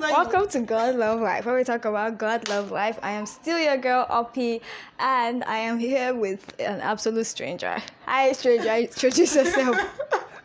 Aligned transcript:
Welcome 0.00 0.48
to 0.50 0.60
God 0.60 0.94
Love 0.94 1.20
Life, 1.20 1.44
where 1.44 1.56
we 1.56 1.64
talk 1.64 1.84
about 1.84 2.18
God 2.18 2.48
Love 2.48 2.70
Life. 2.70 3.00
I 3.02 3.10
am 3.10 3.26
still 3.26 3.58
your 3.58 3.76
girl, 3.76 4.06
Oppie, 4.08 4.60
and 5.00 5.42
I 5.42 5.58
am 5.58 5.76
here 5.76 6.14
with 6.14 6.54
an 6.60 6.80
absolute 6.80 7.26
stranger. 7.26 7.82
Hi, 8.06 8.30
stranger. 8.30 8.72
Introduce 8.76 9.34
yourself. 9.34 9.76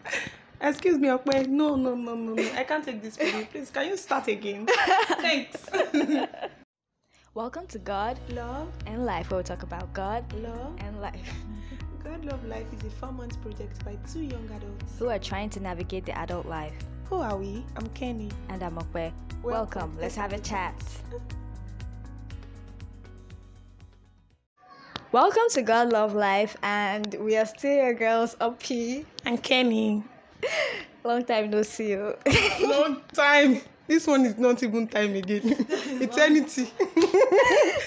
Excuse 0.61 0.97
me, 0.97 1.09
Okwe. 1.09 1.47
No, 1.47 1.75
no, 1.75 1.93
no, 1.93 2.15
no, 2.15 2.33
no. 2.33 2.43
I 2.55 2.63
can't 2.63 2.83
take 2.83 3.03
this 3.03 3.15
for 3.15 3.25
you. 3.25 3.45
Please, 3.45 3.69
can 3.69 3.89
you 3.89 3.97
start 3.97 4.27
again? 4.27 4.65
Thanks. 5.21 5.57
Welcome 7.35 7.67
to 7.67 7.77
God 7.77 8.17
Love, 8.29 8.69
and 8.87 9.05
Life, 9.05 9.29
where 9.29 9.37
we 9.37 9.43
talk 9.43 9.61
about 9.61 9.93
God 9.93 10.23
love. 10.41 10.73
and 10.79 10.99
life. 10.99 11.31
God 12.03 12.25
Love 12.25 12.43
Life 12.45 12.65
is 12.73 12.83
a 12.85 12.89
four-month 12.89 13.39
project 13.43 13.85
by 13.85 13.97
two 14.11 14.21
young 14.21 14.49
adults. 14.55 14.97
Who 14.97 15.09
are 15.09 15.19
trying 15.19 15.51
to 15.51 15.59
navigate 15.59 16.05
the 16.07 16.17
adult 16.17 16.47
life. 16.47 16.73
Who 17.09 17.17
are 17.17 17.37
we? 17.37 17.63
I'm 17.75 17.87
Kenny. 17.89 18.29
And 18.49 18.63
I'm 18.63 18.75
Okwe. 18.75 18.93
Welcome. 18.93 19.43
Welcome. 19.43 19.97
Let's 19.99 20.15
have 20.15 20.33
a 20.33 20.39
chat. 20.39 20.73
Welcome 25.11 25.43
to 25.51 25.61
God 25.61 25.89
Love 25.91 26.15
Life, 26.15 26.57
and 26.63 27.13
we 27.19 27.37
are 27.37 27.45
still 27.45 27.75
your 27.75 27.93
girls, 27.93 28.35
Oppie. 28.41 29.05
And 29.25 29.43
Kenny. 29.43 30.03
Long 31.03 31.23
time 31.23 31.51
no 31.51 31.61
see 31.61 31.91
you. 31.91 32.15
Long 32.61 33.01
time. 33.13 33.61
This 33.85 34.07
one 34.07 34.25
is 34.25 34.37
not 34.37 34.63
even 34.63 34.87
time 34.87 35.13
again. 35.15 35.41
Eternity. 36.01 36.71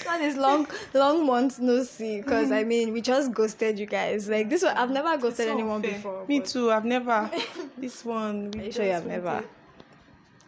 one 0.05 0.21
is 0.21 0.37
long, 0.37 0.67
long 0.93 1.25
months 1.25 1.57
no 1.59 1.83
see. 1.83 2.21
Because 2.21 2.51
I 2.51 2.63
mean, 2.63 2.93
we 2.93 3.01
just 3.01 3.31
ghosted 3.33 3.79
you 3.79 3.87
guys. 3.87 4.29
Like 4.29 4.47
this 4.49 4.61
one, 4.63 4.77
I've 4.77 4.91
never 4.91 5.17
ghosted 5.17 5.47
So 5.47 5.51
anyone 5.53 5.77
unfair. 5.77 5.93
before. 5.93 6.25
Me 6.27 6.39
but- 6.39 6.47
too. 6.49 6.71
I've 6.71 6.85
never. 6.85 7.29
This 7.77 8.03
one. 8.05 8.51
we 8.51 8.59
Are 8.59 8.63
you 8.65 8.71
sure 8.71 8.85
you 8.85 8.91
have 8.91 9.05
never? 9.07 9.43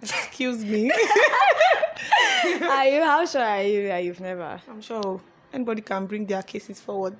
Excuse 0.01 0.63
me. 0.63 0.91
are 2.61 2.85
you? 2.87 3.03
How 3.03 3.25
sure 3.25 3.41
are 3.41 3.63
you 3.63 3.87
that 3.87 4.03
you've 4.03 4.19
never? 4.19 4.61
I'm 4.69 4.81
sure 4.81 5.19
anybody 5.53 5.81
can 5.81 6.05
bring 6.05 6.25
their 6.25 6.43
cases 6.43 6.79
forward. 6.79 7.17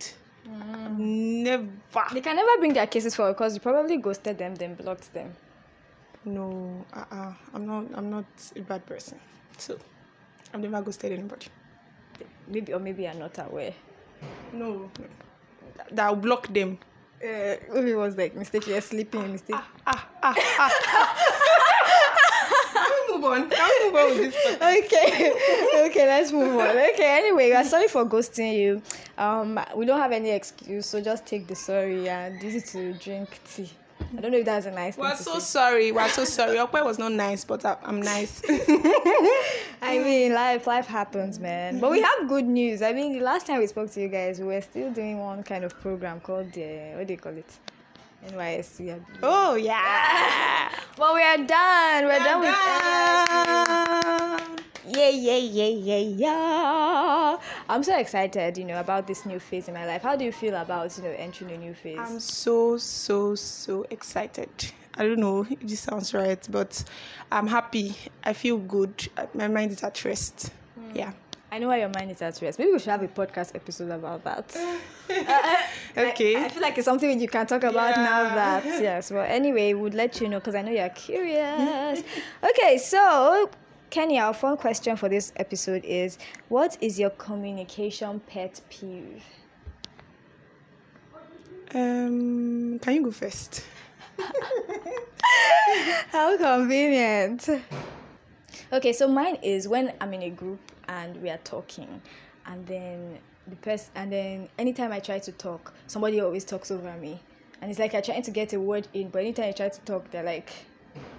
Mm. 0.47 0.97
Never. 1.43 1.67
They 2.13 2.21
can 2.21 2.35
never 2.35 2.57
bring 2.59 2.73
their 2.73 2.87
cases 2.87 3.15
forward 3.15 3.33
because 3.33 3.53
you 3.55 3.59
probably 3.59 3.97
ghosted 3.97 4.37
them, 4.37 4.55
then 4.55 4.75
blocked 4.75 5.13
them. 5.13 5.33
No, 6.25 6.85
uh-uh. 6.93 7.33
I'm 7.53 7.65
not. 7.65 7.85
I'm 7.95 8.09
not 8.09 8.25
a 8.55 8.61
bad 8.61 8.85
person. 8.85 9.19
So, 9.57 9.77
I've 10.53 10.59
never 10.59 10.81
ghosted 10.81 11.11
anybody. 11.11 11.47
Maybe 12.47 12.73
or 12.73 12.79
maybe 12.79 13.03
you're 13.03 13.13
not 13.13 13.37
aware. 13.39 13.73
No, 14.51 14.91
that 15.91 16.05
I'll 16.05 16.15
block 16.15 16.47
them. 16.47 16.77
Uh, 17.23 17.55
maybe 17.73 17.91
it 17.91 17.97
was 17.97 18.17
like 18.17 18.35
mistake. 18.35 18.67
You're 18.67 18.81
sleeping. 18.81 19.31
Mistake. 19.31 19.55
Ah, 19.87 20.07
ah, 20.23 20.35
ah. 20.59 20.71
Can 22.73 22.91
we 23.07 23.13
move 23.15 23.25
on? 23.25 23.49
Can 23.49 23.69
we 23.69 23.85
move 23.85 23.95
on 23.95 24.19
with 24.19 24.33
this? 24.33 24.55
okay 24.55 25.33
okay 25.85 26.05
let's 26.05 26.31
move 26.31 26.59
on 26.59 26.69
okay 26.69 27.17
anyway 27.19 27.47
we 27.47 27.53
are 27.53 27.63
sorry 27.63 27.87
for 27.87 28.05
ghosting 28.05 28.53
you 28.57 28.81
um 29.17 29.59
we 29.75 29.85
don't 29.85 29.99
have 29.99 30.11
any 30.11 30.29
excuse 30.29 30.85
so 30.85 31.01
just 31.01 31.25
take 31.25 31.47
the 31.47 31.55
sorry 31.55 32.07
and 32.09 32.41
it 32.43 32.65
to 32.65 32.93
drink 32.93 33.39
tea 33.49 33.69
i 34.17 34.21
don't 34.21 34.31
know 34.31 34.37
if 34.39 34.45
that's 34.45 34.65
a 34.65 34.71
nice 34.71 34.97
We're 34.97 35.15
so 35.15 35.39
sorry. 35.39 35.91
We're 35.91 36.09
so 36.09 36.25
sorry. 36.25 36.57
Okwe 36.57 36.83
was 36.83 36.97
not 36.97 37.11
nice, 37.11 37.43
but 37.45 37.63
I'm 37.65 38.01
nice. 38.01 38.41
i 39.81 39.97
mean 39.97 40.33
life 40.33 40.67
life 40.67 40.87
happens 40.87 41.39
man 41.39 41.79
but 41.79 41.89
we 41.89 42.01
have 42.01 42.27
good 42.27 42.45
news 42.45 42.81
i 42.81 42.91
mean 42.91 43.13
the 43.13 43.21
last 43.23 43.47
time 43.47 43.59
we 43.59 43.67
spoke 43.67 43.89
to 43.91 44.01
you 44.01 44.09
guys 44.09 44.39
we 44.39 44.45
were 44.45 44.61
still 44.61 44.91
doing 44.91 45.19
one 45.19 45.41
kind 45.43 45.63
of 45.63 45.79
program 45.79 46.19
called 46.19 46.51
the 46.53 46.91
what 46.95 47.07
do 47.07 47.13
you 47.13 47.19
call 47.19 47.33
it 47.33 47.51
NYSC. 48.27 48.99
Oh 49.23 49.55
yeah. 49.55 50.69
Well, 50.97 51.15
we 51.15 51.23
are 51.23 51.37
done. 51.37 52.03
We're, 52.05 52.19
done 52.19 52.41
with 52.41 52.51
Done. 52.51 54.38
Yeah, 54.89 55.09
yeah, 55.09 55.37
yeah, 55.37 55.67
yeah, 55.67 55.97
yeah. 55.97 57.37
I'm 57.69 57.83
so 57.83 57.95
excited, 57.97 58.57
you 58.57 58.65
know, 58.65 58.79
about 58.79 59.05
this 59.05 59.25
new 59.25 59.39
phase 59.39 59.67
in 59.67 59.75
my 59.75 59.85
life. 59.85 60.01
How 60.01 60.15
do 60.15 60.25
you 60.25 60.31
feel 60.31 60.55
about, 60.55 60.97
you 60.97 61.03
know, 61.03 61.13
entering 61.15 61.51
a 61.51 61.57
new 61.57 61.73
phase? 61.75 61.99
I'm 61.99 62.19
so 62.19 62.77
so 62.77 63.35
so 63.35 63.85
excited. 63.91 64.49
I 64.95 65.03
don't 65.03 65.19
know 65.19 65.45
if 65.49 65.59
this 65.59 65.81
sounds 65.81 66.13
right, 66.13 66.45
but 66.49 66.83
I'm 67.31 67.45
happy. 67.45 67.95
I 68.23 68.33
feel 68.33 68.57
good. 68.57 69.07
My 69.35 69.47
mind 69.47 69.71
is 69.71 69.83
at 69.83 70.03
rest. 70.03 70.51
Hmm. 70.75 70.95
Yeah. 70.95 71.11
I 71.51 71.57
know 71.57 71.67
why 71.67 71.79
your 71.79 71.89
mind 71.89 72.11
is 72.11 72.21
at 72.21 72.39
rest. 72.41 72.59
Maybe 72.59 72.71
we 72.71 72.79
should 72.79 72.89
have 72.89 73.01
a 73.01 73.07
podcast 73.07 73.55
episode 73.55 73.91
about 73.91 74.23
that. 74.23 74.55
Uh, 75.09 75.23
uh, 75.97 76.01
okay. 76.11 76.35
I, 76.35 76.45
I 76.45 76.49
feel 76.49 76.61
like 76.61 76.77
it's 76.77 76.85
something 76.85 77.19
you 77.19 77.27
can 77.27 77.47
talk 77.47 77.63
about 77.63 77.95
now 77.97 78.35
that, 78.35 78.63
yes. 78.79 79.09
Well, 79.09 79.25
anyway, 79.27 79.73
we'll 79.73 79.91
let 79.91 80.21
you 80.21 80.29
know 80.29 80.37
because 80.37 80.53
I 80.53 80.61
know 80.61 80.71
you're 80.71 80.87
curious. 80.89 82.03
okay, 82.43 82.77
so, 82.77 83.49
Kenny, 83.89 84.19
our 84.19 84.35
fun 84.35 84.55
question 84.55 84.95
for 84.95 85.09
this 85.09 85.33
episode 85.37 85.83
is 85.83 86.19
What 86.49 86.77
is 86.79 86.99
your 86.99 87.09
communication 87.11 88.19
pet 88.19 88.61
peeve? 88.69 89.23
Um, 91.73 92.77
can 92.79 92.93
you 92.93 93.03
go 93.03 93.11
first? 93.11 93.63
How 96.11 96.37
convenient. 96.37 97.49
Okay, 98.71 98.93
so 98.93 99.07
mine 99.07 99.39
is 99.41 99.67
when 99.67 99.93
I'm 99.99 100.13
in 100.13 100.21
a 100.21 100.29
group 100.29 100.59
and 100.87 101.19
we 101.23 101.31
are 101.31 101.39
talking, 101.39 101.99
and 102.45 102.67
then 102.67 103.17
the 103.47 103.55
person, 103.55 103.89
and 103.95 104.11
then 104.11 104.49
anytime 104.59 104.91
I 104.91 104.99
try 104.99 105.17
to 105.17 105.31
talk, 105.31 105.73
somebody 105.87 106.19
always 106.21 106.45
talks 106.45 106.69
over 106.69 106.93
me, 106.97 107.19
and 107.61 107.71
it's 107.71 107.79
like 107.79 107.95
I'm 107.95 108.03
trying 108.03 108.21
to 108.21 108.31
get 108.31 108.53
a 108.53 108.59
word 108.59 108.87
in, 108.93 109.09
but 109.09 109.21
anytime 109.21 109.49
I 109.49 109.51
try 109.51 109.69
to 109.69 109.81
talk, 109.81 110.11
they're 110.11 110.21
like 110.21 110.51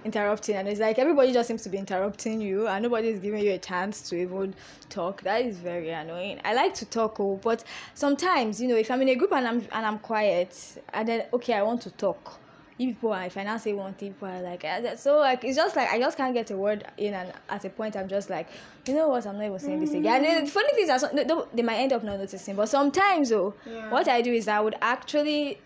interrupting, 0.03 0.55
and 0.55 0.67
it's 0.67 0.79
like 0.79 0.97
everybody 0.99 1.31
just 1.31 1.47
seems 1.47 1.61
to 1.63 1.69
be 1.69 1.77
interrupting 1.77 2.41
you, 2.41 2.67
and 2.67 2.83
nobody 2.83 3.09
is 3.09 3.19
giving 3.19 3.43
you 3.43 3.51
a 3.53 3.57
chance 3.57 4.01
to 4.09 4.15
even 4.15 4.53
talk. 4.89 5.21
That 5.23 5.45
is 5.45 5.57
very 5.59 5.89
annoying. 5.91 6.41
I 6.43 6.53
like 6.53 6.73
to 6.75 6.85
talk, 6.85 7.19
oh, 7.19 7.39
but 7.43 7.63
sometimes 7.93 8.59
you 8.61 8.67
know 8.67 8.75
if 8.75 8.89
I'm 8.89 9.01
in 9.01 9.09
a 9.09 9.15
group 9.15 9.31
and 9.33 9.47
I'm 9.47 9.59
and 9.71 9.85
I'm 9.85 9.99
quiet, 9.99 10.81
and 10.93 11.07
then 11.07 11.25
okay, 11.33 11.53
I 11.53 11.61
want 11.63 11.81
to 11.83 11.91
talk 11.91 12.39
you 12.77 12.87
people 12.87 13.13
are 13.13 13.25
if 13.25 13.37
I 13.37 13.43
now 13.43 13.57
say 13.57 13.73
one 13.73 13.93
thing, 13.93 14.13
people 14.13 14.27
are 14.27 14.41
like 14.41 14.63
ah, 14.65 14.81
that- 14.81 14.99
so 14.99 15.19
like 15.19 15.43
it's 15.43 15.55
just 15.55 15.75
like 15.75 15.91
I 15.91 15.99
just 15.99 16.17
can't 16.17 16.33
get 16.33 16.49
a 16.49 16.57
word 16.57 16.83
in 16.97 17.13
and 17.13 17.31
at 17.47 17.63
a 17.63 17.69
point 17.69 17.95
I'm 17.95 18.07
just 18.07 18.27
like 18.31 18.47
you 18.87 18.95
know 18.95 19.09
what 19.09 19.27
I'm 19.27 19.37
not 19.37 19.45
even 19.45 19.59
saying 19.59 19.81
this 19.81 19.93
again. 19.93 20.25
And 20.25 20.47
the 20.47 20.51
funny 20.51 20.69
thing 20.73 20.83
is 20.83 20.87
that 20.87 21.01
some- 21.01 21.15
they, 21.15 21.23
they- 21.25 21.45
they 21.53 21.61
might 21.61 21.75
end 21.77 21.93
up 21.93 22.03
not 22.03 22.17
noticing, 22.17 22.55
but 22.55 22.69
sometimes 22.69 23.29
though, 23.29 23.53
Yeah. 23.67 23.91
what 23.91 24.07
I 24.07 24.23
do 24.23 24.33
is 24.33 24.47
I 24.47 24.59
would 24.61 24.75
actually 24.81 25.59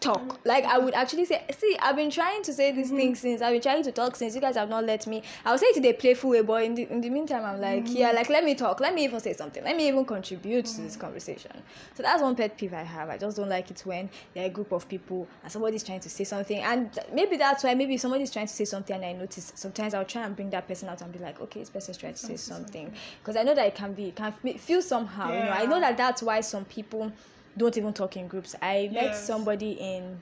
talk. 0.00 0.40
Like 0.44 0.64
I 0.64 0.78
would 0.78 0.94
actually 0.94 1.26
say, 1.26 1.44
see, 1.56 1.76
I've 1.80 1.96
been 1.96 2.10
trying 2.10 2.42
to 2.42 2.52
say 2.52 2.72
this 2.72 2.90
thing 2.90 3.14
since 3.14 3.42
I've 3.42 3.52
been 3.52 3.60
trying 3.60 3.82
to 3.84 3.92
talk 3.92 4.16
since 4.16 4.34
you 4.34 4.40
guys 4.40 4.56
have 4.56 4.68
not 4.68 4.84
let 4.84 5.06
me. 5.06 5.22
I 5.44 5.50
would 5.50 5.60
say 5.60 5.66
it 5.66 5.76
in 5.76 5.84
a 5.84 5.92
playful 5.92 6.30
way, 6.30 6.42
but 6.42 6.62
in 6.64 6.74
the 6.74 6.90
in 6.90 7.00
the 7.00 7.10
meantime, 7.10 7.44
I'm 7.44 7.60
like, 7.60 7.84
yeah, 7.86 8.10
like 8.12 8.28
let 8.30 8.44
me 8.44 8.54
talk, 8.54 8.80
let 8.80 8.94
me 8.94 9.04
even 9.04 9.20
say 9.20 9.32
something, 9.34 9.62
let 9.62 9.76
me 9.76 9.88
even 9.88 10.04
contribute 10.04 10.64
to 10.66 10.80
this 10.80 10.96
conversation. 10.96 11.52
So 11.94 12.02
that's 12.02 12.22
one 12.22 12.34
pet 12.34 12.56
peeve 12.56 12.72
I 12.74 12.82
have. 12.82 13.10
I 13.10 13.18
just 13.18 13.36
don't 13.36 13.48
like 13.48 13.70
it 13.70 13.80
when 13.84 14.08
there 14.34 14.44
are 14.44 14.46
a 14.46 14.50
group 14.50 14.72
of 14.72 14.88
people 14.88 15.28
and 15.42 15.52
somebody's 15.52 15.82
trying 15.82 16.00
to 16.00 16.10
say 16.10 16.24
something, 16.24 16.58
and 16.58 16.98
maybe 17.12 17.36
that's 17.36 17.62
why 17.64 17.74
maybe 17.74 17.96
somebody's 17.96 18.30
trying 18.30 18.46
to 18.46 18.54
say 18.54 18.64
something 18.64 18.96
and 18.96 19.04
I 19.04 19.12
notice. 19.12 19.52
Sometimes 19.54 19.94
I'll 19.94 20.04
try 20.04 20.24
and 20.24 20.34
bring 20.34 20.50
that 20.50 20.66
person 20.66 20.88
out 20.88 21.02
and 21.02 21.12
be 21.12 21.18
like, 21.18 21.40
okay, 21.40 21.60
this 21.60 21.70
person's 21.70 21.98
trying 21.98 22.14
to 22.14 22.18
say 22.18 22.36
something, 22.36 22.92
because 23.20 23.36
I 23.36 23.42
know 23.42 23.54
that 23.54 23.66
it 23.66 23.74
can 23.74 23.92
be, 23.92 24.08
it 24.08 24.16
can 24.16 24.32
fe- 24.32 24.56
feel 24.56 24.82
somehow. 24.82 25.32
You 25.32 25.44
know, 25.44 25.50
I 25.50 25.66
know 25.66 25.80
that 25.80 25.96
that's 25.96 26.22
why 26.22 26.40
some 26.40 26.64
people 26.64 27.12
don't 27.60 27.76
even 27.76 27.92
talk 27.92 28.16
in 28.16 28.26
groups. 28.26 28.56
I 28.62 28.90
met 28.92 29.14
somebody 29.14 29.72
in 29.72 30.20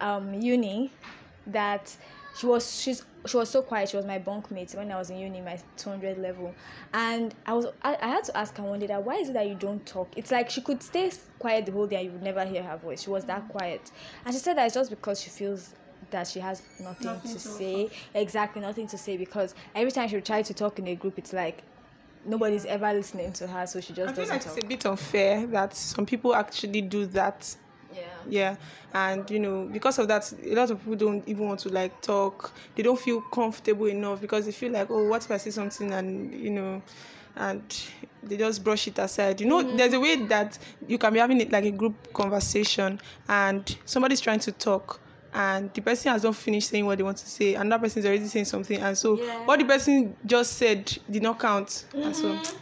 um, 0.00 0.34
uni 0.34 0.90
that 1.46 1.96
she 2.36 2.46
was 2.46 2.80
she's 2.80 3.04
she 3.26 3.36
was 3.36 3.48
so 3.48 3.62
quiet. 3.62 3.88
She 3.88 3.96
was 3.96 4.04
my 4.04 4.18
bunkmate 4.18 4.74
when 4.76 4.90
I 4.90 4.98
was 4.98 5.10
in 5.10 5.18
uni, 5.18 5.40
my 5.40 5.58
200 5.76 6.18
level, 6.18 6.52
and 6.92 7.34
I 7.46 7.52
was 7.52 7.66
I, 7.82 7.96
I 8.00 8.08
had 8.08 8.24
to 8.24 8.36
ask 8.36 8.56
her 8.56 8.64
one 8.64 8.80
day 8.80 8.88
that 8.88 9.04
why 9.04 9.14
is 9.16 9.28
it 9.28 9.34
that 9.34 9.48
you 9.48 9.54
don't 9.54 9.84
talk? 9.86 10.08
It's 10.16 10.32
like 10.32 10.50
she 10.50 10.60
could 10.60 10.82
stay 10.82 11.12
quiet 11.38 11.66
the 11.66 11.72
whole 11.72 11.86
day 11.86 11.96
and 11.96 12.06
you 12.06 12.10
would 12.12 12.22
never 12.22 12.44
hear 12.44 12.62
her 12.62 12.76
voice. 12.76 13.02
She 13.02 13.10
was 13.10 13.24
that 13.26 13.48
quiet, 13.48 13.92
and 14.24 14.34
she 14.34 14.40
said 14.40 14.56
that 14.56 14.66
it's 14.66 14.74
just 14.74 14.90
because 14.90 15.20
she 15.20 15.30
feels 15.30 15.74
that 16.10 16.26
she 16.26 16.40
has 16.40 16.62
nothing, 16.80 17.06
Nothing 17.06 17.30
to 17.30 17.38
to 17.38 17.40
say 17.40 17.90
exactly 18.14 18.60
nothing 18.60 18.86
to 18.88 18.98
say 18.98 19.16
because 19.16 19.54
every 19.74 19.92
time 19.92 20.08
she 20.08 20.16
would 20.16 20.26
try 20.26 20.42
to 20.42 20.52
talk 20.52 20.78
in 20.78 20.88
a 20.88 20.94
group 20.94 21.16
it's 21.16 21.32
like 21.32 21.62
nobody's 22.24 22.64
ever 22.64 22.92
listening 22.92 23.32
to 23.32 23.46
her 23.46 23.66
so 23.66 23.80
she 23.80 23.92
just 23.92 24.10
I 24.10 24.12
feel 24.12 24.24
doesn't 24.24 24.34
like 24.34 24.44
talk 24.44 24.56
it's 24.56 24.64
a 24.64 24.68
bit 24.68 24.86
unfair 24.86 25.46
that 25.48 25.74
some 25.74 26.06
people 26.06 26.34
actually 26.34 26.82
do 26.82 27.06
that. 27.06 27.54
yeah 27.94 28.02
Yeah, 28.28 28.56
and 28.94 29.28
you 29.30 29.40
know, 29.40 29.68
because 29.72 29.98
of 29.98 30.08
that, 30.08 30.32
a 30.44 30.54
lot 30.54 30.70
of 30.70 30.78
people 30.78 30.96
don't 30.96 31.26
even 31.28 31.48
want 31.48 31.60
to 31.60 31.68
like 31.68 32.00
talk. 32.00 32.52
They 32.74 32.82
don't 32.82 32.98
feel 32.98 33.20
comfortable 33.20 33.86
enough 33.86 34.20
because 34.20 34.46
they 34.46 34.52
feel 34.52 34.72
like, 34.72 34.90
oh, 34.90 35.08
what 35.08 35.24
if 35.24 35.30
I 35.30 35.38
say 35.38 35.50
something 35.50 35.92
and 35.92 36.32
you 36.32 36.50
know, 36.50 36.82
and 37.36 37.62
they 38.22 38.36
just 38.36 38.62
brush 38.62 38.86
it 38.88 38.98
aside. 38.98 39.40
You 39.40 39.46
know, 39.46 39.62
mm-hmm. 39.62 39.76
there's 39.76 39.94
a 39.94 40.00
way 40.00 40.16
that 40.26 40.58
you 40.86 40.98
can 40.98 41.12
be 41.12 41.18
having 41.18 41.40
it 41.40 41.50
like 41.50 41.64
a 41.64 41.70
group 41.70 42.12
conversation 42.12 43.00
and 43.28 43.76
somebody's 43.84 44.20
trying 44.20 44.40
to 44.40 44.52
talk 44.52 45.00
and 45.34 45.72
the 45.74 45.80
person 45.80 46.12
has 46.12 46.22
not 46.24 46.36
finished 46.36 46.68
saying 46.68 46.84
what 46.84 46.98
they 46.98 47.04
want 47.04 47.16
to 47.16 47.28
say 47.28 47.54
another 47.54 47.82
person 47.82 48.00
is 48.00 48.06
already 48.06 48.26
saying 48.26 48.44
something 48.44 48.78
and 48.80 48.96
so 48.96 49.18
Yeah. 49.18 49.44
what 49.46 49.58
the 49.58 49.64
person 49.64 50.14
just 50.26 50.54
said 50.54 50.92
did 51.10 51.22
not 51.22 51.38
count 51.38 51.84
and 51.94 52.14
so 52.14 52.34
mm-hmm. 52.34 52.56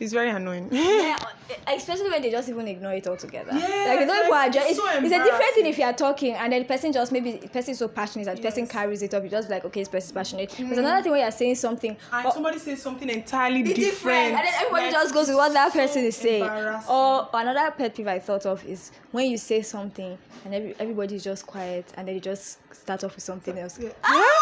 It's 0.00 0.12
very 0.12 0.30
annoying. 0.30 0.68
yeah, 0.72 1.16
especially 1.68 2.10
when 2.10 2.22
they 2.22 2.30
just 2.30 2.48
even 2.48 2.68
ignore 2.68 2.92
it 2.92 3.06
altogether. 3.06 3.50
Yeah, 3.52 3.58
like 3.88 4.06
don't 4.06 4.18
even 4.18 4.30
like, 4.30 4.54
it's 4.54 4.70
It's, 4.70 4.78
so 4.78 4.88
it's 4.88 5.06
a 5.06 5.24
different 5.24 5.54
thing 5.54 5.66
if 5.66 5.78
you 5.78 5.84
are 5.84 5.92
talking 5.92 6.34
and 6.34 6.52
then 6.52 6.62
the 6.62 6.68
person 6.68 6.92
just 6.92 7.12
maybe 7.12 7.32
the 7.32 7.48
person 7.48 7.72
is 7.72 7.78
so 7.78 7.88
passionate 7.88 8.26
that 8.26 8.36
the 8.36 8.42
person 8.42 8.66
carries 8.66 9.02
it 9.02 9.14
up. 9.14 9.22
You 9.24 9.28
just 9.28 9.48
be 9.48 9.54
like, 9.54 9.64
okay, 9.64 9.80
this 9.80 9.88
person 9.88 10.06
is 10.08 10.12
passionate. 10.12 10.50
There's 10.50 10.70
mm-hmm. 10.70 10.78
another 10.78 11.02
thing 11.02 11.12
where 11.12 11.22
you're 11.22 11.30
saying 11.30 11.56
something. 11.56 11.90
and 11.90 12.24
but- 12.24 12.32
somebody 12.32 12.58
says 12.58 12.80
something 12.82 13.08
entirely 13.08 13.62
it's 13.62 13.74
different, 13.74 14.34
and 14.34 14.46
then 14.46 14.54
everybody 14.56 14.84
Like, 14.86 14.92
just 14.92 15.14
goes 15.14 15.28
with 15.28 15.36
what 15.36 15.52
that 15.52 15.72
so 15.72 15.78
person 15.78 16.04
is 16.04 16.16
saying. 16.16 16.44
Or 16.88 17.28
another 17.34 17.70
pet 17.72 17.94
peeve 17.94 18.08
I 18.08 18.18
thought 18.18 18.46
of 18.46 18.64
is 18.64 18.92
when 19.12 19.30
you 19.30 19.36
say 19.36 19.62
something 19.62 20.16
and 20.44 20.54
every, 20.54 20.74
everybody's 20.78 21.24
just 21.24 21.46
quiet 21.46 21.92
and 21.96 22.06
then 22.06 22.14
you 22.14 22.20
just 22.20 22.58
start 22.74 23.04
off 23.04 23.14
with 23.14 23.24
something 23.24 23.58
else. 23.58 23.78
Yeah. 23.78 23.90
Ah! 24.04 24.37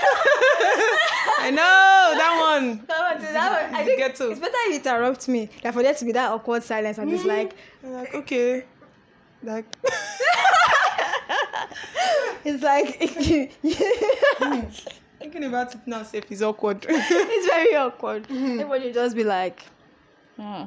I 1.42 1.50
know 1.50 2.14
that 2.16 2.58
one. 2.58 2.84
That 2.86 3.14
one, 3.14 3.22
that 3.32 3.70
one, 3.70 3.74
I 3.74 3.78
It's 3.80 3.86
think 3.88 3.98
ghetto. 3.98 4.30
it's 4.30 4.40
better 4.40 4.52
if 4.66 4.70
you 4.70 4.76
interrupt 4.76 5.28
me 5.28 5.48
Like 5.64 5.74
for 5.74 5.82
there 5.82 5.94
to 5.94 6.04
be 6.04 6.12
that 6.12 6.30
awkward 6.30 6.62
silence 6.62 6.98
and 6.98 7.12
it's 7.12 7.24
like 7.24 7.54
I'm 7.84 7.92
like 7.92 8.14
okay, 8.14 8.64
like 9.42 9.64
it's 12.44 12.62
like 12.62 12.98
thinking 15.18 15.44
about 15.44 15.74
it 15.74 15.80
now, 15.86 16.02
safe 16.02 16.30
is 16.30 16.42
awkward. 16.42 16.84
it's 16.88 17.46
very 17.48 17.74
awkward. 17.76 18.26
Everybody 18.30 18.86
will 18.86 18.92
just 18.94 19.16
be 19.16 19.24
like, 19.24 19.64
hmm. 20.36 20.64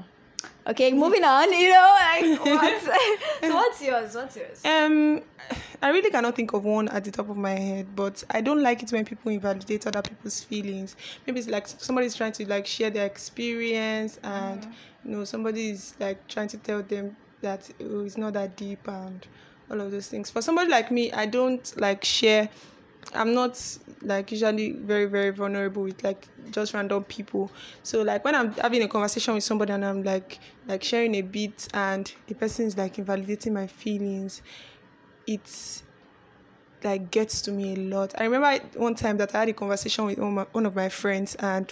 okay, 0.67 0.91
moving 0.93 1.23
on. 1.23 1.51
You 1.51 1.73
know, 1.73 1.95
like 1.99 2.39
what? 2.45 2.81
so 3.41 3.55
what's 3.55 3.81
yours? 3.81 4.15
What's 4.15 4.35
yours? 4.37 4.61
Um, 4.65 5.21
I 5.83 5.89
really 5.89 6.09
cannot 6.09 6.37
think 6.37 6.53
of 6.53 6.63
one 6.63 6.87
at 6.87 7.03
the 7.03 7.11
top 7.11 7.29
of 7.29 7.35
my 7.35 7.51
head, 7.51 7.93
but 7.93 8.23
I 8.29 8.39
don't 8.39 8.63
like 8.63 8.81
it 8.83 8.91
when 8.93 9.03
people 9.03 9.33
invalidate 9.33 9.85
other 9.85 10.01
people's 10.01 10.41
feelings. 10.41 10.95
Maybe 11.27 11.41
it's 11.41 11.49
like 11.49 11.67
somebody's 11.67 12.15
trying 12.15 12.31
to 12.33 12.47
like 12.47 12.65
share 12.65 12.89
their 12.89 13.05
experience, 13.05 14.17
and 14.23 14.61
mm. 14.61 14.71
you 15.03 15.11
know 15.11 15.25
somebody 15.25 15.71
is 15.71 15.93
like 15.99 16.25
trying 16.29 16.47
to 16.47 16.57
tell 16.57 16.83
them 16.83 17.17
that 17.41 17.69
oh, 17.81 18.05
it's 18.05 18.17
not 18.17 18.31
that 18.31 18.55
deep 18.55 18.87
and 18.87 19.27
all 19.69 19.81
of 19.81 19.91
those 19.91 20.07
things. 20.07 20.29
For 20.29 20.41
somebody 20.41 20.69
like 20.69 20.89
me, 20.89 21.11
I 21.11 21.25
don't 21.25 21.73
like 21.75 22.05
share. 22.05 22.47
I'm 23.13 23.33
not 23.33 23.61
like 24.01 24.31
usually 24.31 24.71
very 24.71 25.03
very 25.03 25.31
vulnerable 25.31 25.83
with 25.83 26.01
like 26.01 26.29
just 26.51 26.73
random 26.73 27.03
people. 27.03 27.51
So 27.83 28.03
like 28.03 28.23
when 28.23 28.35
I'm 28.35 28.53
having 28.53 28.83
a 28.83 28.87
conversation 28.87 29.33
with 29.33 29.43
somebody 29.43 29.73
and 29.73 29.83
I'm 29.83 30.01
like 30.03 30.39
like 30.65 30.81
sharing 30.81 31.15
a 31.15 31.21
bit 31.21 31.67
and 31.73 32.09
the 32.27 32.35
person 32.35 32.67
is 32.67 32.77
like 32.77 32.99
invalidating 32.99 33.53
my 33.53 33.67
feelings, 33.67 34.41
it's 35.27 35.83
like 36.83 37.11
gets 37.11 37.41
to 37.43 37.51
me 37.51 37.73
a 37.73 37.77
lot. 37.77 38.13
I 38.19 38.25
remember 38.25 38.65
one 38.77 38.95
time 38.95 39.17
that 39.17 39.33
I 39.35 39.39
had 39.39 39.49
a 39.49 39.53
conversation 39.53 40.05
with 40.05 40.19
one 40.19 40.65
of 40.65 40.75
my, 40.75 40.89
friends 40.89 41.35
and 41.35 41.71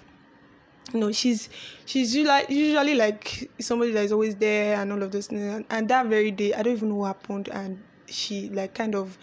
you 0.93 0.99
know 0.99 1.11
she's 1.11 1.49
she's 1.85 2.15
usually 2.15 2.45
usually 2.49 2.95
like 2.95 3.49
somebody 3.59 3.91
that 3.91 4.03
is 4.03 4.11
always 4.11 4.35
there 4.35 4.79
and 4.79 4.91
all 4.91 5.03
of 5.03 5.11
those 5.11 5.27
things 5.27 5.41
and, 5.41 5.65
and 5.69 5.87
that 5.89 6.07
very 6.07 6.31
day 6.31 6.53
I 6.53 6.63
don't 6.63 6.73
even 6.73 6.89
know 6.89 6.95
what 6.95 7.07
happened 7.07 7.49
and 7.49 7.81
she 8.07 8.49
like 8.49 8.73
kind 8.73 8.95
of 8.95 9.17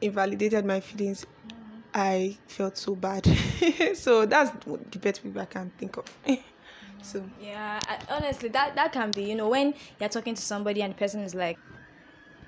invalidated 0.00 0.64
my 0.64 0.80
feelings. 0.80 1.26
I 1.94 2.36
felt 2.46 2.76
so 2.76 2.94
bad. 2.94 3.26
so 3.94 4.26
that's 4.26 4.50
the 4.64 4.98
best 4.98 5.22
people 5.22 5.40
I 5.40 5.46
can 5.46 5.70
think 5.78 5.96
of. 5.96 6.04
so 7.02 7.24
Yeah, 7.40 7.80
I, 7.88 7.98
honestly, 8.10 8.48
that 8.50 8.74
that 8.76 8.92
can 8.92 9.10
be. 9.10 9.24
You 9.24 9.34
know, 9.34 9.48
when 9.48 9.74
you're 9.98 10.08
talking 10.08 10.34
to 10.34 10.42
somebody 10.42 10.82
and 10.82 10.94
the 10.94 10.98
person 10.98 11.22
is 11.22 11.34
like, 11.34 11.58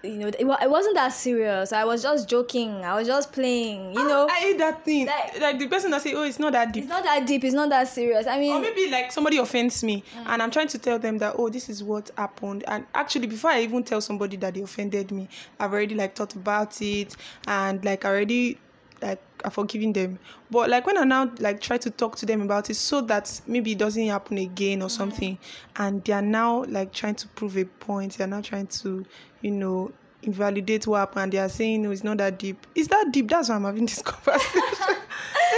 you 0.03 0.17
know, 0.17 0.29
it, 0.29 0.37
it 0.41 0.71
wasn't 0.71 0.95
that 0.95 1.09
serious. 1.13 1.73
I 1.73 1.85
was 1.85 2.03
just 2.03 2.29
joking. 2.29 2.85
I 2.85 2.95
was 2.95 3.07
just 3.07 3.33
playing. 3.33 3.95
You 3.95 4.07
know, 4.07 4.29
I 4.29 4.35
hate 4.35 4.59
that 4.59 4.85
thing. 4.85 5.07
Like- 5.07 5.41
Like, 5.41 5.59
the 5.59 5.69
person 5.69 5.91
that 5.91 6.03
say, 6.03 6.15
"Oh, 6.15 6.23
it's 6.23 6.39
not 6.39 6.53
that 6.53 6.73
deep." 6.73 6.85
it's 6.85 6.91
not 6.91 7.05
that 7.05 7.27
deep. 7.27 7.45
It's 7.45 7.55
not 7.55 7.69
that 7.71 7.89
serious. 7.89 8.27
I 8.27 8.39
mean, 8.39 8.53
or 8.53 8.61
maybe 8.61 8.91
like 8.91 9.13
somebody 9.13 9.39
offends 9.39 9.83
me 9.83 10.03
mm. 10.15 10.25
and 10.27 10.43
i'm 10.43 10.51
trying 10.51 10.69
to 10.69 10.79
tell 10.79 10.99
them 10.99 11.19
that 11.19 11.35
oh 11.39 11.49
this 11.49 11.69
is 11.69 11.83
what 11.83 12.11
happened 12.17 12.65
and 12.67 12.87
actually 12.95 13.27
before 13.27 13.51
i 13.51 13.61
even 13.61 13.83
tell 13.83 14.01
somebody 14.01 14.37
that 14.37 14.55
they 14.55 14.61
offended 14.61 15.11
me 15.11 15.29
i've 15.59 15.73
already 15.73 15.95
like 15.95 16.15
thought 16.15 16.35
about 16.35 16.81
it 16.81 17.17
and 17.47 17.85
like 17.85 18.05
already 18.05 18.59
like 19.03 19.21
i've 19.45 19.55
forgiven 19.55 19.93
them 19.93 20.19
but 20.51 20.69
like 20.69 20.87
when 20.87 20.99
i 20.99 21.05
now 21.05 21.31
like 21.39 21.61
try 21.61 21.79
to 21.79 21.91
talk 21.91 22.17
to 22.17 22.27
them 22.27 22.43
about 22.43 22.69
it 22.69 22.75
so 22.75 23.01
that 23.01 23.41
maybe 23.47 23.73
it 23.73 23.79
doesn't 23.79 24.07
happen 24.07 24.39
again 24.39 24.83
or 24.83 24.89
mm. 24.89 24.91
something 24.91 25.39
and 25.77 26.05
they 26.05 26.13
are 26.13 26.23
now 26.23 26.65
like 26.69 26.93
trying 26.93 27.15
to 27.15 27.27
prove 27.29 27.57
a 27.57 27.65
point 27.65 28.19
they're 28.19 28.27
now 28.27 28.41
trying 28.41 28.67
to 28.67 29.05
you 29.43 29.51
know 29.51 29.93
invalidate 30.23 30.87
what 30.87 30.99
happened. 30.99 31.33
They 31.33 31.39
are 31.39 31.49
saying 31.49 31.83
no 31.83 31.91
it's 31.91 32.05
not 32.05 32.19
that 32.19 32.39
deep. 32.39 32.67
It's 32.75 32.89
that 32.89 33.09
deep. 33.13 33.29
That's 33.29 33.49
why 33.49 33.57
i'm 33.57 33.65
having 33.65 33.87
this 33.87 34.03
conversation 34.05 34.97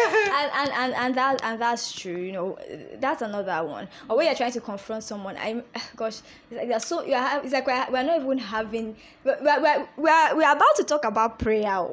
and, 0.09 0.51
and, 0.55 0.71
and, 0.73 0.95
and 0.95 1.15
that 1.15 1.41
and 1.43 1.61
that's 1.61 1.93
true 1.93 2.17
you 2.17 2.33
know 2.33 2.59
that's 3.01 3.23
another 3.23 3.67
one. 3.67 3.89
Or 4.09 4.17
when 4.17 4.27
you're 4.27 4.35
trying 4.35 4.53
to 4.53 4.61
confront 4.61 5.05
someone 5.05 5.37
i'm 5.39 5.63
gosh 5.97 6.21
it's 6.51 6.71
like 6.71 6.81
so 6.81 7.03
you're, 7.05 7.41
it's 7.43 7.53
like 7.53 7.67
we're, 7.67 7.87
we're 7.91 8.03
not 8.03 8.21
even 8.21 8.39
having 8.39 8.97
we're, 9.25 9.39
we're, 9.41 9.89
we're, 9.97 10.37
we're 10.37 10.53
about 10.53 10.77
to 10.77 10.85
talk 10.85 11.05
about 11.05 11.39
prayer. 11.39 11.87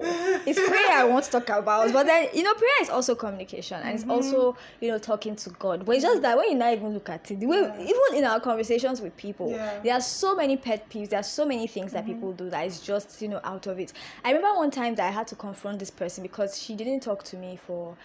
It's 0.46 0.60
prayer 0.60 0.92
i 0.92 1.04
want 1.04 1.26
to 1.26 1.32
talk 1.32 1.50
about. 1.50 1.92
But 1.94 2.06
then 2.08 2.28
you 2.34 2.44
know 2.44 2.54
prayer 2.54 2.82
is 2.82 2.90
also 2.90 3.16
communication 3.16 3.80
and 3.82 3.94
it's 3.94 4.04
mm-hmm. 4.04 4.12
also 4.12 4.58
you 4.80 4.90
know 4.90 4.98
talking 4.98 5.36
to 5.38 5.50
god. 5.52 5.86
But 5.86 5.96
it's 5.96 6.04
just 6.04 6.22
that 6.22 6.38
when 6.38 6.50
you 6.50 6.56
not 6.56 6.74
even 6.74 6.94
look 6.94 7.10
at 7.10 7.30
it 7.32 7.40
the 7.40 7.46
way 7.46 7.60
even 7.80 8.18
in 8.18 8.24
our 8.24 8.40
conversations 8.40 9.02
with 9.02 9.16
people 9.18 9.52
Yeah. 9.52 9.80
there 9.84 9.94
are 9.94 10.02
so 10.02 10.36
many 10.36 10.58
pet 10.58 10.90
peeves 10.90 11.10
there 11.10 11.20
are 11.20 11.24
so 11.24 11.46
many 11.46 11.68
things 11.68 11.92
that 11.92 12.06
mm-hmm. 12.06 12.14
people 12.14 12.34
do 12.34 12.50
that 12.50 12.66
is 12.66 12.80
just 12.80 13.22
you 13.22 13.28
know 13.28 13.40
out 13.44 13.68
of 13.68 13.80
it. 13.80 13.94
I 14.24 14.32
remember 14.32 14.58
one 14.60 14.72
time 14.72 14.96
that 14.96 15.08
i 15.08 15.12
had 15.12 15.28
to 15.28 15.36
confront 15.36 15.80
this 15.80 15.92
person 15.92 16.24
because 16.24 16.62
she 16.62 16.76
didn't 16.76 17.02
talk 17.02 17.24
to 17.24 17.38
me 17.38 17.60
for 17.66 17.96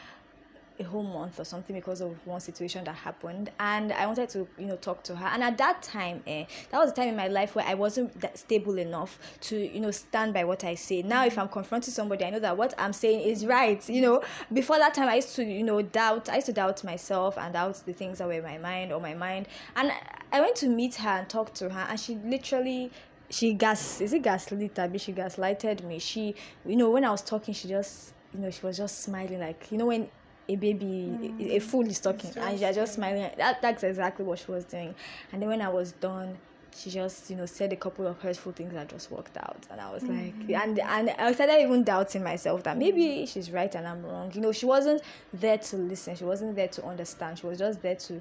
a 0.81 0.82
whole 0.82 1.05
month 1.05 1.38
or 1.38 1.44
something 1.44 1.76
because 1.76 2.00
of 2.00 2.14
one 2.26 2.41
situation 2.41 2.82
that 2.85 2.94
happened. 2.94 3.50
And 3.61 3.93
i 3.93 4.06
wanted 4.06 4.29
to 4.31 4.46
you 4.58 4.67
know 4.67 4.76
talk 4.76 5.02
to 5.05 5.14
her. 5.14 5.26
And 5.26 5.43
at 5.43 5.56
that 5.58 5.82
time 5.82 6.23
eh, 6.26 6.46
that 6.70 6.79
was 6.79 6.91
a 6.91 6.94
time 6.94 7.08
in 7.08 7.17
my 7.17 7.29
life 7.29 7.55
where 7.55 7.64
i 7.67 7.75
wasn't 7.75 8.20
that 8.20 8.38
stable 8.38 8.79
enough 8.79 9.19
to 9.43 9.56
you 9.56 9.81
know 9.81 9.91
stand 9.91 10.35
by 10.35 10.44
what 10.44 10.64
i 10.64 10.75
say. 10.75 11.02
Now 11.02 11.25
if 11.25 11.38
i'm 11.38 11.49
confronting 11.49 11.94
somebody 11.94 12.25
i 12.25 12.31
know 12.31 12.41
that 12.41 12.56
what 12.56 12.75
i'm 12.79 12.93
saying 12.93 13.20
is 13.20 13.46
right 13.46 13.88
you 13.88 14.00
know. 14.00 14.23
Before 14.52 14.79
that 14.79 14.94
time 14.94 15.08
i 15.08 15.17
used 15.17 15.37
to 15.37 15.44
you 15.44 15.62
know 15.62 15.81
doubt 15.82 16.29
i 16.29 16.37
used 16.37 16.46
to 16.46 16.52
doubt 16.52 16.82
myself 16.82 17.38
and 17.38 17.52
doubt 17.52 17.81
the 17.87 17.93
things 17.93 18.19
that 18.19 18.26
were 18.26 18.35
in 18.35 18.43
my 18.43 18.58
mind 18.58 18.93
or 18.93 19.00
my 19.00 19.14
mind. 19.14 19.46
And 19.76 19.93
i 20.32 20.41
went 20.41 20.56
to 20.56 20.69
meet 20.69 20.96
her 20.96 21.11
and 21.11 21.29
talk 21.29 21.55
to 21.55 21.69
her 21.69 21.87
and 21.88 21.99
she 22.00 22.17
literally 22.25 22.91
she 23.31 23.55
gas 23.55 24.00
is 24.00 24.12
it 24.12 24.23
gaslit? 24.23 24.73
She 25.00 25.12
gaslighted 25.12 25.82
me. 25.85 25.99
She 25.99 26.35
you 26.67 26.76
know 26.76 26.91
when 26.91 27.05
i 27.05 27.11
was 27.11 27.23
talking 27.23 27.55
she 27.55 27.69
just 27.69 28.13
you 28.34 28.40
know 28.40 28.50
she 28.50 28.64
was 28.66 28.76
just 28.76 29.02
smiling 29.02 29.40
like 29.40 29.70
you 29.70 29.78
know 29.78 29.86
when 29.86 30.08
a 30.48 30.56
baby 30.56 31.34
a, 31.40 31.56
a 31.56 31.58
fool 31.58 31.86
is 31.86 32.00
talking 32.00 32.31
and 32.36 32.58
you're 32.60 32.72
just 32.72 32.94
smiling 32.94 33.31
that 33.36 33.62
that's 33.62 33.82
exactly 33.82 34.25
what 34.25 34.38
she 34.38 34.50
was 34.50 34.64
doing. 34.64 34.94
And 35.32 35.40
then 35.40 35.48
when 35.48 35.60
i 35.60 35.69
was 35.69 35.92
done 35.92 36.36
she 36.76 36.90
just 36.90 37.31
you 37.31 37.36
know 37.36 37.46
said 37.46 37.72
a 37.72 37.76
couple 37.76 38.06
of 38.06 38.20
hurtful 38.20 38.52
things 38.52 38.72
that 38.75 38.88
just 38.88 39.10
worked 39.10 39.36
out. 39.36 39.64
And 39.70 39.81
i 39.81 39.90
was 39.90 40.02
like 40.02 40.36
mm-hmm. 40.38 40.54
and 40.54 40.78
and 40.81 41.10
i 41.10 41.32
started 41.32 41.62
even 41.62 41.84
doubting 41.84 42.22
myself 42.22 42.62
that 42.64 42.76
maybe 42.76 43.02
mm-hmm. 43.02 43.25
she's 43.26 43.50
right 43.50 43.75
and 43.75 43.86
i'm 43.86 44.04
wrong. 44.04 44.32
You 44.34 44.40
know 44.40 44.52
she 44.52 44.66
wasn't 44.66 45.02
there 45.32 45.58
to 45.58 45.76
listen. 45.76 46.16
She 46.16 46.25
wasn't 46.25 46.56
there 46.56 46.69
to 46.69 46.84
understand. 46.84 47.38
She 47.38 47.46
was 47.46 47.58
just 47.58 47.81
there 47.81 47.96
to 47.96 48.20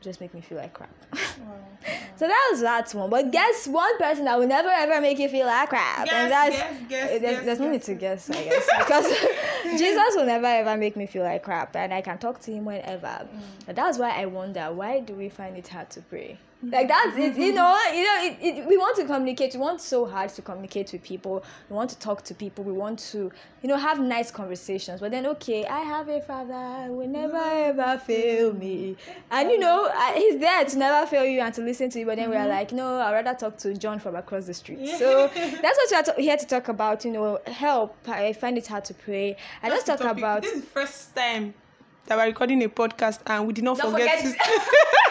just 0.00 0.20
make 0.20 0.34
me 0.34 0.40
feel 0.40 0.58
like 0.58 0.72
crap. 0.72 0.90
So 2.16 2.28
that 2.28 2.48
was 2.50 2.60
that 2.60 2.94
one 2.94 3.08
but 3.08 3.30
guess 3.30 3.66
one 3.66 3.96
person 3.96 4.26
that 4.26 4.38
will 4.38 4.46
never 4.46 4.68
ever 4.68 5.00
make 5.00 5.18
you 5.18 5.30
feel 5.30 5.46
like 5.46 5.70
crap. 5.70 6.04
Guess, 6.04 6.12
and 6.12 6.30
that's 6.30 6.56
guess, 6.56 6.88
guess, 6.90 7.10
eh, 7.10 7.18
there's, 7.18 7.36
guess, 7.36 7.44
there's 7.46 7.60
no 7.60 7.72
guess, 7.72 7.72
need 7.72 7.82
to 7.82 7.94
guess 7.94 8.30
i 8.30 8.44
guess 8.44 8.68
because 8.78 9.80
jesus 9.80 10.16
will 10.16 10.26
never 10.26 10.44
ever 10.44 10.76
make 10.76 10.96
me 10.96 11.06
feel 11.06 11.22
like 11.22 11.42
crap 11.42 11.74
and 11.76 11.94
i 11.94 12.02
can 12.02 12.18
talk 12.18 12.38
to 12.42 12.52
him 12.52 12.66
whenever. 12.66 13.06
Mm. 13.06 13.28
But 13.64 13.76
that's 13.76 13.96
why 13.96 14.10
i 14.10 14.26
wonder 14.26 14.70
why 14.70 15.00
do 15.00 15.14
we 15.14 15.30
find 15.30 15.56
it 15.56 15.68
hard 15.68 15.88
to 15.90 16.02
pray 16.02 16.36
like 16.62 16.88
that's 16.88 17.16
it. 17.16 17.36
You 17.36 17.54
know 17.54 17.78
you 17.92 18.02
know 18.02 18.18
it, 18.20 18.38
it, 18.40 18.66
we 18.66 18.76
want 18.76 18.96
to 18.96 19.04
communicate. 19.04 19.54
We 19.54 19.60
want 19.60 19.80
so 19.80 20.04
hard 20.04 20.28
to 20.30 20.42
communicate 20.42 20.92
with 20.92 21.02
people. 21.02 21.42
We 21.70 21.76
want 21.76 21.88
to 21.90 21.98
talk 21.98 22.22
to 22.24 22.34
people. 22.34 22.64
We 22.64 22.72
want 22.72 22.98
to 23.10 23.32
you 23.62 23.68
know 23.68 23.76
have 23.76 23.98
nice 23.98 24.30
conversations. 24.30 25.00
But 25.00 25.10
then 25.10 25.26
okay 25.26 25.64
i 25.64 25.80
have 25.80 26.08
a 26.08 26.20
father 26.20 26.86
who 26.86 26.96
will 26.96 27.08
never 27.08 27.38
ever 27.38 27.98
fail 27.98 28.52
me. 28.52 28.96
And 29.30 29.50
you 29.50 29.58
know 29.58 29.90
I- 29.92 30.14
he's 30.16 30.38
there 30.38 30.64
to 30.64 30.78
never 30.78 31.06
fail 31.06 31.24
you 31.24 31.40
and 31.40 31.54
to 31.54 31.62
listen 31.62 31.88
to 31.90 31.98
you. 32.00 32.06
But 32.06 32.16
then 32.16 32.28
we're 32.28 32.36
mm-hmm. 32.36 32.48
like 32.48 32.72
no 32.72 33.00
i'd 33.00 33.12
rather 33.12 33.38
talk 33.38 33.56
to 33.58 33.74
john 33.74 33.98
from 33.98 34.16
across 34.16 34.44
the 34.44 34.54
street. 34.54 34.86
So 34.98 35.28
that's 35.34 35.78
what 35.78 35.90
we're 35.90 36.14
to- 36.14 36.20
here 36.20 36.36
to 36.36 36.46
talk 36.46 36.68
about 36.68 37.04
you 37.04 37.12
know 37.12 37.40
help. 37.46 37.96
I 38.06 38.34
find 38.34 38.58
it 38.58 38.66
hard 38.66 38.84
to 38.86 38.94
pray. 38.94 39.36
I 39.62 39.70
just 39.70 39.86
talk 39.86 40.00
topic. 40.00 40.18
about 40.18 40.42
this 40.42 40.52
is 40.52 40.64
first 40.64 41.16
time 41.16 41.54
that 42.06 42.18
we're 42.18 42.26
recording 42.26 42.62
a 42.64 42.68
podcast 42.68 43.20
and 43.26 43.46
we 43.46 43.52
did 43.52 43.64
not 43.64 43.78
Don't 43.78 43.92
forget, 43.92 44.20
forget 44.20 44.36
to 44.36 44.98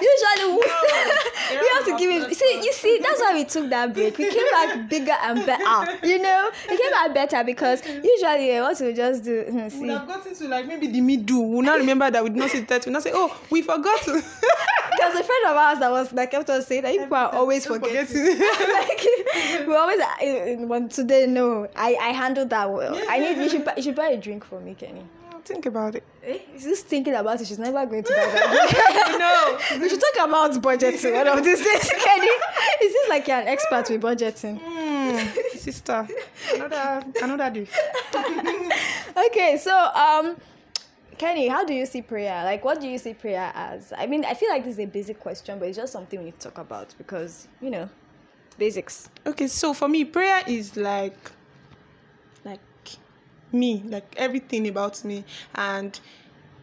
usually 0.10 0.52
we, 0.52 0.64
No, 0.64 1.60
we 1.60 1.70
have 1.74 1.84
to 1.86 1.96
give 1.98 2.10
it 2.10 2.36
see 2.36 2.60
you 2.62 2.72
see 2.72 2.98
that's 3.02 3.20
why 3.20 3.34
we 3.34 3.44
took 3.44 3.68
that 3.70 3.92
break. 3.92 4.16
We 4.18 4.30
came 4.30 4.50
back 4.50 4.88
bigger 4.88 5.16
and 5.22 5.46
better 5.46 6.06
you 6.06 6.18
know? 6.20 6.50
We 6.68 6.76
came 6.76 6.90
back 6.90 7.14
better 7.14 7.44
because 7.44 7.84
usually 7.86 8.50
eh, 8.50 8.60
what 8.60 8.80
we 8.80 8.92
just 8.92 9.24
do 9.24 9.42
hmm, 9.42 9.64
we 9.64 9.70
see. 9.70 9.80
would 9.80 9.90
have 9.90 10.08
gotten 10.08 10.34
to 10.34 10.48
like 10.48 10.66
maybe 10.66 10.86
the 10.88 11.00
middle. 11.00 11.48
We'll 11.48 11.62
not 11.62 11.78
remember 11.78 12.10
that 12.10 12.22
we 12.22 12.30
did 12.30 12.38
not 12.38 12.50
say 12.50 12.60
that. 12.60 12.84
We'll 12.84 12.92
not 12.92 13.02
say, 13.02 13.12
oh, 13.14 13.36
we 13.50 13.62
forgot 13.62 14.00
to. 14.02 14.12
there 14.98 15.08
was 15.08 15.20
a 15.20 15.24
friend 15.24 15.46
of 15.46 15.56
ours 15.56 15.78
that 15.80 15.90
was 15.90 16.12
like 16.12 16.30
kept 16.30 16.48
on 16.50 16.62
saying 16.62 16.82
that 16.82 16.92
people 16.92 17.16
are 17.16 17.32
always 17.34 17.66
forgetting. 17.66 18.38
like 18.38 19.06
we 19.66 19.74
always 19.74 20.00
uh, 20.00 20.74
uh, 20.74 20.88
today 20.88 21.26
no 21.26 21.68
I 21.76 21.96
I 22.00 22.08
handled 22.10 22.50
that 22.50 22.70
well. 22.70 23.00
I 23.08 23.18
need 23.18 23.38
you 23.38 23.48
should 23.48 23.68
you 23.76 23.82
should 23.82 23.96
buy 23.96 24.08
a 24.08 24.16
drink 24.16 24.44
for 24.44 24.60
me 24.60 24.74
Kenny 24.74 25.04
think 25.44 25.66
about 25.66 25.94
it. 25.94 26.02
Eh? 26.22 26.38
She's 26.54 26.64
just 26.64 26.86
thinking 26.86 27.14
about 27.14 27.40
it. 27.40 27.46
She's 27.46 27.58
never 27.58 27.84
going 27.86 28.02
to 28.04 28.12
buy 28.12 28.16
that. 28.32 29.68
no. 29.70 29.80
we 29.80 29.88
should 29.88 30.00
talk 30.00 30.28
about 30.28 30.52
budgeting 30.62 31.12
one 31.12 31.38
of 31.38 31.44
these 31.44 31.58
days, 31.58 31.90
Kenny. 31.90 32.28
It 32.80 32.92
seems 32.92 33.08
like 33.08 33.28
you're 33.28 33.38
an 33.38 33.48
expert 33.48 33.88
with 33.90 34.02
budgeting. 34.02 34.60
Mm, 34.60 35.58
sister, 35.58 36.08
another 36.54 37.04
another 37.22 37.50
day. 37.50 37.66
okay, 39.26 39.56
so 39.58 39.74
um, 39.94 40.36
Kenny, 41.18 41.48
how 41.48 41.64
do 41.64 41.74
you 41.74 41.86
see 41.86 42.02
prayer? 42.02 42.44
Like, 42.44 42.64
what 42.64 42.80
do 42.80 42.88
you 42.88 42.98
see 42.98 43.14
prayer 43.14 43.52
as? 43.54 43.92
I 43.96 44.06
mean, 44.06 44.24
I 44.24 44.34
feel 44.34 44.50
like 44.50 44.64
this 44.64 44.74
is 44.74 44.80
a 44.80 44.86
basic 44.86 45.20
question, 45.20 45.58
but 45.58 45.68
it's 45.68 45.76
just 45.76 45.92
something 45.92 46.18
we 46.18 46.26
need 46.26 46.40
to 46.40 46.48
talk 46.48 46.58
about 46.58 46.94
because 46.98 47.48
you 47.60 47.70
know, 47.70 47.88
basics. 48.58 49.08
Okay, 49.26 49.46
so 49.46 49.72
for 49.74 49.88
me, 49.88 50.04
prayer 50.04 50.42
is 50.46 50.76
like 50.76 51.30
me, 53.54 53.82
like 53.86 54.14
everything 54.16 54.68
about 54.68 55.04
me, 55.04 55.24
and 55.54 55.98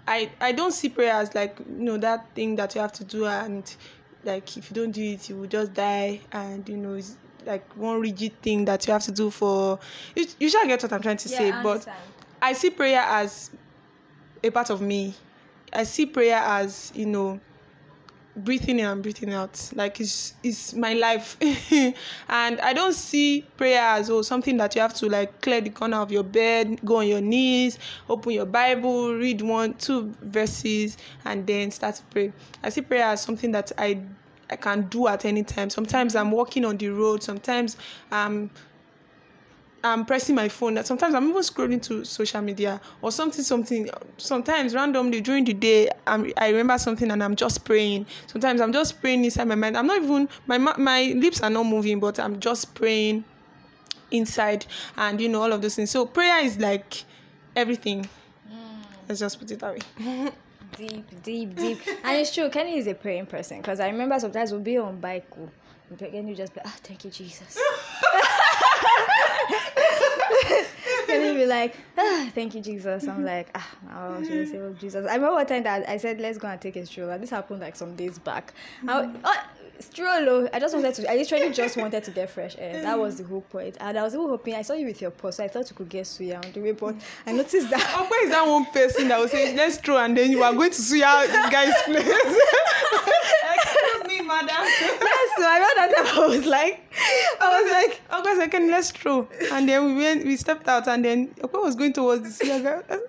I 0.07 0.29
I 0.39 0.51
don't 0.51 0.71
see 0.71 0.89
prayer 0.89 1.13
as 1.13 1.33
like 1.33 1.57
you 1.59 1.83
know 1.83 1.97
that 1.97 2.33
thing 2.35 2.55
that 2.57 2.75
you 2.75 2.81
have 2.81 2.93
to 2.93 3.03
do 3.03 3.25
and 3.25 3.63
like 4.23 4.55
if 4.57 4.69
you 4.69 4.75
don't 4.75 4.91
do 4.91 5.01
it 5.03 5.27
you 5.29 5.35
will 5.37 5.47
just 5.47 5.73
die 5.73 6.21
and 6.31 6.67
you 6.69 6.77
know 6.77 6.93
it's 6.93 7.17
like 7.45 7.67
one 7.75 7.99
rigid 7.99 8.39
thing 8.43 8.65
that 8.65 8.85
you 8.85 8.93
have 8.93 9.01
to 9.03 9.11
do 9.11 9.31
for 9.31 9.79
you, 10.15 10.25
you 10.39 10.49
shall 10.49 10.65
get 10.67 10.83
what 10.83 10.93
I'm 10.93 11.01
trying 11.01 11.17
to 11.17 11.29
Yeah, 11.29 11.37
say 11.37 11.51
I 11.51 11.63
but. 11.63 11.87
I 12.41 12.53
see 12.53 12.71
prayer 12.71 13.01
as 13.01 13.51
a 14.43 14.49
part 14.49 14.69
of 14.71 14.81
me. 14.81 15.13
I 15.73 15.83
see 15.83 16.05
prayer 16.07 16.37
as, 16.37 16.91
you 16.95 17.05
know, 17.05 17.39
breathing 18.35 18.79
in 18.79 18.85
and 18.85 19.03
breathing 19.03 19.33
out. 19.33 19.71
Like 19.75 19.99
it's 19.99 20.33
it's 20.43 20.73
my 20.73 20.93
life. 20.93 21.37
and 22.29 22.59
I 22.59 22.73
don't 22.73 22.93
see 22.93 23.45
prayer 23.57 23.81
as 23.81 24.09
oh 24.09 24.21
something 24.21 24.57
that 24.57 24.75
you 24.75 24.81
have 24.81 24.93
to 24.95 25.09
like 25.09 25.41
clear 25.41 25.61
the 25.61 25.69
corner 25.69 25.97
of 25.97 26.11
your 26.11 26.23
bed, 26.23 26.79
go 26.85 26.97
on 26.97 27.07
your 27.07 27.21
knees, 27.21 27.79
open 28.09 28.31
your 28.33 28.45
Bible, 28.45 29.13
read 29.13 29.41
one, 29.41 29.73
two 29.75 30.13
verses, 30.21 30.97
and 31.25 31.45
then 31.45 31.71
start 31.71 31.95
to 31.95 32.03
pray. 32.11 32.33
I 32.63 32.69
see 32.69 32.81
prayer 32.81 33.05
as 33.05 33.21
something 33.21 33.51
that 33.51 33.71
I 33.77 34.01
I 34.49 34.57
can 34.57 34.87
do 34.89 35.07
at 35.07 35.23
any 35.25 35.43
time. 35.43 35.69
Sometimes 35.69 36.15
I'm 36.15 36.31
walking 36.31 36.65
on 36.65 36.77
the 36.77 36.89
road, 36.89 37.23
sometimes 37.23 37.77
I'm 38.11 38.49
I'm 39.83 40.05
pressing 40.05 40.35
my 40.35 40.47
phone. 40.47 40.75
That 40.75 40.85
Sometimes 40.85 41.15
I'm 41.15 41.29
even 41.29 41.41
scrolling 41.41 41.81
to 41.83 42.05
social 42.05 42.41
media 42.41 42.79
or 43.01 43.11
something, 43.11 43.43
something. 43.43 43.89
Sometimes 44.17 44.75
randomly 44.75 45.21
during 45.21 45.43
the 45.43 45.53
day, 45.53 45.89
I'm, 46.07 46.31
I 46.37 46.49
remember 46.49 46.77
something 46.77 47.09
and 47.09 47.23
I'm 47.23 47.35
just 47.35 47.65
praying. 47.65 48.05
Sometimes 48.27 48.61
I'm 48.61 48.73
just 48.73 49.01
praying 49.01 49.25
inside 49.25 49.47
my 49.47 49.55
mind. 49.55 49.77
I'm 49.77 49.87
not 49.87 50.01
even 50.01 50.29
my 50.47 50.57
my 50.57 51.13
lips 51.15 51.41
are 51.41 51.49
not 51.49 51.65
moving, 51.65 51.99
but 51.99 52.19
I'm 52.19 52.39
just 52.39 52.75
praying 52.75 53.23
inside, 54.11 54.65
and 54.97 55.19
you 55.19 55.29
know 55.29 55.41
all 55.41 55.53
of 55.53 55.61
those 55.61 55.75
things. 55.75 55.89
So 55.89 56.05
prayer 56.05 56.43
is 56.43 56.57
like 56.59 57.03
everything. 57.55 58.07
Let's 59.07 59.19
just 59.19 59.39
put 59.39 59.51
it 59.51 59.59
that 59.59 59.73
way. 59.73 60.31
Deep, 60.77 61.05
deep, 61.21 61.53
deep. 61.57 61.79
and 62.05 62.17
it's 62.17 62.33
true, 62.33 62.49
Kenny 62.49 62.77
is 62.77 62.87
a 62.87 62.93
praying 62.93 63.25
person 63.25 63.57
because 63.57 63.81
I 63.81 63.89
remember 63.89 64.17
sometimes 64.19 64.53
we'll 64.53 64.61
be 64.61 64.77
on 64.77 65.01
bike. 65.01 65.27
But 65.89 66.11
Kenny 66.11 66.33
just 66.33 66.53
be, 66.53 66.61
ah, 66.63 66.73
thank 66.81 67.03
you, 67.03 67.11
Jesus. 67.11 67.59
Kenny 71.07 71.33
be 71.35 71.45
like, 71.45 71.75
ah, 71.97 72.29
thank 72.33 72.55
you, 72.55 72.61
Jesus. 72.61 73.07
I'm 73.07 73.25
like, 73.25 73.49
ah, 73.55 73.69
oh, 73.93 74.17
oh, 74.17 74.73
Jesus. 74.79 75.05
I 75.05 75.15
remember 75.15 75.33
one 75.33 75.45
time 75.45 75.63
that 75.63 75.87
I 75.89 75.97
said, 75.97 76.19
let's 76.19 76.37
go 76.37 76.47
and 76.47 76.59
take 76.59 76.75
a 76.75 76.85
stroll. 76.85 77.09
And 77.09 77.21
this 77.21 77.29
happened 77.29 77.59
like 77.59 77.75
some 77.75 77.95
days 77.95 78.19
back. 78.19 78.53
I, 78.87 79.11
oh, 79.23 79.43
stroll, 79.81 80.29
oh, 80.29 80.49
I 80.53 80.59
just 80.59 80.73
wanted 80.73 80.93
to, 80.95 81.11
I 81.11 81.15
literally 81.15 81.51
just 81.51 81.77
wanted 81.77 82.03
to 82.03 82.11
get 82.11 82.29
fresh 82.29 82.55
air. 82.57 82.81
That 82.81 82.97
was 82.99 83.17
the 83.17 83.23
whole 83.23 83.41
point. 83.41 83.77
And 83.79 83.97
I 83.97 84.03
was 84.03 84.13
even 84.13 84.27
hoping, 84.27 84.55
I 84.55 84.61
saw 84.61 84.73
you 84.73 84.85
with 84.85 85.01
your 85.01 85.11
pose, 85.11 85.35
so 85.35 85.43
I 85.43 85.47
thought 85.47 85.69
you 85.69 85.75
could 85.75 85.89
get 85.89 86.05
suya 86.05 86.43
on 86.43 86.51
the 86.51 86.59
way, 86.61 86.71
but 86.71 86.95
I 87.25 87.31
noticed 87.31 87.69
that. 87.69 87.93
Oh, 87.95 88.07
where 88.09 88.25
is 88.25 88.31
that 88.31 88.47
one 88.47 88.65
person 88.65 89.07
that 89.09 89.19
was 89.19 89.31
saying 89.31 89.55
let's 89.55 89.77
throw 89.77 89.97
and 89.97 90.15
then 90.15 90.31
you 90.31 90.43
are 90.43 90.53
going 90.53 90.71
to 90.71 90.81
out 91.03 91.27
guy's 91.51 91.73
place? 91.83 92.05
Excuse 93.53 94.07
me, 94.07 94.21
madam. 94.21 94.47
yes, 94.49 95.29
so 95.37 95.43
I 95.43 95.57
remember 95.57 95.75
that 95.75 95.93
time 95.95 96.23
I 96.23 96.27
was 96.27 96.45
like, 96.45 96.93
I 97.41 97.61
was 97.61 97.71
like, 97.71 98.01
guys, 98.23 98.37
second, 98.37 98.67
let's 98.69 98.91
throw. 98.91 99.27
And 99.51 99.67
then 99.67 99.85
we 99.85 99.95
went, 99.95 100.25
we 100.25 100.37
stepped 100.37 100.67
out, 100.67 100.87
and 100.87 101.03
then 101.03 101.27
Okwe 101.41 101.63
was 101.63 101.75
going 101.75 101.93
towards 101.93 102.37
the 102.37 102.45
suya 102.45 102.83
sea. 102.89 103.05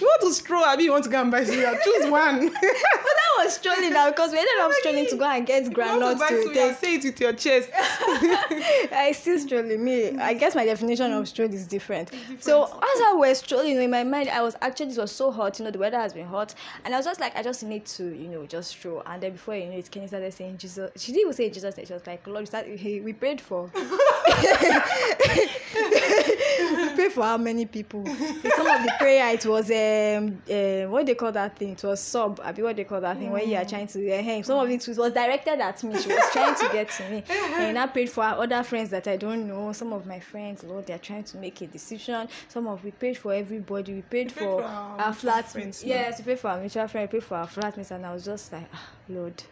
You 0.00 0.06
want 0.06 0.22
to 0.22 0.32
stroll, 0.32 0.64
Abi? 0.64 0.84
You 0.84 0.92
want 0.92 1.04
to 1.04 1.10
go 1.10 1.20
and 1.20 1.30
buy 1.30 1.44
suya? 1.44 1.78
Choose 1.82 2.10
one. 2.10 2.40
but 2.48 2.62
that 2.62 3.32
was 3.38 3.54
strolling 3.54 3.92
now 3.92 4.08
because 4.08 4.32
we 4.32 4.38
ended 4.38 4.54
up 4.60 4.72
strolling 4.72 5.06
to 5.06 5.16
go 5.16 5.26
and 5.26 5.46
get 5.46 5.72
granules 5.74 6.18
to 6.20 6.42
to 6.42 6.54
take. 6.54 6.78
Say 6.78 6.94
it 6.94 7.04
with 7.04 7.20
your 7.20 7.34
chest. 7.34 7.68
I 7.74 9.12
still 9.14 9.38
strolling. 9.38 9.84
Me, 9.84 10.18
I 10.18 10.32
guess 10.32 10.54
my 10.54 10.64
definition 10.64 11.12
of 11.12 11.28
stroll 11.28 11.52
is 11.52 11.66
different. 11.66 12.10
So 12.40 12.64
as 12.64 12.72
I 12.72 13.12
was 13.14 13.38
strolling 13.38 13.76
in 13.76 13.90
my 13.90 14.04
mind, 14.04 14.30
I 14.30 14.40
was 14.40 14.56
actually 14.62 14.92
it 14.92 14.98
was 14.98 15.12
so 15.12 15.30
hot. 15.30 15.58
You 15.58 15.66
know, 15.66 15.70
the 15.70 15.78
weather 15.78 15.98
has 15.98 16.14
been 16.14 16.26
hot, 16.26 16.54
and 16.84 16.94
I 16.94 16.96
was 16.96 17.06
just 17.06 17.20
like, 17.20 17.36
I 17.36 17.42
just 17.42 17.62
need 17.62 17.84
to, 17.86 18.04
you 18.04 18.28
know, 18.28 18.46
just 18.46 18.70
stroll. 18.70 19.02
And 19.04 19.22
then 19.22 19.32
before 19.32 19.56
you 19.56 19.66
know 19.66 19.76
it, 19.76 19.90
Kenny 19.90 20.06
started 20.06 20.32
saying 20.32 20.58
Jesus. 20.58 20.90
She 20.96 21.12
didn't 21.12 21.22
even 21.22 21.32
say 21.34 21.50
Jesus. 21.50 21.74
She 21.76 21.92
was 21.92 22.06
like, 22.06 22.26
Lord, 22.26 22.46
that 22.48 22.66
hey, 22.66 23.00
we 23.00 23.12
prayed 23.12 23.40
for. 23.40 23.70
we 26.58 26.94
prayed 26.94 27.12
for 27.12 27.24
how 27.24 27.36
many 27.36 27.66
people? 27.66 28.04
Some 28.06 28.66
of 28.66 28.82
the 28.84 28.92
prayer, 28.98 29.34
it 29.34 29.44
was 29.46 29.70
um, 29.70 30.40
um 30.50 30.90
what 30.90 31.06
they 31.06 31.14
call 31.14 31.32
that 31.32 31.56
thing? 31.56 31.72
It 31.72 31.82
was 31.82 32.00
sub. 32.00 32.40
I 32.42 32.52
mean, 32.52 32.64
what 32.64 32.76
they 32.76 32.84
call 32.84 33.00
that 33.00 33.18
thing 33.18 33.30
when 33.30 33.48
you 33.48 33.56
are 33.56 33.64
trying 33.64 33.86
to 33.88 34.10
uh, 34.12 34.22
hang. 34.22 34.44
Some 34.44 34.58
of 34.58 34.70
it 34.70 34.86
was 34.86 35.12
directed 35.12 35.60
at 35.60 35.82
me. 35.82 35.98
She 36.00 36.08
was 36.08 36.32
trying 36.32 36.54
to 36.54 36.68
get 36.72 36.90
to 36.90 37.10
me, 37.10 37.24
and 37.30 37.78
I 37.78 37.86
prayed 37.86 38.10
for 38.10 38.22
other 38.22 38.62
friends 38.62 38.90
that 38.90 39.08
I 39.08 39.16
don't 39.16 39.48
know. 39.48 39.72
Some 39.72 39.92
of 39.92 40.06
my 40.06 40.20
friends, 40.20 40.62
Lord, 40.64 40.86
they 40.86 40.94
are 40.94 40.98
trying 40.98 41.24
to 41.24 41.36
make 41.38 41.60
a 41.62 41.66
decision. 41.66 42.28
Some 42.48 42.66
of 42.66 42.84
we 42.84 42.90
prayed 42.92 43.18
for 43.18 43.32
everybody. 43.34 43.94
We 43.94 44.02
prayed 44.02 44.20
prayed 44.20 44.32
for, 44.32 44.62
for 44.62 44.64
our 44.64 44.98
our 45.00 45.12
mutual 45.12 45.12
flat 45.12 45.48
friends, 45.50 45.82
no? 45.82 45.88
Yes, 45.88 46.18
we 46.18 46.24
prayed 46.24 46.38
for 46.40 46.48
our 46.48 46.60
mutual 46.60 46.88
friend. 46.88 47.08
We 47.08 47.10
prayed 47.10 47.24
for 47.24 47.36
our 47.36 47.46
flatmates, 47.46 47.90
and 47.90 48.06
I 48.06 48.12
was 48.12 48.24
just 48.24 48.52
like, 48.52 48.68
ah, 48.72 48.88
Lord. 49.08 49.42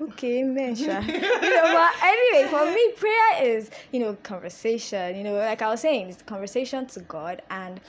Okay, 0.00 0.40
amen, 0.40 0.74
sure. 0.74 1.00
you 1.00 1.20
know, 1.20 1.62
but 1.62 1.92
anyway, 2.02 2.48
for 2.50 2.64
me, 2.66 2.92
prayer 2.96 3.42
is, 3.42 3.70
you 3.92 4.00
know, 4.00 4.14
conversation. 4.22 5.16
You 5.16 5.24
know, 5.24 5.34
like 5.34 5.62
I 5.62 5.68
was 5.68 5.80
saying, 5.80 6.08
it's 6.10 6.22
conversation 6.22 6.86
to 6.86 7.00
God 7.00 7.42
and 7.50 7.80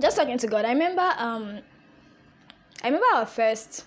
just 0.00 0.16
talking 0.16 0.38
to 0.38 0.46
God. 0.46 0.64
I 0.64 0.72
remember, 0.72 1.14
um, 1.18 1.60
I 2.82 2.88
remember 2.88 3.06
our 3.14 3.26
first 3.26 3.84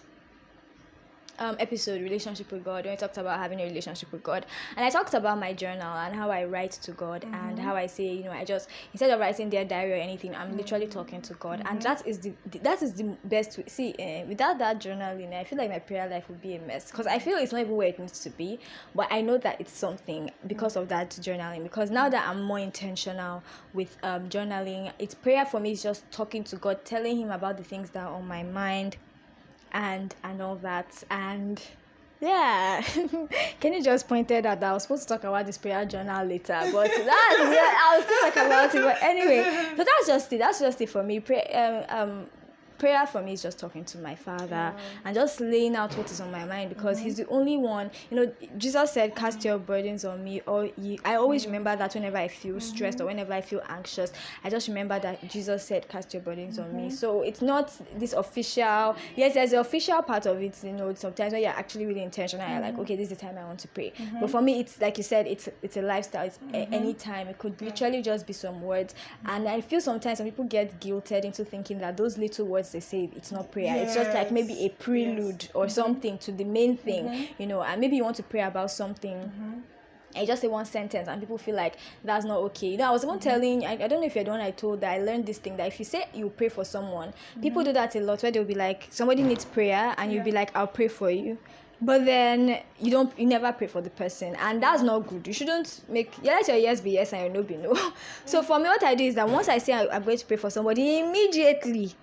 um, 1.42 1.56
episode, 1.60 2.02
relationship 2.02 2.52
with 2.52 2.64
God, 2.64 2.86
when 2.86 2.94
we 2.94 2.98
talked 2.98 3.18
about 3.18 3.40
having 3.40 3.60
a 3.60 3.64
relationship 3.64 4.12
with 4.12 4.22
God, 4.22 4.46
and 4.78 4.86
I 4.86 4.90
talked 4.90 5.16
about 5.16 5.40
my 5.40 5.54
journal 5.54 5.98
and 5.98 6.16
how 6.16 6.30
I 6.30 6.46
write 6.46 6.72
to 6.72 6.92
God 6.92 7.26
and 7.26 7.58
how 7.58 7.76
I 7.76 7.88
say, 7.88 8.14
you 8.14 8.26
know, 8.26 8.32
I 8.32 8.46
just 8.46 8.70
instead 8.94 9.10
of 9.10 9.20
writing 9.20 9.50
their 9.50 9.66
diary 9.66 9.94
or 9.94 10.04
anything, 10.04 10.36
I'm 10.36 10.56
literally 10.56 10.88
talking 10.88 11.22
to 11.24 11.34
God, 11.34 11.64
and 11.66 11.82
that 11.82 12.06
is 12.06 12.20
the, 12.20 12.34
the 12.52 12.60
that 12.60 12.82
is 12.82 12.94
the 12.94 13.16
best. 13.26 13.58
way. 13.58 13.64
See, 13.68 13.94
uh, 14.00 14.28
without 14.28 14.60
that 14.60 14.80
journaling, 14.80 15.34
I 15.34 15.44
feel 15.44 15.58
like 15.58 15.70
my 15.70 15.80
prayer 15.80 16.08
life 16.08 16.30
would 16.30 16.42
be 16.42 16.56
a 16.56 16.62
mess 16.62 16.92
because 16.92 17.08
I 17.08 17.18
feel 17.18 17.38
it's 17.38 17.52
not 17.52 17.62
even 17.62 17.76
where 17.76 17.88
it 17.88 18.00
needs 18.00 18.20
to 18.20 18.30
be, 18.30 18.60
but 18.94 19.08
I 19.10 19.22
know 19.22 19.38
that 19.40 19.60
it's 19.60 19.74
something 19.74 20.30
because 20.46 20.76
of 20.76 20.90
that 20.90 21.10
journaling. 21.10 21.64
Because 21.64 21.90
now 21.90 22.08
that 22.08 22.28
I'm 22.28 22.44
more 22.44 22.60
intentional 22.60 23.42
with 23.74 23.98
um, 24.04 24.30
journaling, 24.30 24.92
it's 25.00 25.16
prayer 25.16 25.46
for 25.46 25.60
me 25.60 25.72
is 25.72 25.82
just 25.82 26.10
talking 26.12 26.44
to 26.46 26.56
God, 26.58 26.86
telling 26.86 27.18
Him 27.18 27.32
about 27.32 27.58
the 27.58 27.64
things 27.64 27.90
that 27.92 28.06
are 28.06 28.14
on 28.14 28.28
my 28.28 28.44
mind 28.44 28.98
and 29.74 30.14
and 30.24 30.42
all 30.42 30.56
that. 30.58 31.04
And 31.10 31.62
yeah. 32.22 32.82
Kenny 33.60 33.82
just 33.82 34.08
pointed 34.08 34.46
out 34.46 34.60
that 34.60 34.70
i 34.70 34.74
was 34.74 34.84
supposed 34.84 35.04
to 35.04 35.08
talk 35.10 35.24
about 35.24 35.44
this 35.46 35.58
prayer 35.58 35.84
journal 35.86 36.24
later 36.24 36.60
but 36.72 36.88
that's 36.88 37.06
yeah, 37.08 37.78
i'll 37.82 38.02
still 38.04 38.22
talk 38.22 38.36
about 38.36 38.76
it 38.76 38.84
but 38.84 39.02
anyway. 39.02 39.44
So 39.76 39.84
that's 39.84 40.08
just 40.08 40.32
it. 40.32 40.38
That's 40.38 40.60
just 40.60 40.80
it 40.82 40.90
for 40.90 41.02
me. 41.02 41.20
Pray, 41.20 41.42
um, 41.48 42.00
um 42.00 42.26
prayer 42.82 43.06
for 43.06 43.22
me 43.22 43.34
is 43.34 43.44
just 43.44 43.60
talking 43.60 43.86
to 43.86 44.00
my 44.00 44.16
father 44.16 44.74
and 45.06 45.14
just 45.14 45.40
laying 45.40 45.76
out 45.76 45.96
what 45.96 46.10
is 46.10 46.20
on 46.20 46.32
my 46.32 46.44
mind 46.46 46.68
because 46.68 46.98
he's 46.98 47.20
mm-hmm. 47.20 47.30
the 47.30 47.38
only 47.38 47.56
one 47.56 47.92
you 48.10 48.18
know 48.18 48.34
jesus 48.58 48.92
said 48.92 49.16
cast 49.16 49.46
your 49.46 49.60
burdens 49.60 50.04
on 50.04 50.24
me 50.24 50.42
or 50.48 50.68
ye. 50.80 50.98
i 51.06 51.14
always 51.14 51.44
mm-hmm. 51.44 51.52
remember 51.52 51.76
that 51.76 51.94
whenever 51.94 52.18
i 52.18 52.28
feel 52.28 52.60
stressed 52.60 53.00
or 53.00 53.02
mm-hmm. 53.02 53.10
whenever 53.10 53.34
i 53.34 53.40
feel 53.40 53.62
anxious 53.70 54.12
i 54.44 54.50
just 54.50 54.68
remember 54.68 54.98
that 54.98 55.30
jesus 55.30 55.64
said 55.64 55.88
cast 55.90 56.12
your 56.12 56.24
burdens 56.24 56.58
on 56.58 56.76
me. 56.76 56.90
So 56.90 57.22
it's 57.22 57.44
not 57.44 57.72
this 58.00 58.14
official 58.14 58.96
yes 59.16 59.36
there's 59.36 59.52
the 59.52 59.60
official 59.60 60.02
part 60.02 60.26
of 60.26 60.42
it 60.42 60.58
you 60.64 60.72
know 60.72 60.92
sometimes 60.96 61.34
when 61.34 61.44
you're 61.44 61.52
actually 61.52 61.86
really 61.86 62.02
intentional 62.02 62.50
you're 62.50 62.62
like 62.62 62.80
okay 62.80 62.96
this 62.96 63.12
is 63.12 63.18
the 63.18 63.24
time 63.24 63.38
i 63.38 63.44
want 63.44 63.60
to 63.60 63.68
pray. 63.68 63.94
But 64.20 64.32
for 64.32 64.42
me 64.42 64.60
it's 64.60 64.82
like 64.82 64.98
you 64.98 65.04
said 65.04 65.28
it's 65.28 65.48
it's 65.62 65.78
a 65.78 65.84
lifestyle 65.84 66.26
it's 66.26 66.40
a- 66.52 66.68
any 66.74 66.96
time 66.96 67.28
it 67.28 67.38
could 67.38 67.62
literally 67.62 68.02
just 68.02 68.26
be 68.26 68.34
some 68.34 68.60
words. 68.64 68.96
And 69.26 69.48
i 69.48 69.62
feel 69.62 69.82
sometimes 69.82 70.18
some 70.18 70.26
people 70.26 70.46
get 70.46 70.80
guilted 70.80 71.26
into 71.26 71.46
thinking 71.46 71.78
that 71.80 71.96
those 71.96 72.18
little 72.18 72.48
words 72.48 72.71
they 72.72 72.80
say 72.80 73.10
it's 73.16 73.32
not 73.32 73.52
prayer. 73.52 73.76
It's 73.78 73.96
just 73.96 74.12
like 74.14 74.32
maybe 74.32 74.54
a 74.54 74.72
Yes. 74.72 74.72
prelude 74.80 75.50
or 75.54 75.70
something 75.70 76.18
to 76.20 76.32
the 76.32 76.44
main 76.44 76.78
mm-hmm. 76.78 76.84
thing 76.84 77.30
you 77.38 77.48
know 77.48 77.62
and 77.62 77.80
maybe 77.80 77.96
you 77.96 78.04
want 78.04 78.16
to 78.18 78.24
pray 78.24 78.42
about 78.42 78.72
something. 78.72 79.18
Mm-hmm. 79.18 79.60
I 80.14 80.26
just 80.26 80.42
say 80.42 80.50
one 80.50 80.66
sentence 80.66 81.08
and 81.08 81.22
people 81.22 81.38
feel 81.38 81.56
like 81.56 81.76
that's 82.04 82.26
not 82.26 82.40
okay. 82.40 82.68
You 82.68 82.78
know, 82.78 82.90
I 82.90 82.92
was 82.92 83.04
even 83.04 83.16
mm-hmm. 83.16 83.30
telling, 83.30 83.66
I, 83.66 83.74
I 83.74 83.88
don't 83.88 84.02
know 84.02 84.08
if 84.08 84.14
you're 84.16 84.26
the 84.26 84.32
one 84.32 84.42
I 84.42 84.52
told 84.52 84.82
that 84.82 84.92
I 84.92 85.00
learned 85.00 85.26
this 85.26 85.38
thing 85.38 85.56
that 85.56 85.68
if 85.68 85.80
you 85.80 85.86
say 85.86 86.04
you 86.14 86.30
pray 86.30 86.50
for 86.50 86.66
someone, 86.66 87.14
people 87.42 87.64
do 87.64 87.72
that 87.72 87.96
a 87.96 88.02
lot 88.02 88.22
where 88.22 88.30
they'll 88.30 88.44
be 88.44 88.54
like, 88.54 88.88
somebody 88.90 89.24
needs 89.24 89.46
prayer 89.46 89.96
and 89.98 90.12
you'll 90.12 90.26
be 90.26 90.34
like, 90.34 90.54
I'll 90.54 90.68
pray 90.68 90.90
for 90.90 91.10
you. 91.10 91.38
but 91.82 92.06
then 92.06 92.60
you 92.80 92.92
don't 92.92 93.18
you 93.18 93.26
never 93.26 93.52
pray 93.52 93.68
for 93.68 93.82
the 93.82 93.90
person 93.90 94.36
and 94.36 94.62
that's 94.62 94.84
not 94.84 95.08
good. 95.08 95.26
You 95.26 95.34
shouldn't 95.34 95.82
make 95.90 96.14
yeah 96.22 96.34
let 96.34 96.48
your 96.48 96.58
yes 96.58 96.80
be 96.80 96.92
yes 96.92 97.14
and 97.14 97.24
your 97.24 97.34
no 97.34 97.44
be 97.44 97.58
no. 97.58 97.76
So 98.26 98.44
for 98.44 98.60
me 98.60 98.66
what 98.66 98.84
i 98.84 98.94
do 98.96 99.04
is 99.04 99.16
that 99.16 99.28
once 99.28 99.50
i 99.50 99.58
say 99.58 99.74
I, 99.74 99.96
am 99.96 100.04
going 100.04 100.18
to 100.18 100.26
pray 100.26 100.38
for 100.38 100.50
somebody 100.50 101.00
immediately 101.00 101.94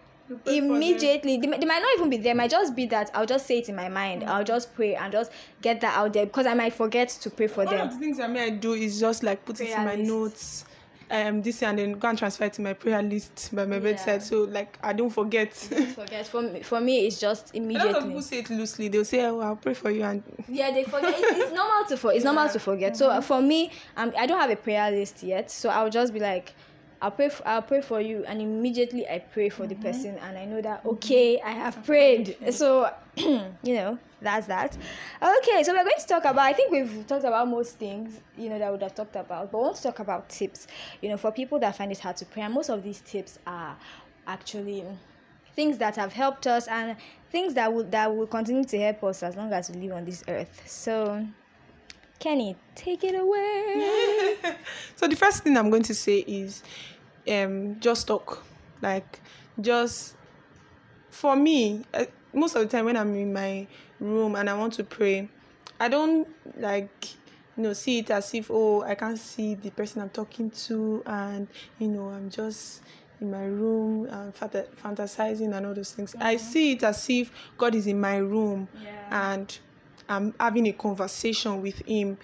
immediately. 0.46 1.36
They, 1.38 1.46
they, 1.46 1.66
might 1.66 1.80
not 1.80 1.96
even 1.96 2.10
be 2.10 2.16
there. 2.18 2.34
Might 2.34 2.50
just 2.50 2.74
be 2.74 2.86
that 2.86 3.10
i'll 3.14 3.26
just 3.26 3.46
say 3.46 3.58
it 3.58 3.68
in 3.68 3.76
my 3.76 3.88
mind. 3.88 4.22
Mm-hmm. 4.22 4.30
i'll 4.30 4.44
just 4.44 4.74
pray 4.74 4.94
and 4.94 5.12
just 5.12 5.32
get 5.62 5.80
that 5.80 5.96
out 5.96 6.12
there 6.12 6.26
because 6.26 6.46
i 6.46 6.54
might 6.54 6.72
forget 6.72 7.08
to 7.08 7.30
pray 7.30 7.46
for 7.46 7.64
One 7.64 7.76
them. 7.76 7.88
of 7.88 7.94
the 7.94 7.98
things 7.98 8.20
i 8.20 8.26
i 8.26 8.50
do 8.50 8.74
is 8.74 9.00
just 9.00 9.22
like 9.22 9.44
put 9.44 9.56
prayer 9.56 9.70
it 9.70 9.78
in 9.78 9.84
my 9.84 9.94
list. 9.96 10.08
notes 10.08 10.64
um 11.10 11.40
this 11.40 11.62
and 11.62 11.78
then 11.78 11.92
go 11.92 12.08
and 12.08 12.18
transfer 12.18 12.44
it 12.44 12.52
to 12.52 12.62
my 12.62 12.74
prayer 12.74 13.02
list 13.02 13.50
by 13.54 13.64
my 13.64 13.76
yeah. 13.76 13.82
bedside. 13.82 14.22
So 14.22 14.42
like 14.42 14.78
i 14.82 14.92
don't 14.92 15.10
forget. 15.10 15.66
Don't 15.70 15.86
forget. 15.86 16.26
For 16.26 16.42
me 16.42 16.62
for 16.62 16.80
me 16.80 17.06
it's 17.06 17.18
just 17.18 17.54
immediately 17.54 17.90
a 17.90 17.92
lot 17.94 18.02
of 18.02 18.08
people 18.08 18.22
say 18.22 18.38
it 18.40 18.50
loosely. 18.50 18.88
They'll 18.88 19.04
say 19.04 19.24
oh 19.24 19.40
i'll 19.40 19.56
pray 19.56 19.74
for 19.74 19.90
you 19.90 20.02
and 20.02 20.22
yeah 20.48 20.70
they 20.70 20.84
forget. 20.84 21.14
It's, 21.16 21.38
it's 21.38 21.52
normal 21.52 21.88
to 21.88 21.96
for 21.96 22.12
it's 22.12 22.24
yeah. 22.24 22.32
normal 22.32 22.52
to 22.52 22.58
forget. 22.58 22.92
Mm-hmm. 22.92 22.98
so 22.98 23.22
for 23.22 23.40
me 23.40 23.72
um, 23.96 24.12
i 24.18 24.26
don't 24.26 24.38
have 24.38 24.50
a 24.50 24.56
prayer 24.56 24.90
list 24.90 25.22
yet. 25.22 25.50
So 25.50 25.70
i'll 25.70 25.90
just 25.90 26.12
be 26.12 26.20
like 26.20 26.52
I'll 27.00 27.10
pray. 27.10 27.28
For, 27.28 27.46
I'll 27.46 27.62
pray 27.62 27.80
for 27.80 28.00
you, 28.00 28.24
and 28.26 28.40
immediately 28.40 29.08
I 29.08 29.20
pray 29.20 29.48
for 29.48 29.64
mm-hmm. 29.64 29.80
the 29.80 29.88
person, 29.88 30.18
and 30.18 30.36
I 30.36 30.44
know 30.44 30.60
that 30.60 30.84
okay, 30.84 31.40
I 31.40 31.52
have 31.52 31.84
prayed. 31.84 32.36
So, 32.50 32.92
you 33.16 33.52
know, 33.62 33.98
that's 34.20 34.46
that. 34.48 34.76
Okay, 35.22 35.62
so 35.62 35.72
we're 35.72 35.84
going 35.84 35.92
to 35.98 36.06
talk 36.06 36.24
about. 36.24 36.40
I 36.40 36.52
think 36.52 36.72
we've 36.72 37.06
talked 37.06 37.24
about 37.24 37.48
most 37.48 37.78
things, 37.78 38.20
you 38.36 38.48
know, 38.48 38.58
that 38.58 38.70
would 38.72 38.82
have 38.82 38.94
talked 38.94 39.16
about, 39.16 39.52
but 39.52 39.58
we 39.58 39.64
want 39.64 39.76
to 39.76 39.82
talk 39.82 40.00
about 40.00 40.28
tips. 40.28 40.66
You 41.00 41.10
know, 41.10 41.16
for 41.16 41.30
people 41.30 41.58
that 41.60 41.76
find 41.76 41.92
it 41.92 41.98
hard 41.98 42.16
to 42.16 42.24
pray, 42.24 42.42
and 42.42 42.54
most 42.54 42.68
of 42.68 42.82
these 42.82 43.00
tips 43.02 43.38
are 43.46 43.76
actually 44.26 44.84
things 45.54 45.78
that 45.78 45.96
have 45.96 46.12
helped 46.12 46.46
us 46.46 46.68
and 46.68 46.96
things 47.30 47.54
that 47.54 47.72
will 47.72 47.84
that 47.84 48.14
will 48.14 48.26
continue 48.26 48.64
to 48.64 48.78
help 48.78 49.02
us 49.04 49.22
as 49.22 49.36
long 49.36 49.52
as 49.52 49.70
we 49.70 49.86
live 49.86 49.96
on 49.96 50.04
this 50.04 50.24
earth. 50.28 50.62
So 50.66 51.26
Kenny, 52.18 52.56
take 52.74 53.04
it 53.04 53.14
away. 53.14 54.36
so 54.96 55.06
the 55.06 55.16
first 55.16 55.44
thing 55.44 55.56
I'm 55.56 55.70
going 55.70 55.84
to 55.84 55.94
say 55.94 56.18
is 56.18 56.62
um 57.28 57.78
just 57.80 58.06
talk. 58.06 58.44
Like 58.82 59.20
just 59.60 60.14
for 61.10 61.36
me, 61.36 61.84
uh, 61.94 62.04
most 62.32 62.56
of 62.56 62.62
the 62.62 62.68
time 62.68 62.84
when 62.84 62.96
I'm 62.96 63.14
in 63.14 63.32
my 63.32 63.66
room 64.00 64.34
and 64.36 64.48
I 64.48 64.54
want 64.54 64.74
to 64.74 64.84
pray, 64.84 65.28
I 65.80 65.88
don't 65.88 66.28
like 66.58 67.08
you 67.56 67.64
know 67.64 67.72
see 67.72 67.98
it 67.98 68.10
as 68.10 68.34
if 68.34 68.50
oh 68.50 68.82
I 68.82 68.94
can't 68.94 69.18
see 69.18 69.54
the 69.54 69.70
person 69.70 70.02
I'm 70.02 70.10
talking 70.10 70.50
to 70.50 71.02
and 71.06 71.48
you 71.78 71.88
know 71.88 72.08
I'm 72.08 72.30
just 72.30 72.82
in 73.20 73.30
my 73.30 73.44
room 73.44 74.06
and 74.06 74.34
fantasizing 74.34 75.56
and 75.56 75.66
all 75.66 75.74
those 75.74 75.92
things. 75.92 76.12
Mm-hmm. 76.12 76.22
I 76.22 76.36
see 76.36 76.72
it 76.72 76.82
as 76.84 77.08
if 77.10 77.32
God 77.56 77.74
is 77.74 77.86
in 77.86 78.00
my 78.00 78.16
room 78.16 78.68
yeah. 78.82 79.32
and 79.32 79.58
I'm 80.08 80.34
having 80.40 80.66
a 80.66 80.72
conversation 80.72 81.60
with 81.62 81.78
him 81.86 82.18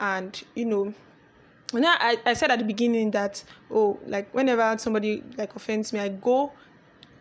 and 0.00 0.42
you 0.54 0.64
know 0.64 0.94
and 1.74 1.84
I, 1.86 2.16
I 2.24 2.34
said 2.34 2.50
at 2.50 2.58
the 2.58 2.64
beginning 2.64 3.10
that 3.12 3.42
oh 3.70 3.98
like 4.06 4.32
whenever 4.34 4.76
somebody 4.78 5.22
like 5.36 5.54
offends 5.54 5.92
me 5.92 6.00
I 6.00 6.08
go 6.08 6.52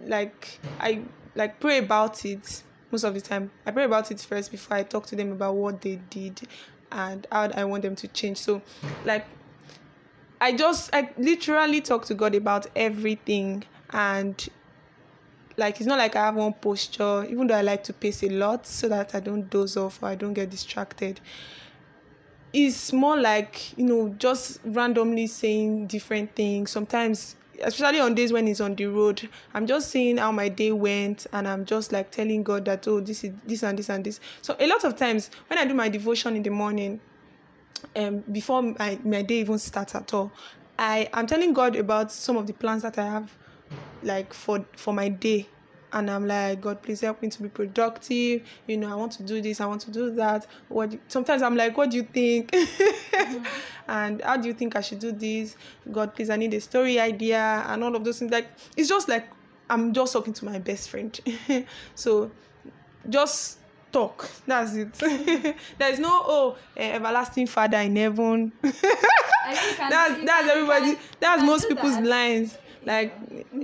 like 0.02 0.60
I 0.80 1.04
like 1.36 1.60
pray 1.60 1.80
about 1.80 2.26
it 2.26 2.64
most 2.92 3.04
of 3.04 3.14
the 3.14 3.22
time. 3.22 3.52
I 3.66 3.72
pray 3.72 3.84
about 3.84 4.12
it 4.12 4.20
first 4.22 4.52
before 4.52 4.78
I 4.78 4.84
talk 4.84 5.06
to 5.08 5.16
them 5.16 5.32
about 5.32 5.56
what 5.56 5.82
they 5.82 5.98
did 6.10 6.42
and 6.92 7.28
how 7.32 7.50
I 7.54 7.66
want 7.66 7.84
them 7.84 7.96
to 7.98 8.08
change. 8.08 8.38
So 8.38 8.62
like 9.06 9.26
I 10.40 10.54
just 10.54 10.94
I 10.94 11.10
literally 11.18 11.82
talk 11.82 12.06
to 12.06 12.14
God 12.14 12.36
about 12.36 12.68
everything 12.76 13.64
and 13.92 14.48
like 15.58 15.78
it's 15.78 15.88
not 15.88 15.98
like 15.98 16.16
I 16.16 16.26
have 16.26 16.36
one 16.36 16.54
posture, 16.54 17.26
even 17.30 17.48
though 17.48 17.56
I 17.56 17.62
like 17.64 17.84
to 17.86 17.94
pace 17.94 18.24
a 18.24 18.30
lot 18.30 18.68
so 18.68 18.88
that 18.90 19.16
I 19.16 19.20
don't 19.20 19.50
doze 19.50 19.76
off 19.76 20.02
or 20.04 20.10
I 20.10 20.16
don't 20.16 20.34
get 20.34 20.52
distracted. 20.52 21.20
It's 22.54 22.94
more 22.94 23.18
like, 23.18 23.76
you 23.78 23.86
know, 23.86 24.10
just 24.20 24.60
randomly 24.64 25.26
saying 25.28 25.88
different 25.88 26.34
things. 26.36 26.70
Sometimes, 26.70 27.36
especially 27.64 28.00
on 28.00 28.14
days 28.14 28.32
when 28.32 28.46
he's 28.46 28.62
on 28.62 28.76
the 28.76 28.86
road, 28.86 29.28
I'm 29.56 29.66
just 29.66 29.90
seeing 29.90 30.18
how 30.18 30.32
my 30.32 30.48
day 30.48 30.72
went 30.72 31.26
and 31.34 31.48
I'm 31.48 31.66
just 31.66 31.92
like 31.92 32.12
telling 32.12 32.44
God 32.44 32.66
that, 32.66 32.88
oh, 32.88 33.00
this 33.00 33.24
is 33.24 33.34
this 33.46 33.64
and 33.64 33.78
this 33.78 33.90
and 33.90 34.04
this. 34.04 34.20
So 34.44 34.56
a 34.60 34.68
lot 34.68 34.84
of 34.84 34.96
times 34.96 35.32
when 35.48 35.58
I 35.58 35.66
do 35.66 35.74
my 35.74 35.90
devotion 35.90 36.36
in 36.36 36.44
the 36.44 36.52
morning, 36.52 37.00
um, 37.96 38.20
before 38.32 38.62
my, 38.62 39.00
my 39.04 39.24
day 39.24 39.40
even 39.40 39.58
starts 39.58 39.96
at 39.96 40.14
all, 40.14 40.32
I 40.78 41.10
am 41.14 41.26
telling 41.26 41.54
God 41.54 41.76
about 41.76 42.12
some 42.12 42.38
of 42.38 42.46
the 42.46 42.54
plans 42.54 42.84
that 42.84 43.00
I 43.00 43.06
have 43.06 43.36
like 44.04 44.34
for 44.34 44.66
for 44.75 44.94
my 44.94 45.10
day. 45.10 45.48
And 45.94 46.12
i'm 46.12 46.27
like 46.27 46.60
god 46.60 46.82
please 46.82 47.00
help 47.00 47.22
me 47.22 47.30
to 47.30 47.42
be 47.42 47.50
productive. 47.50 48.44
You 48.68 48.77
know 48.77 48.92
i 48.92 48.96
want 48.96 49.13
to 49.13 49.24
do 49.24 49.42
this 49.42 49.62
i 49.62 49.66
want 49.66 49.82
to 49.82 49.92
do 49.92 50.12
that. 50.16 50.46
What 50.68 50.98
sometimes 51.07 51.42
i'm 51.42 51.55
like 51.55 51.77
what 51.77 51.92
do 51.92 51.98
you 51.98 52.03
think? 52.03 52.51
Mm-hmm. 52.51 53.44
and 53.88 54.22
how 54.22 54.36
do 54.38 54.48
you 54.50 54.53
think 54.53 54.75
i 54.75 54.81
should 54.81 55.00
do 55.00 55.12
this? 55.14 55.55
God 55.92 56.14
please 56.14 56.29
i 56.29 56.36
need 56.36 56.53
a 56.53 56.60
story 56.62 57.00
idea 57.00 57.64
and 57.68 57.83
all 57.83 57.96
of 57.96 58.03
those 58.03 58.20
things. 58.20 58.31
Like 58.31 58.50
it's 58.75 58.90
just 58.90 59.07
like 59.07 59.29
i'm 59.70 59.94
just 59.94 60.12
talking 60.12 60.33
to 60.33 60.46
my 60.46 60.60
best 60.60 60.90
friend. 60.90 61.18
So 61.96 62.31
just 63.10 63.60
talk. 63.92 64.29
That's 64.46 64.75
it. 64.75 64.94
There's 65.79 66.00
no 66.00 66.10
oh 66.12 66.57
eh, 66.75 66.92
everlasting 66.92 67.48
father 67.48 67.77
in 67.77 67.96
heaven. 67.96 68.51
That's 68.62 70.25
that's 70.25 70.50
everybody 70.50 70.98
that's 71.20 71.44
most 71.44 71.70
people's 71.70 71.96
that. 71.96 72.05
lines 72.05 72.57
like 72.85 73.13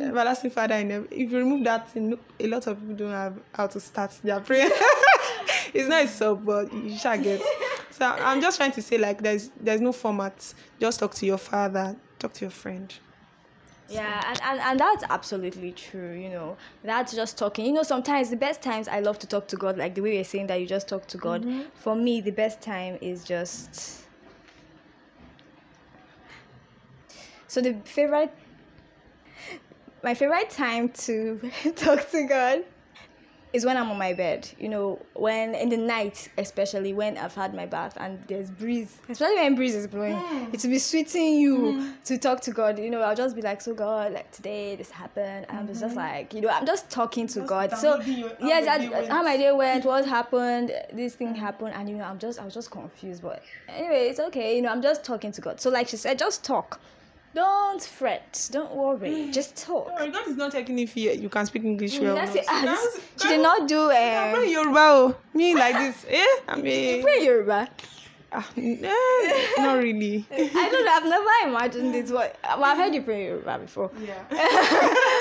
everlasting 0.02 0.52
father 0.52 0.76
in 0.76 1.08
if 1.12 1.32
you 1.32 1.38
remove 1.38 1.64
that 1.64 1.88
a 1.96 2.48
lot 2.48 2.68
of 2.68 2.80
people 2.80 2.96
don't 2.96 3.12
have 3.12 3.40
how 3.54 3.68
to 3.68 3.80
start 3.80 4.12
their 4.24 4.40
prayer. 4.40 4.70
It's 5.74 5.90
not 5.90 6.08
so 6.10 6.36
but 6.36 6.72
you 6.72 6.96
shall 6.98 7.18
get. 7.18 7.42
So 7.90 8.06
i'm 8.06 8.42
just 8.42 8.58
trying 8.58 8.72
to 8.74 8.82
say 8.82 8.98
like 8.98 9.22
there's 9.22 9.50
there's 9.60 9.82
no 9.82 9.92
format. 9.92 10.54
Just 10.80 11.00
talk 11.00 11.14
to 11.16 11.26
your 11.26 11.38
father 11.38 11.96
talk 12.20 12.34
to 12.34 12.46
your 12.46 12.52
friend. 12.52 12.94
Yeah 13.90 14.24
and, 14.28 14.40
and 14.44 14.60
and 14.60 14.80
that's 14.80 15.04
absolutely 15.10 15.72
true 15.72 16.14
you 16.14 16.30
know. 16.30 16.58
That's 16.84 17.14
just 17.14 17.38
talking. 17.38 17.66
You 17.66 17.74
know 17.74 17.84
sometimes 17.84 18.30
the 18.30 18.36
best 18.36 18.62
times 18.62 18.88
i 18.88 19.00
love 19.00 19.20
to 19.20 19.28
talk 19.28 19.48
to 19.50 19.56
god 19.56 19.78
like 19.78 19.96
the 19.96 20.02
way 20.02 20.16
you're 20.16 20.24
saying 20.24 20.48
that 20.48 20.60
you 20.60 20.68
just 20.68 20.88
talk 20.88 21.08
to 21.08 21.18
god. 21.18 21.44
Mm-hmm. 21.44 21.62
for 21.76 21.96
me 21.96 22.22
the 22.22 22.32
best 22.32 22.62
time 22.62 22.98
is 23.02 23.24
just 23.24 24.04
so 27.48 27.62
the 27.62 27.74
favorite 27.84 28.34
my 30.04 30.14
favorite 30.14 30.50
time 30.50 30.90
to 30.90 31.40
talk 31.76 32.10
to 32.12 32.24
God 32.28 32.66
is 33.54 33.64
when 33.66 33.78
I'm 33.78 33.90
on 33.92 34.00
my 34.00 34.14
bed. 34.14 34.50
You 34.58 34.68
know, 34.68 35.00
when 35.14 35.54
in 35.54 35.70
the 35.70 35.78
night, 35.78 36.28
especially 36.40 36.92
when 36.92 37.18
I've 37.18 37.36
had 37.36 37.54
my 37.54 37.68
bath 37.68 37.96
and 37.98 38.22
there's 38.28 38.50
breeze, 38.50 38.98
especially 39.08 39.36
when 39.36 39.56
breeze 39.56 39.76
is 39.76 39.86
blowing, 39.86 40.16
mm. 40.16 40.54
it 40.54 40.62
will 40.64 40.72
be 40.72 40.80
sweeting 40.80 41.36
you 41.36 41.58
mm. 41.58 42.04
to 42.06 42.18
talk 42.18 42.42
to 42.42 42.52
God. 42.52 42.80
You 42.80 42.90
know, 42.90 43.02
I'll 43.02 43.16
just 43.16 43.36
be 43.36 43.44
like, 43.44 43.62
so 43.62 43.76
God, 43.76 44.14
like 44.14 44.32
today 44.32 44.76
this 44.76 44.90
happened. 44.90 45.46
And 45.50 45.70
mm-hmm. 45.70 45.70
I'm 45.70 45.80
just 45.80 45.96
like, 45.96 46.34
you 46.34 46.42
know, 46.42 46.50
I'm 46.50 46.66
just 46.66 46.90
talking 46.90 47.28
to 47.28 47.42
just 47.42 47.48
God. 47.48 47.78
So 47.78 48.02
yes, 48.02 48.68
I, 48.68 49.08
how 49.08 49.22
my 49.22 49.38
day 49.38 49.52
went, 49.52 49.86
what 49.86 50.06
happened, 50.06 50.72
this 50.92 51.14
thing 51.16 51.36
happened, 51.36 51.76
and 51.76 51.88
you 51.88 51.96
know, 51.96 52.06
I'm 52.06 52.18
just 52.18 52.40
I 52.40 52.46
was 52.46 52.56
just 52.56 52.72
confused. 52.72 53.22
But 53.22 53.44
anyway, 53.70 54.08
it's 54.10 54.20
okay. 54.20 54.56
You 54.56 54.64
know, 54.64 54.70
I'm 54.70 54.82
just 54.82 55.04
talking 55.04 55.32
to 55.32 55.42
God. 55.42 55.62
So 55.62 55.70
like 55.70 55.88
she 55.88 55.98
said, 55.98 56.18
just 56.18 56.44
talk 56.44 56.82
don't 57.34 57.82
fret. 57.82 58.50
Don't 58.52 58.74
worry. 58.76 59.30
Just 59.32 59.56
talk. 59.56 59.88
No, 60.00 60.12
God 60.12 60.28
is 60.28 60.38
not 60.38 60.52
taking 60.52 60.80
if 60.80 60.96
you, 60.96 61.12
you 61.12 61.30
can 61.30 61.46
speak 61.46 61.64
English 61.64 62.00
well. 62.00 62.16
That's 62.16 62.36
it. 62.36 62.46
Ah, 62.48 62.88
she 63.22 63.28
did 63.30 63.42
not 63.42 63.68
do. 63.68 63.82
Um, 63.86 63.92
I 63.92 64.48
Yoruba. 64.50 64.80
Oh. 64.80 65.16
Me 65.34 65.56
like 65.56 65.76
this. 65.76 66.06
Eh? 66.10 66.26
I 66.48 66.56
mean. 66.56 66.98
You 66.98 67.04
pray 67.04 67.24
Yoruba. 67.26 67.70
Uh, 68.32 68.42
not 69.60 69.78
really. 69.78 70.26
I 70.32 70.70
don't 70.72 70.86
know. 70.86 70.92
I've 70.92 71.06
never 71.06 71.50
imagined 71.50 71.94
this. 71.94 72.12
What 72.18 72.36
well, 72.44 72.64
I've 72.66 72.78
heard 72.78 72.94
you 72.94 73.04
pray 73.04 73.26
Yoruba 73.28 73.60
before. 73.60 73.92
Yeah. 74.04 74.24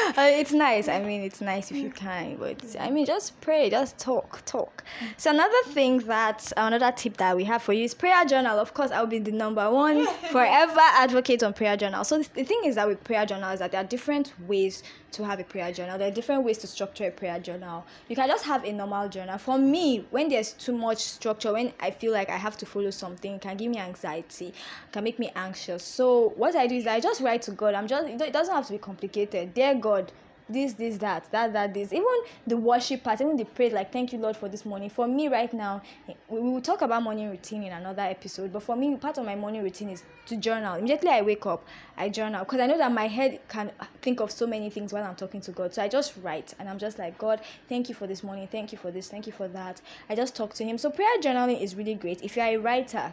uh, 0.16 0.22
it's 0.22 0.52
nice. 0.52 0.88
I 0.88 1.00
mean, 1.00 1.22
it's 1.22 1.40
nice 1.40 1.70
if 1.70 1.76
you 1.76 1.90
can, 1.90 2.36
but 2.36 2.60
I 2.78 2.90
mean, 2.90 3.06
just 3.06 3.40
pray, 3.40 3.70
just 3.70 3.98
talk, 3.98 4.42
talk. 4.44 4.82
So 5.16 5.30
another 5.30 5.62
thing 5.68 5.98
that 6.00 6.52
another 6.56 6.92
tip 6.92 7.16
that 7.18 7.36
we 7.36 7.44
have 7.44 7.62
for 7.62 7.72
you 7.72 7.84
is 7.84 7.94
prayer 7.94 8.24
journal. 8.24 8.58
Of 8.58 8.74
course, 8.74 8.90
I'll 8.90 9.06
be 9.06 9.18
the 9.18 9.32
number 9.32 9.70
one 9.70 10.06
forever 10.30 10.80
advocate 10.80 11.42
on 11.42 11.52
prayer 11.52 11.76
journal. 11.76 12.04
So 12.04 12.18
the 12.18 12.44
thing 12.44 12.62
is 12.64 12.74
that 12.74 12.88
with 12.88 13.02
prayer 13.04 13.26
journal 13.26 13.50
is 13.50 13.60
that 13.60 13.72
there 13.72 13.80
are 13.80 13.86
different 13.86 14.32
ways 14.48 14.82
to 15.12 15.24
have 15.24 15.40
a 15.40 15.44
prayer 15.44 15.72
journal. 15.72 15.98
There 15.98 16.08
are 16.08 16.14
different 16.14 16.44
ways 16.44 16.58
to 16.58 16.66
structure 16.66 17.06
a 17.06 17.10
prayer 17.10 17.38
journal. 17.38 17.84
You 18.08 18.16
can 18.16 18.28
just 18.28 18.44
have 18.44 18.64
a 18.64 18.72
normal 18.72 19.08
journal. 19.08 19.38
For 19.38 19.58
me, 19.58 20.06
when 20.10 20.28
there's 20.28 20.52
too 20.52 20.76
much 20.76 20.98
structure, 20.98 21.52
when 21.52 21.72
I 21.80 21.90
feel 21.90 22.12
like 22.12 22.30
I 22.30 22.36
have 22.36 22.56
to 22.58 22.66
follow 22.66 22.90
something, 22.90 23.38
can 23.38 23.56
give 23.56 23.70
me 23.70 23.78
anxiety, 23.78 24.54
can 24.92 25.04
make 25.04 25.18
me 25.18 25.30
anxious. 25.36 25.82
So 25.84 26.30
what 26.36 26.56
I 26.56 26.66
do 26.66 26.76
is 26.76 26.86
I 26.86 27.00
just 27.00 27.20
write 27.20 27.42
to 27.42 27.52
God. 27.52 27.74
I'm 27.74 27.86
just 27.86 28.08
it 28.08 28.32
doesn't 28.32 28.54
have 28.54 28.66
to 28.66 28.72
be 28.72 28.78
complicated. 28.78 29.54
Dear 29.54 29.74
God, 29.74 30.12
this, 30.48 30.74
this, 30.74 30.96
that, 30.98 31.30
that, 31.30 31.52
that, 31.52 31.74
this. 31.74 31.92
Even 31.92 32.06
the 32.46 32.56
worship 32.56 33.02
part, 33.04 33.20
even 33.20 33.36
the 33.36 33.44
praise, 33.44 33.72
like 33.72 33.92
thank 33.92 34.12
you 34.12 34.18
Lord 34.18 34.36
for 34.36 34.48
this 34.48 34.64
morning. 34.64 34.90
For 34.90 35.06
me 35.06 35.28
right 35.28 35.52
now, 35.52 35.82
we 36.28 36.40
will 36.40 36.60
talk 36.60 36.82
about 36.82 37.02
morning 37.02 37.30
routine 37.30 37.62
in 37.62 37.72
another 37.72 38.02
episode. 38.02 38.52
But 38.52 38.62
for 38.62 38.76
me, 38.76 38.96
part 38.96 39.18
of 39.18 39.24
my 39.24 39.36
morning 39.36 39.62
routine 39.62 39.90
is 39.90 40.02
to 40.26 40.36
journal. 40.36 40.74
Immediately 40.74 41.10
I 41.10 41.22
wake 41.22 41.46
up, 41.46 41.64
I 41.96 42.08
journal 42.08 42.44
because 42.44 42.60
I 42.60 42.66
know 42.66 42.78
that 42.78 42.92
my 42.92 43.08
head 43.08 43.40
can 43.48 43.70
think 44.00 44.20
of 44.20 44.30
so 44.30 44.46
many 44.46 44.70
things 44.70 44.92
while 44.92 45.04
I'm 45.04 45.16
talking 45.16 45.40
to 45.42 45.52
God. 45.52 45.74
So 45.74 45.82
I 45.82 45.88
just 45.88 46.14
write 46.22 46.54
and 46.58 46.68
I'm 46.68 46.78
just 46.78 46.98
like, 46.98 47.18
God, 47.18 47.40
thank 47.68 47.88
you 47.88 47.94
for 47.94 48.06
this 48.06 48.22
morning, 48.22 48.48
thank 48.50 48.72
you 48.72 48.78
for 48.78 48.90
this, 48.90 49.08
thank 49.08 49.26
you 49.26 49.32
for 49.32 49.48
that. 49.48 49.80
I 50.08 50.14
just 50.14 50.36
talk 50.36 50.54
to 50.54 50.64
Him. 50.64 50.78
So 50.78 50.90
prayer 50.90 51.18
journaling 51.20 51.60
is 51.60 51.74
really 51.74 51.94
great. 51.94 52.22
If 52.22 52.36
you're 52.36 52.46
a 52.46 52.56
writer, 52.56 53.12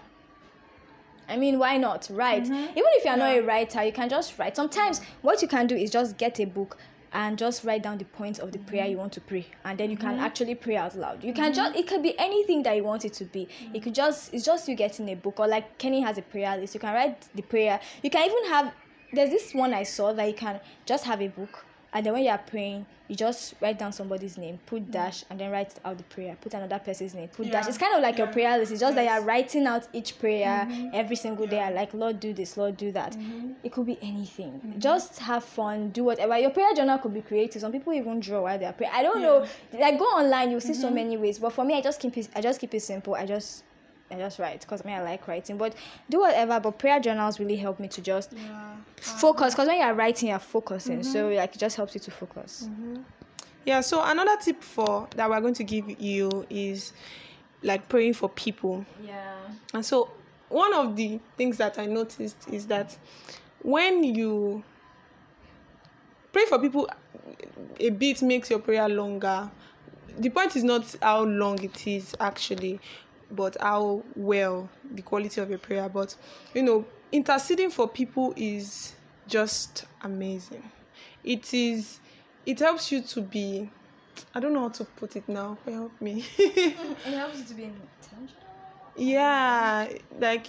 I 1.30 1.38
mean, 1.38 1.60
why 1.60 1.78
not? 1.78 2.08
Write. 2.12 2.44
Mm-hmm. 2.44 2.54
Even 2.54 2.72
if 2.98 3.06
you're 3.06 3.14
yeah. 3.14 3.34
not 3.34 3.38
a 3.38 3.42
writer, 3.42 3.84
you 3.84 3.92
can 3.92 4.10
just 4.10 4.38
write. 4.40 4.56
Sometimes 4.56 5.02
what 5.22 5.42
you 5.44 5.48
can 5.48 5.68
do 5.68 5.76
is 5.76 5.92
just 5.92 6.18
get 6.18 6.40
a 6.40 6.46
book 6.46 6.78
and 7.14 7.38
just 7.38 7.64
write 7.64 7.84
down 7.84 7.98
the 7.98 8.06
points 8.06 8.40
of 8.40 8.52
the 8.52 8.60
prayer 8.60 8.86
you 8.86 8.98
want 8.98 9.14
to 9.14 9.22
pray. 9.22 9.46
And 9.66 9.78
then 9.78 9.90
you 9.90 9.98
can 9.98 10.16
mm-hmm. 10.16 10.24
actually 10.24 10.56
pray 10.56 10.78
out 10.78 10.96
loud. 10.96 11.24
You 11.24 11.34
can 11.34 11.46
mm-hmm. 11.46 11.54
just 11.54 11.76
it 11.76 11.88
could 11.88 12.04
be 12.04 12.18
anything 12.20 12.64
that 12.64 12.76
you 12.76 12.84
want 12.84 13.06
it 13.06 13.14
to 13.14 13.26
be. 13.26 13.48
Mm-hmm. 13.48 13.76
it 13.76 13.84
could 13.84 13.96
just 13.96 14.34
it's 14.34 14.46
just 14.46 14.68
you 14.68 14.76
getting 14.76 15.10
a 15.10 15.16
book 15.16 15.40
or 15.40 15.48
like 15.48 15.78
kenny 15.78 16.02
has 16.02 16.18
a 16.18 16.22
prayer 16.22 16.58
list. 16.58 16.74
You 16.74 16.80
can 16.80 16.94
write 16.94 17.28
the 17.36 17.42
prayer. 17.42 17.80
You 18.04 18.10
can 18.10 18.26
even 18.26 18.46
have 18.46 18.74
there's 19.12 19.30
this 19.30 19.54
one 19.54 19.74
i 19.74 19.84
saw 19.84 20.14
that 20.14 20.28
you 20.28 20.34
can 20.34 20.60
just 20.86 21.04
have 21.04 21.22
a 21.22 21.28
book 21.28 21.66
and 21.94 22.06
then 22.06 22.14
when 22.14 22.24
you 22.24 22.30
are 22.30 22.38
praying 22.38 22.86
you 23.08 23.16
just 23.16 23.56
write 23.62 23.80
down 23.80 23.92
somebody's 23.92 24.38
name 24.38 24.60
put 24.66 24.90
dash 24.92 25.24
and 25.30 25.40
then 25.40 25.50
write 25.50 25.74
out 25.84 25.98
the 25.98 26.04
prayer 26.06 26.38
put 26.42 26.54
another 26.54 26.80
person's 26.80 27.14
name 27.16 27.28
put 27.30 27.48
yeah. 27.48 27.54
dash 27.54 27.68
it's 27.68 27.78
kind 27.78 27.96
of 27.96 28.02
like 28.02 28.18
yeah. 28.18 28.26
your 28.26 28.34
prayer 28.34 28.58
list 28.58 28.72
it's 28.72 28.82
just 28.82 28.96
yes. 28.96 29.08
that 29.08 29.16
you're 29.16 29.26
writing 29.26 29.66
out 29.66 29.88
each 29.94 30.20
prayer 30.20 30.68
mm-hmm. 30.70 30.90
every 30.94 31.16
single 31.16 31.46
yeah. 31.46 31.70
day 31.70 31.76
like 31.76 31.94
lord 31.94 32.20
do 32.20 32.34
this 32.34 32.56
lord 32.56 32.78
do 32.78 32.92
that 32.92 33.14
mm-hmm. 33.14 33.52
it 33.64 33.72
could 33.72 33.86
be 33.86 33.98
anything 34.02 34.52
mm-hmm. 34.52 34.80
just 34.80 35.18
have 35.20 35.44
fun 35.44 35.90
do 35.90 36.04
whatever 36.04 36.38
your 36.38 36.52
prayer 36.52 36.74
journal 36.76 36.98
could 37.00 37.14
be 37.14 37.22
creative 37.22 37.62
some 37.62 37.72
people 37.72 37.92
even 37.94 38.20
draw 38.20 38.44
while 38.44 38.60
they're 38.60 38.74
praying 38.74 38.94
i 38.94 39.02
don't 39.02 39.22
know 39.22 39.46
like 39.74 39.98
go 39.98 40.06
online 40.06 40.52
you'll 40.52 40.62
see 40.62 40.74
so 40.74 40.86
mm-hmm. 40.86 40.96
many 40.96 41.18
ways 41.18 41.40
but 41.40 41.52
for 41.52 41.66
me 41.66 41.76
i 41.76 41.82
just 41.82 42.00
keep 42.00 42.16
it 42.18 42.30
i 42.36 42.42
just 42.42 42.60
keep 42.60 42.74
it 42.74 42.82
simple 42.82 43.16
i 43.16 43.26
just 43.26 43.64
I 44.12 44.16
just 44.16 44.40
write 44.40 44.62
because 44.62 44.82
I 44.84 44.88
mean 44.88 44.96
I 44.98 45.04
like 45.04 45.28
writing, 45.28 45.58
but 45.58 45.76
do 46.10 46.20
whatever. 46.20 46.60
But 46.60 46.80
prayer 46.80 47.00
journals 47.00 47.40
really 47.40 47.56
help 47.56 47.80
me 47.80 47.88
to 47.90 48.02
just 48.02 48.34
yeah. 48.34 48.76
focus 48.96 49.54
because 49.54 49.68
when 49.68 49.80
you're 49.80 49.94
writing, 49.94 50.30
you're 50.30 50.40
focusing. 50.40 51.00
Mm-hmm. 51.00 51.12
So 51.12 51.30
like 51.30 51.56
it 51.56 51.60
just 51.60 51.76
helps 51.76 51.94
you 51.94 52.00
to 52.02 52.12
focus. 52.12 52.68
Mm-hmm. 52.70 53.02
Yeah. 53.66 53.82
So 53.82 54.04
another 54.04 54.36
tip 54.42 54.64
for 54.64 55.08
that 55.16 55.30
we're 55.30 55.42
going 55.42 55.54
to 55.56 55.64
give 55.64 56.02
you 56.02 56.46
is 56.50 56.94
like 57.64 57.88
praying 57.90 58.14
for 58.14 58.30
people. 58.30 58.86
Yeah. 59.06 59.36
And 59.74 59.86
so 59.86 60.10
one 60.50 60.74
of 60.74 60.96
the 60.96 61.20
things 61.38 61.58
that 61.58 61.78
I 61.78 61.86
noticed 61.86 62.50
is 62.52 62.68
that 62.68 62.98
when 63.62 64.04
you 64.04 64.64
pray 66.32 66.46
for 66.46 66.60
people, 66.60 66.90
a 67.80 67.90
bit 67.90 68.22
makes 68.22 68.50
your 68.50 68.60
prayer 68.60 68.90
longer. 68.90 69.50
The 70.18 70.30
point 70.30 70.56
is 70.56 70.64
not 70.64 70.96
how 71.02 71.24
long 71.24 71.64
it 71.64 71.88
is 71.88 72.16
actually, 72.20 72.80
but 73.32 73.58
how 73.60 74.04
well 74.16 74.70
the 74.94 75.02
quality 75.02 75.42
of 75.42 75.50
your 75.50 75.60
prayer. 75.60 75.90
But 75.90 76.16
you 76.54 76.64
know, 76.64 76.86
interceding 77.12 77.70
for 77.70 77.88
people 77.88 78.34
is 78.36 78.96
just 79.28 79.86
amazing. 80.02 80.64
It 81.24 81.54
is 81.54 82.00
it 82.46 82.60
helps 82.60 82.92
you 82.92 83.02
to 83.02 83.22
be 83.22 83.70
I 84.34 84.40
don't 84.40 84.54
know 84.54 84.62
how 84.62 84.70
to 84.70 84.84
put 84.84 85.16
it 85.16 85.28
now. 85.28 85.58
Help 85.66 86.00
me. 86.02 86.26
it 86.38 86.76
helps 87.06 87.40
you 87.40 87.46
to 87.46 87.54
be 87.54 87.64
intentional. 87.64 88.36
Yeah, 88.96 89.88
like 90.20 90.48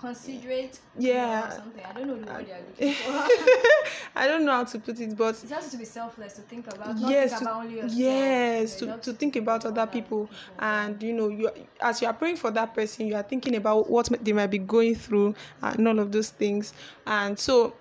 considerate 0.00 0.80
yeah. 0.98 1.50
something. 1.50 1.84
I 1.84 1.92
don't 1.92 2.06
know 2.08 2.16
the 2.16 2.32
word 2.32 2.46
you're 2.48 2.58
looking 2.58 2.94
for. 2.94 3.12
I 4.16 4.26
don't 4.26 4.44
know 4.44 4.52
how 4.52 4.64
to 4.64 4.78
put 4.78 4.98
it 4.98 5.16
but 5.16 5.42
it 5.44 5.50
has 5.50 5.70
to 5.70 5.76
be 5.76 5.84
selfless 5.84 6.32
to 6.34 6.42
think 6.42 6.72
about 6.72 6.98
yes 6.98 7.30
think 7.30 7.42
to, 7.42 7.50
about 7.50 7.70
yourself. 7.70 7.92
yes 7.92 8.76
to, 8.76 8.98
to 8.98 9.12
think 9.12 9.36
about 9.36 9.66
other 9.66 9.86
people, 9.86 10.26
people. 10.26 10.30
And 10.58 11.02
you 11.02 11.12
know 11.12 11.28
you 11.28 11.50
as 11.80 12.00
you 12.00 12.08
are 12.08 12.14
praying 12.14 12.36
for 12.36 12.50
that 12.50 12.74
person 12.74 13.06
you 13.06 13.14
are 13.14 13.22
thinking 13.22 13.56
about 13.56 13.90
what 13.90 14.08
they 14.24 14.32
might 14.32 14.48
be 14.48 14.58
going 14.58 14.94
through 14.94 15.34
and 15.62 15.86
all 15.86 15.98
of 15.98 16.12
those 16.12 16.30
things. 16.30 16.72
And 17.06 17.38
so 17.38 17.74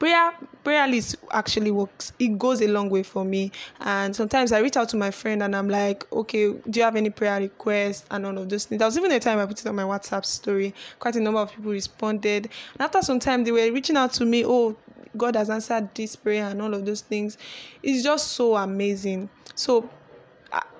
prayer 0.00 0.32
prayer 0.64 0.88
list 0.88 1.16
actually 1.30 1.70
works. 1.70 2.12
It 2.18 2.38
goes 2.38 2.60
a 2.62 2.66
long 2.66 2.90
way 2.90 3.04
for 3.04 3.24
me. 3.24 3.52
And 3.80 4.16
sometimes 4.16 4.50
i 4.50 4.58
reach 4.58 4.76
out 4.76 4.88
to 4.88 4.96
my 4.96 5.10
friend 5.10 5.42
and 5.42 5.54
i'm 5.54 5.68
like 5.68 6.10
okay 6.12 6.52
do 6.52 6.80
you 6.80 6.82
have 6.82 6.96
any 6.96 7.10
prayer 7.10 7.38
requests? 7.38 8.06
And 8.10 8.26
all 8.26 8.36
of 8.36 8.48
those 8.48 8.64
things. 8.64 8.80
There 8.80 8.88
was 8.88 8.98
even 8.98 9.12
a 9.12 9.20
time 9.20 9.38
i 9.38 9.46
put 9.46 9.60
it 9.60 9.66
on 9.66 9.76
my 9.76 9.84
whatsapp 9.84 10.24
story. 10.24 10.74
Quite 10.98 11.16
a 11.16 11.20
number 11.20 11.38
of 11.38 11.52
people 11.52 11.70
responded. 11.70 12.46
And 12.72 12.80
after 12.80 13.02
some 13.02 13.20
time 13.20 13.44
they 13.44 13.52
were 13.52 13.70
reaching 13.70 13.96
out 13.96 14.12
to 14.14 14.24
me 14.24 14.44
oh 14.44 14.76
god 15.16 15.36
has 15.36 15.50
answered 15.50 15.94
this 15.94 16.16
prayer 16.16 16.46
and 16.46 16.60
all 16.62 16.74
of 16.74 16.86
those 16.86 17.02
things. 17.02 17.36
It's 17.82 18.02
just 18.02 18.28
so 18.28 18.56
amazing. 18.56 19.28
So 19.54 19.88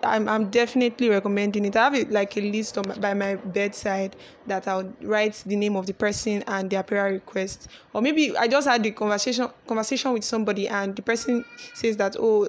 I'm, 0.03 0.29
I'm 0.29 0.51
definitely 0.51 1.11
recommending 1.11 1.65
it. 1.65 1.77
I 1.77 1.91
have 1.91 2.11
like 2.11 2.37
a 2.37 2.41
list 2.41 2.79
on 2.79 2.89
my, 2.89 2.97
by 2.97 3.15
my 3.15 3.37
bedside 3.37 4.17
that 4.47 4.67
I'll 4.67 4.93
write 5.03 5.43
the 5.47 5.57
name 5.57 5.77
of 5.77 5.87
the 5.87 5.93
person 5.95 6.43
and 6.47 6.71
their 6.71 6.83
prayer 6.83 7.13
request. 7.13 7.69
Or 7.93 8.01
maybe 8.03 8.37
I 8.37 8.49
just 8.49 8.67
had 8.67 8.83
the 8.83 8.91
conversation 8.93 9.49
conversation 9.67 10.13
with 10.13 10.25
somebody 10.25 10.69
and 10.69 10.97
the 10.97 11.03
person 11.03 11.45
says 11.75 11.97
that 11.99 12.17
oh 12.19 12.49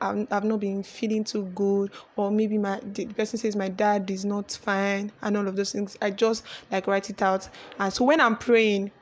I've, 0.00 0.26
I've 0.30 0.44
not 0.44 0.60
been 0.60 0.82
feeling 0.82 1.24
too 1.24 1.44
good 1.54 1.90
or 2.16 2.30
maybe 2.30 2.58
my 2.58 2.80
the 2.82 3.06
person 3.06 3.38
says 3.38 3.56
my 3.56 3.68
dad 3.68 4.10
is 4.10 4.24
not 4.24 4.52
fine 4.52 5.12
and 5.22 5.36
all 5.36 5.48
of 5.48 5.56
those 5.56 5.72
things. 5.72 5.96
I 6.00 6.10
just 6.10 6.44
like 6.70 6.86
write 6.86 7.10
it 7.10 7.22
out. 7.22 7.48
And 7.78 7.92
so 7.92 8.04
when 8.04 8.20
I'm 8.20 8.36
praying, 8.36 8.92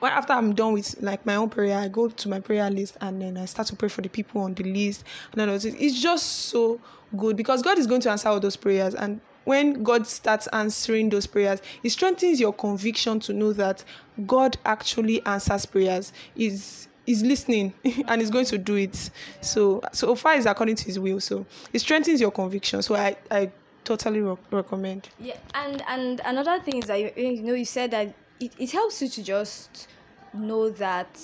well, 0.00 0.12
after 0.12 0.32
I'm 0.32 0.54
done 0.54 0.72
with 0.74 1.00
like 1.00 1.24
my 1.24 1.36
own 1.36 1.48
prayer, 1.48 1.78
I 1.78 1.88
go 1.88 2.08
to 2.08 2.28
my 2.28 2.40
prayer 2.40 2.70
list 2.70 2.96
and 3.00 3.20
then 3.20 3.36
I 3.36 3.46
start 3.46 3.68
to 3.68 3.76
pray 3.76 3.88
for 3.88 4.02
the 4.02 4.08
people 4.08 4.42
on 4.42 4.54
the 4.54 4.64
list. 4.64 5.04
And 5.32 5.40
then 5.40 5.48
it's 5.48 6.00
just 6.00 6.26
so 6.46 6.80
good 7.16 7.36
because 7.36 7.62
God 7.62 7.78
is 7.78 7.86
going 7.86 8.00
to 8.02 8.10
answer 8.10 8.28
all 8.28 8.40
those 8.40 8.56
prayers. 8.56 8.94
And 8.94 9.20
when 9.44 9.82
God 9.82 10.06
starts 10.06 10.48
answering 10.48 11.08
those 11.08 11.26
prayers, 11.26 11.62
it 11.82 11.90
strengthens 11.90 12.40
your 12.40 12.52
conviction 12.52 13.20
to 13.20 13.32
know 13.32 13.52
that 13.54 13.84
God 14.26 14.58
actually 14.66 15.24
answers 15.24 15.64
prayers. 15.64 16.12
Is 16.36 16.88
is 17.06 17.22
listening 17.22 17.72
and 18.08 18.20
is 18.20 18.30
going 18.30 18.46
to 18.46 18.58
do 18.58 18.74
it. 18.74 19.10
So 19.40 19.80
so 19.92 20.14
far 20.14 20.34
is 20.34 20.46
according 20.46 20.76
to 20.76 20.84
His 20.84 20.98
will. 20.98 21.20
So 21.20 21.46
it 21.72 21.78
strengthens 21.78 22.20
your 22.20 22.32
conviction. 22.32 22.82
So 22.82 22.96
I 22.96 23.16
I 23.30 23.50
totally 23.84 24.20
re- 24.20 24.36
recommend. 24.50 25.08
Yeah, 25.20 25.36
and 25.54 25.82
and 25.88 26.20
another 26.24 26.60
thing 26.60 26.78
is 26.78 26.86
that 26.86 27.00
you, 27.00 27.12
you 27.16 27.42
know 27.42 27.54
you 27.54 27.64
said 27.64 27.92
that 27.92 28.12
it, 28.40 28.52
it 28.58 28.70
helps 28.70 29.00
you 29.02 29.08
to 29.08 29.22
just 29.22 29.88
know 30.34 30.68
that 30.70 31.18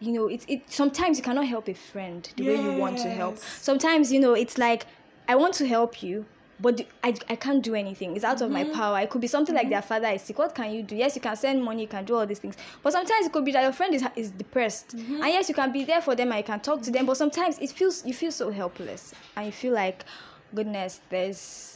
you 0.00 0.12
know 0.12 0.26
it, 0.28 0.44
it 0.48 0.70
sometimes 0.70 1.16
you 1.16 1.22
cannot 1.22 1.46
help 1.46 1.68
a 1.68 1.74
friend 1.74 2.30
the 2.36 2.44
yes. 2.44 2.58
way 2.58 2.64
you 2.64 2.78
want 2.78 2.98
to 2.98 3.08
help 3.08 3.38
sometimes 3.38 4.12
you 4.12 4.20
know 4.20 4.34
it's 4.34 4.58
like 4.58 4.86
i 5.28 5.34
want 5.34 5.54
to 5.54 5.66
help 5.66 6.02
you 6.02 6.24
but 6.60 6.80
I, 7.02 7.14
I 7.28 7.36
can't 7.36 7.62
do 7.62 7.74
anything. 7.74 8.14
It's 8.14 8.24
out 8.24 8.36
mm-hmm. 8.36 8.44
of 8.44 8.50
my 8.50 8.64
mm-hmm. 8.64 8.72
power. 8.72 9.00
It 9.00 9.10
could 9.10 9.20
be 9.20 9.26
something 9.26 9.54
mm-hmm. 9.54 9.64
like 9.64 9.70
their 9.70 9.82
father 9.82 10.08
is 10.08 10.22
sick. 10.22 10.38
What 10.38 10.54
can 10.54 10.72
you 10.72 10.82
do? 10.82 10.96
Yes, 10.96 11.16
you 11.16 11.20
can 11.20 11.36
send 11.36 11.62
money, 11.62 11.82
you 11.82 11.88
can 11.88 12.04
do 12.04 12.14
all 12.14 12.26
these 12.26 12.38
things. 12.38 12.56
But 12.82 12.92
sometimes 12.92 13.26
it 13.26 13.32
could 13.32 13.44
be 13.44 13.52
that 13.52 13.62
your 13.62 13.72
friend 13.72 13.94
is, 13.94 14.04
is 14.16 14.30
depressed. 14.30 14.96
Mm-hmm. 14.96 15.14
And 15.14 15.26
yes, 15.26 15.48
you 15.48 15.54
can 15.54 15.72
be 15.72 15.84
there 15.84 16.00
for 16.00 16.14
them 16.14 16.30
and 16.30 16.38
you 16.38 16.44
can 16.44 16.60
talk 16.60 16.82
to 16.82 16.90
them. 16.90 17.06
But 17.06 17.16
sometimes 17.16 17.58
it 17.58 17.70
feels 17.70 18.06
you 18.06 18.14
feel 18.14 18.30
so 18.30 18.50
helpless. 18.50 19.12
And 19.36 19.46
you 19.46 19.52
feel 19.52 19.74
like, 19.74 20.04
goodness, 20.54 21.00
there's 21.10 21.73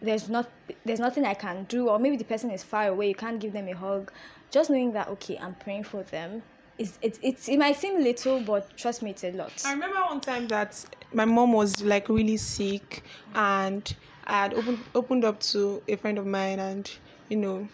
there's 0.00 0.28
not 0.28 0.48
there's 0.84 1.00
nothing 1.00 1.24
I 1.24 1.34
can 1.34 1.64
do. 1.64 1.88
Or 1.88 1.98
maybe 1.98 2.16
the 2.16 2.24
person 2.24 2.50
is 2.50 2.62
far 2.62 2.88
away, 2.88 3.08
you 3.08 3.14
can't 3.14 3.40
give 3.40 3.52
them 3.52 3.68
a 3.68 3.74
hug 3.74 4.12
just 4.50 4.70
knowing 4.70 4.92
that 4.92 5.08
okay 5.08 5.38
i'm 5.38 5.54
praying 5.56 5.84
for 5.84 6.02
them 6.04 6.42
it's, 6.78 6.98
it's, 7.02 7.18
it's, 7.22 7.48
it 7.48 7.58
might 7.58 7.76
seem 7.76 8.00
little 8.02 8.40
but 8.40 8.76
trust 8.76 9.02
me 9.02 9.10
it's 9.10 9.24
a 9.24 9.32
lot 9.32 9.52
i 9.66 9.72
remember 9.72 9.98
one 10.00 10.20
time 10.20 10.46
that 10.48 10.84
my 11.12 11.24
mom 11.24 11.52
was 11.52 11.82
like 11.82 12.08
really 12.08 12.36
sick 12.36 13.02
and 13.34 13.96
i 14.26 14.32
had 14.32 14.54
opened 14.54 14.78
opened 14.94 15.24
up 15.24 15.40
to 15.40 15.82
a 15.88 15.96
friend 15.96 16.18
of 16.18 16.26
mine 16.26 16.58
and 16.58 16.90
you 17.28 17.36
know 17.36 17.68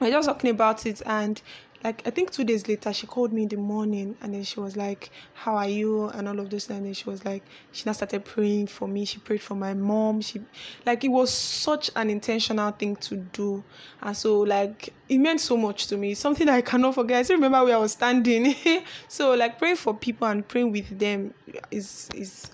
we 0.00 0.08
are 0.08 0.10
just 0.10 0.28
talking 0.28 0.50
about 0.50 0.86
it 0.86 1.02
and 1.06 1.42
like 1.84 2.06
I 2.06 2.10
think 2.10 2.30
two 2.32 2.44
days 2.44 2.66
later 2.66 2.92
she 2.92 3.06
called 3.06 3.32
me 3.32 3.42
in 3.42 3.48
the 3.48 3.56
morning 3.56 4.16
and 4.20 4.34
then 4.34 4.42
she 4.42 4.58
was 4.60 4.76
like, 4.76 5.10
How 5.34 5.56
are 5.56 5.68
you? 5.68 6.08
and 6.08 6.28
all 6.28 6.38
of 6.40 6.50
those 6.50 6.68
and 6.70 6.84
then 6.84 6.94
she 6.94 7.08
was 7.08 7.24
like 7.24 7.42
she 7.72 7.84
now 7.86 7.92
started 7.92 8.24
praying 8.24 8.66
for 8.66 8.88
me. 8.88 9.04
She 9.04 9.18
prayed 9.18 9.40
for 9.40 9.54
my 9.54 9.74
mom. 9.74 10.20
She 10.20 10.40
like 10.86 11.04
it 11.04 11.08
was 11.08 11.32
such 11.32 11.90
an 11.96 12.10
intentional 12.10 12.72
thing 12.72 12.96
to 12.96 13.16
do. 13.16 13.62
And 14.02 14.16
so 14.16 14.40
like 14.40 14.92
it 15.08 15.18
meant 15.18 15.40
so 15.40 15.56
much 15.56 15.86
to 15.88 15.96
me. 15.96 16.14
Something 16.14 16.48
I 16.48 16.60
cannot 16.60 16.94
forget. 16.94 17.18
I 17.18 17.22
still 17.22 17.36
remember 17.36 17.64
where 17.64 17.76
I 17.76 17.80
was 17.80 17.92
standing. 17.92 18.54
so 19.08 19.34
like 19.34 19.58
praying 19.58 19.76
for 19.76 19.94
people 19.94 20.26
and 20.26 20.46
praying 20.46 20.72
with 20.72 20.98
them 20.98 21.32
is 21.70 22.08
is 22.14 22.50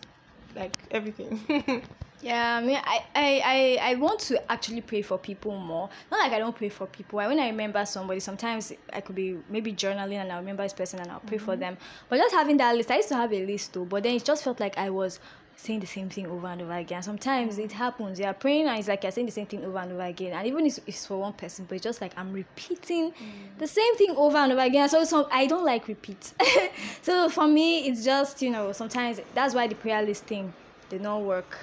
like 0.55 0.77
everything. 0.91 1.83
Yeah, 2.25 2.57
I 2.57 2.65
mean, 2.65 2.79
I, 2.83 3.05
I, 3.15 3.43
I, 3.45 3.91
I 3.91 3.95
want 3.97 4.19
to 4.21 4.51
actually 4.51 4.81
pray 4.81 5.03
for 5.03 5.19
people 5.19 5.55
more. 5.59 5.91
Not 6.11 6.21
like 6.21 6.33
I 6.33 6.39
don't 6.39 6.57
pray 6.57 6.71
for 6.71 6.87
people. 6.87 7.19
When 7.19 7.39
I 7.39 7.49
remember 7.49 7.85
somebody, 7.85 8.19
sometimes 8.19 8.73
I 8.95 9.03
could 9.03 9.15
be 9.15 9.37
maybe 9.51 9.75
journaling 9.75 10.17
and 10.17 10.33
I 10.33 10.39
remember 10.39 10.63
this 10.63 10.73
person 10.73 11.01
and 11.01 11.11
I'll 11.11 11.21
pray 11.21 11.37
mm-hmm. 11.37 11.45
for 11.45 11.57
them. 11.57 11.77
But 12.09 12.17
just 12.17 12.35
having 12.35 12.57
that 12.57 12.75
list, 12.77 12.91
I 12.91 12.97
used 12.97 13.09
to 13.11 13.17
have 13.17 13.31
a 13.31 13.45
list 13.45 13.75
too, 13.75 13.85
but 13.85 14.05
then 14.05 14.15
it 14.15 14.25
just 14.25 14.43
felt 14.43 14.59
like 14.59 14.79
I 14.79 14.89
was 14.89 15.21
saying 15.57 15.81
the 15.81 15.87
same 15.87 16.09
thing 16.09 16.27
over 16.27 16.47
and 16.47 16.63
over 16.63 16.73
again. 16.73 17.03
Sometimes 17.03 17.59
it 17.59 17.71
happens. 17.71 18.19
You 18.19 18.25
are 18.25 18.33
praying 18.33 18.69
and 18.69 18.79
it's 18.79 18.89
like 18.89 19.03
you're 19.03 19.13
saying 19.13 19.27
the 19.27 19.33
same 19.33 19.47
thing 19.47 19.63
over 19.63 19.77
and 19.77 19.93
over 19.93 20.05
again. 20.05 20.33
And 20.33 20.47
even 20.47 20.65
if 20.65 20.79
it's 20.87 21.07
for 21.07 21.19
one 21.19 21.35
person, 21.35 21.67
but 21.69 21.75
it's 21.75 21.85
just 21.85 22.01
like 22.01 22.13
I'm 22.17 22.33
repeating 22.33 23.11
mm. 23.11 23.59
the 23.59 23.67
same 23.67 23.97
thing 23.97 24.15
over 24.17 24.39
and 24.39 24.51
over 24.51 24.63
again. 24.63 24.89
So, 24.89 25.05
so 25.05 25.29
I 25.31 25.47
don't 25.47 25.65
like 25.67 25.89
repeat. 25.89 26.33
so 27.03 27.29
for 27.29 27.47
me, 27.47 27.87
it's 27.87 28.03
just, 28.03 28.41
you 28.41 28.49
know, 28.49 28.73
sometimes 28.73 29.21
that's 29.35 29.55
why 29.55 29.67
the 29.67 29.75
prayer 29.75 30.01
list 30.01 30.25
thing 30.25 30.55
did 30.89 31.03
not 31.03 31.21
work 31.21 31.59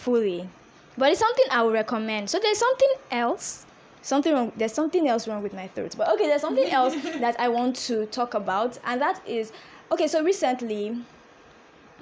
fully. 0.00 0.48
But 0.96 1.10
it's 1.10 1.20
something 1.20 1.44
I 1.50 1.62
would 1.62 1.74
recommend. 1.74 2.28
So 2.28 2.38
there's 2.38 2.58
something 2.58 2.92
else. 3.10 3.66
Something 4.02 4.32
wrong. 4.32 4.52
There's 4.56 4.72
something 4.72 5.08
else 5.08 5.28
wrong 5.28 5.42
with 5.42 5.52
my 5.54 5.68
throat. 5.68 5.94
But 5.96 6.08
okay, 6.14 6.26
there's 6.26 6.40
something 6.40 6.70
else 6.70 6.94
that 7.20 7.38
I 7.38 7.48
want 7.48 7.76
to 7.88 8.06
talk 8.06 8.34
about, 8.34 8.78
and 8.84 9.00
that 9.00 9.20
is 9.26 9.52
okay. 9.92 10.08
So 10.08 10.24
recently, 10.24 10.96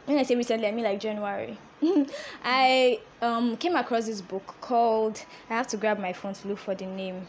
when 0.07 0.19
I 0.19 0.23
say 0.23 0.37
recently, 0.37 0.69
I 0.69 0.73
mean 0.73 0.85
like 0.85 1.01
January. 1.01 1.59
I 2.45 3.01
um, 3.21 3.57
came 3.57 3.77
across 3.77 4.07
this 4.07 4.21
book 4.21 4.55
called. 4.61 5.25
I 5.51 5.55
have 5.55 5.67
to 5.69 5.77
grab 5.77 5.99
my 5.99 6.13
phone 6.13 6.35
to 6.35 6.49
look 6.49 6.59
for 6.59 6.75
the 6.75 6.87
name. 6.87 7.27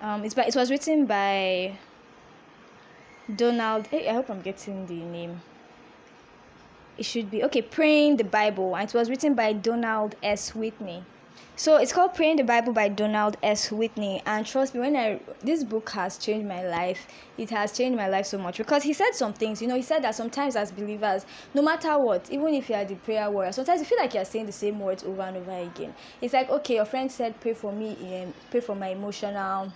Um, 0.00 0.24
it's 0.24 0.34
by, 0.34 0.44
it 0.44 0.56
was 0.56 0.70
written 0.70 1.06
by 1.06 1.78
Donald. 3.34 3.86
Hey, 3.86 4.08
I 4.08 4.12
hope 4.12 4.28
I'm 4.28 4.42
getting 4.42 4.86
the 4.86 5.00
name. 5.02 5.40
It 6.96 7.04
should 7.04 7.30
be 7.30 7.42
okay. 7.44 7.62
Praying 7.62 8.18
the 8.18 8.24
Bible, 8.24 8.76
it 8.76 8.94
was 8.94 9.10
written 9.10 9.34
by 9.34 9.52
Donald 9.52 10.14
S. 10.22 10.54
Whitney. 10.54 11.02
So 11.56 11.76
it's 11.76 11.92
called 11.92 12.14
Praying 12.14 12.36
the 12.36 12.42
Bible 12.42 12.72
by 12.72 12.88
Donald 12.88 13.36
S. 13.40 13.70
Whitney. 13.70 14.20
And 14.26 14.44
trust 14.44 14.74
me, 14.74 14.80
when 14.80 14.96
I 14.96 15.20
this 15.40 15.62
book 15.62 15.90
has 15.90 16.18
changed 16.18 16.48
my 16.48 16.66
life, 16.66 17.06
it 17.38 17.48
has 17.50 17.70
changed 17.70 17.96
my 17.96 18.08
life 18.08 18.26
so 18.26 18.38
much 18.38 18.58
because 18.58 18.82
he 18.82 18.92
said 18.92 19.12
some 19.12 19.32
things. 19.32 19.62
You 19.62 19.68
know, 19.68 19.76
he 19.76 19.82
said 19.82 20.02
that 20.02 20.16
sometimes 20.16 20.56
as 20.56 20.72
believers, 20.72 21.26
no 21.54 21.62
matter 21.62 21.96
what, 21.98 22.28
even 22.30 22.54
if 22.54 22.68
you 22.68 22.74
are 22.74 22.84
the 22.84 22.96
prayer 22.96 23.30
warrior, 23.30 23.52
sometimes 23.52 23.80
you 23.80 23.86
feel 23.86 23.98
like 23.98 24.14
you're 24.14 24.24
saying 24.24 24.46
the 24.46 24.52
same 24.52 24.80
words 24.80 25.04
over 25.04 25.22
and 25.22 25.36
over 25.36 25.52
again. 25.52 25.94
It's 26.20 26.34
like, 26.34 26.50
okay, 26.50 26.74
your 26.74 26.84
friend 26.84 27.10
said, 27.10 27.38
pray 27.40 27.54
for 27.54 27.72
me, 27.72 28.22
um, 28.22 28.34
pray 28.50 28.60
for 28.60 28.74
my 28.74 28.88
emotional 28.88 29.72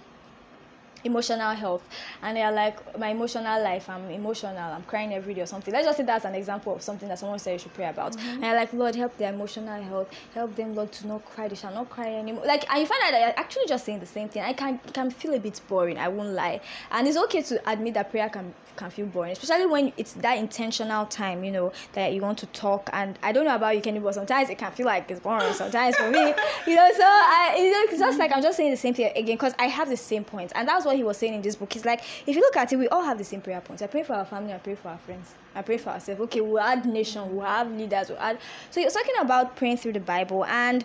emotional 1.08 1.52
health. 1.54 1.82
And 2.22 2.36
they're 2.36 2.52
like 2.52 2.76
my 2.98 3.08
emotional 3.08 3.62
life 3.62 3.88
i'm 3.88 4.10
emotional 4.10 4.56
i'm 4.58 4.82
crying 4.84 5.12
every 5.12 5.34
day 5.34 5.42
or 5.42 5.46
something. 5.46 5.72
Let's 5.72 5.86
just 5.86 5.98
say 5.98 6.04
that's 6.04 6.24
an 6.24 6.34
example 6.34 6.76
of 6.76 6.82
something 6.82 7.08
that 7.08 7.18
someone 7.18 7.38
said 7.38 7.52
you 7.54 7.58
should 7.58 7.74
pray 7.74 7.88
about. 7.88 8.12
Mm-hmm. 8.12 8.28
and 8.28 8.44
you're 8.44 8.54
like 8.54 8.72
lord 8.72 8.94
help 8.94 9.16
their 9.18 9.32
emotional 9.32 9.82
health. 9.82 10.08
Help 10.34 10.54
them 10.56 10.74
lord 10.74 10.92
to 10.92 11.06
not 11.06 11.24
cry. 11.24 11.48
They 11.48 11.56
shall 11.56 11.72
not 11.72 11.90
cry 11.90 12.14
anymore. 12.14 12.44
Like 12.46 12.70
and 12.70 12.80
you 12.80 12.86
find 12.86 13.02
out 13.04 13.10
that 13.12 13.20
you're 13.20 13.38
actually 13.38 13.66
just 13.66 13.84
saying 13.84 14.00
the 14.00 14.06
same 14.06 14.28
thing. 14.28 14.42
I 14.42 14.52
can 14.52 14.78
can 14.92 15.10
feel 15.10 15.34
a 15.34 15.40
bit 15.40 15.60
boring 15.68 15.98
i 15.98 16.08
won't 16.08 16.30
lie. 16.30 16.60
And 16.90 17.06
it's 17.08 17.16
okay 17.16 17.42
to 17.42 17.70
admit 17.70 17.94
that 17.94 18.10
prayer 18.10 18.28
can 18.28 18.54
can 18.76 18.90
feel 18.90 19.06
boring 19.06 19.32
especially 19.32 19.66
when 19.66 19.92
it's 19.96 20.12
that 20.12 20.38
intentional 20.38 21.04
time 21.06 21.42
you 21.42 21.50
know 21.50 21.72
that 21.94 22.12
you 22.12 22.20
want 22.20 22.38
to 22.38 22.46
talk. 22.46 22.88
And 22.92 23.18
i 23.22 23.32
don't 23.32 23.44
know 23.44 23.54
about 23.54 23.74
you 23.74 23.82
kenny 23.82 23.98
but 23.98 24.14
sometimes 24.14 24.50
it 24.50 24.58
can 24.58 24.72
feel 24.72 24.86
like 24.86 25.10
it's 25.10 25.20
boring 25.20 25.52
sometimes 25.52 25.96
for 25.96 26.10
me. 26.10 26.34
You 26.66 26.76
know 26.76 26.90
so 26.94 27.02
i 27.04 27.54
it's 27.56 27.98
just 27.98 28.18
like 28.18 28.32
i'm 28.32 28.42
just 28.42 28.56
saying 28.56 28.70
the 28.70 28.76
same 28.76 28.94
thing 28.94 29.10
again 29.16 29.36
because 29.36 29.54
i 29.58 29.66
have 29.66 29.88
the 29.88 29.96
same 29.96 30.24
point. 30.24 30.52
And 30.54 30.68
that's 30.68 30.84
what 30.84 30.96
he 30.98 31.04
was 31.04 31.16
saying 31.16 31.34
in 31.34 31.42
this 31.42 31.56
book. 31.56 31.72
He's 31.72 31.84
like, 31.84 32.02
if 32.26 32.34
you 32.36 32.40
look 32.40 32.56
at 32.56 32.72
it, 32.72 32.76
we 32.76 32.88
all 32.88 33.02
have 33.02 33.18
the 33.18 33.24
same 33.24 33.40
prayer 33.40 33.60
points. 33.60 33.82
I 33.82 33.86
pray 33.86 34.02
for 34.02 34.14
our 34.14 34.24
family, 34.24 34.52
I 34.52 34.58
pray 34.58 34.74
for 34.74 34.88
our 34.88 34.98
friends, 34.98 35.34
I 35.54 35.62
pray 35.62 35.78
for 35.78 35.90
ourselves. 35.90 36.20
Okay, 36.22 36.40
we'll 36.40 36.60
add 36.60 36.84
nation, 36.84 37.34
we'll 37.34 37.46
have 37.46 37.70
leaders, 37.70 38.08
we'll 38.08 38.18
add. 38.18 38.38
So 38.70 38.80
he's 38.80 38.92
talking 38.92 39.14
about 39.20 39.56
praying 39.56 39.78
through 39.78 39.92
the 39.92 40.00
Bible 40.00 40.44
and 40.44 40.84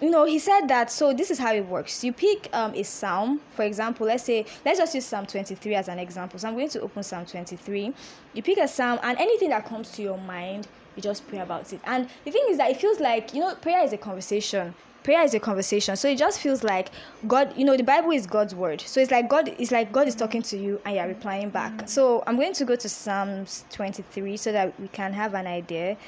you 0.00 0.10
know 0.10 0.24
he 0.24 0.38
said 0.38 0.66
that 0.66 0.90
so 0.90 1.12
this 1.12 1.30
is 1.30 1.38
how 1.38 1.54
it 1.54 1.64
works 1.66 2.02
you 2.02 2.12
pick 2.12 2.48
um, 2.52 2.74
a 2.74 2.82
psalm 2.82 3.40
for 3.50 3.62
example 3.62 4.06
let's 4.06 4.24
say 4.24 4.44
let's 4.64 4.78
just 4.78 4.92
use 4.92 5.06
psalm 5.06 5.24
23 5.24 5.74
as 5.76 5.88
an 5.88 6.00
example 6.00 6.36
so 6.36 6.48
i'm 6.48 6.54
going 6.54 6.68
to 6.68 6.80
open 6.80 7.00
psalm 7.02 7.24
23 7.24 7.94
you 8.32 8.42
pick 8.42 8.58
a 8.58 8.66
psalm 8.66 8.98
and 9.04 9.16
anything 9.18 9.50
that 9.50 9.64
comes 9.64 9.92
to 9.92 10.02
your 10.02 10.18
mind 10.18 10.66
you 10.96 11.02
just 11.02 11.26
pray 11.28 11.38
about 11.38 11.72
it 11.72 11.80
and 11.84 12.08
the 12.24 12.30
thing 12.32 12.44
is 12.48 12.58
that 12.58 12.70
it 12.70 12.76
feels 12.76 12.98
like 12.98 13.32
you 13.32 13.40
know 13.40 13.54
prayer 13.54 13.84
is 13.84 13.92
a 13.92 13.96
conversation 13.96 14.74
prayer 15.04 15.22
is 15.22 15.34
a 15.34 15.40
conversation 15.40 15.96
so 15.96 16.08
it 16.08 16.18
just 16.18 16.40
feels 16.40 16.64
like 16.64 16.90
god 17.28 17.52
you 17.56 17.64
know 17.64 17.76
the 17.76 17.84
bible 17.84 18.10
is 18.10 18.26
god's 18.26 18.54
word 18.54 18.80
so 18.80 19.00
it's 19.00 19.10
like 19.10 19.28
god 19.28 19.54
it's 19.58 19.70
like 19.70 19.92
god 19.92 20.08
is 20.08 20.14
talking 20.14 20.42
to 20.42 20.56
you 20.56 20.80
and 20.84 20.96
you're 20.96 21.06
replying 21.06 21.50
back 21.50 21.86
so 21.86 22.24
i'm 22.26 22.36
going 22.36 22.54
to 22.54 22.64
go 22.64 22.74
to 22.74 22.88
psalms 22.88 23.64
23 23.70 24.36
so 24.36 24.50
that 24.50 24.78
we 24.80 24.88
can 24.88 25.12
have 25.12 25.34
an 25.34 25.46
idea 25.46 25.96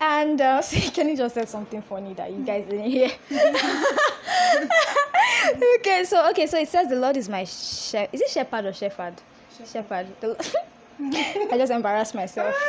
and 0.00 0.40
uh, 0.40 0.62
so 0.62 0.90
Kenny 0.90 1.16
just 1.16 1.34
said 1.34 1.48
something 1.48 1.82
funny 1.82 2.14
that 2.14 2.32
you 2.32 2.44
guys 2.44 2.64
didn't 2.68 2.90
hear. 2.90 3.10
okay, 5.78 6.04
so 6.04 6.28
okay, 6.30 6.46
so 6.46 6.58
it 6.58 6.68
says 6.68 6.88
the 6.88 6.96
Lord 6.96 7.16
is 7.16 7.28
my 7.28 7.44
shepherd. 7.44 8.14
Is 8.14 8.20
it 8.20 8.30
shepherd 8.30 8.66
or 8.66 8.72
shepherd? 8.72 9.14
Shepherd. 9.56 10.06
shepherd. 10.20 10.46
I 11.00 11.54
just 11.56 11.72
embarrassed 11.72 12.14
myself. 12.14 12.54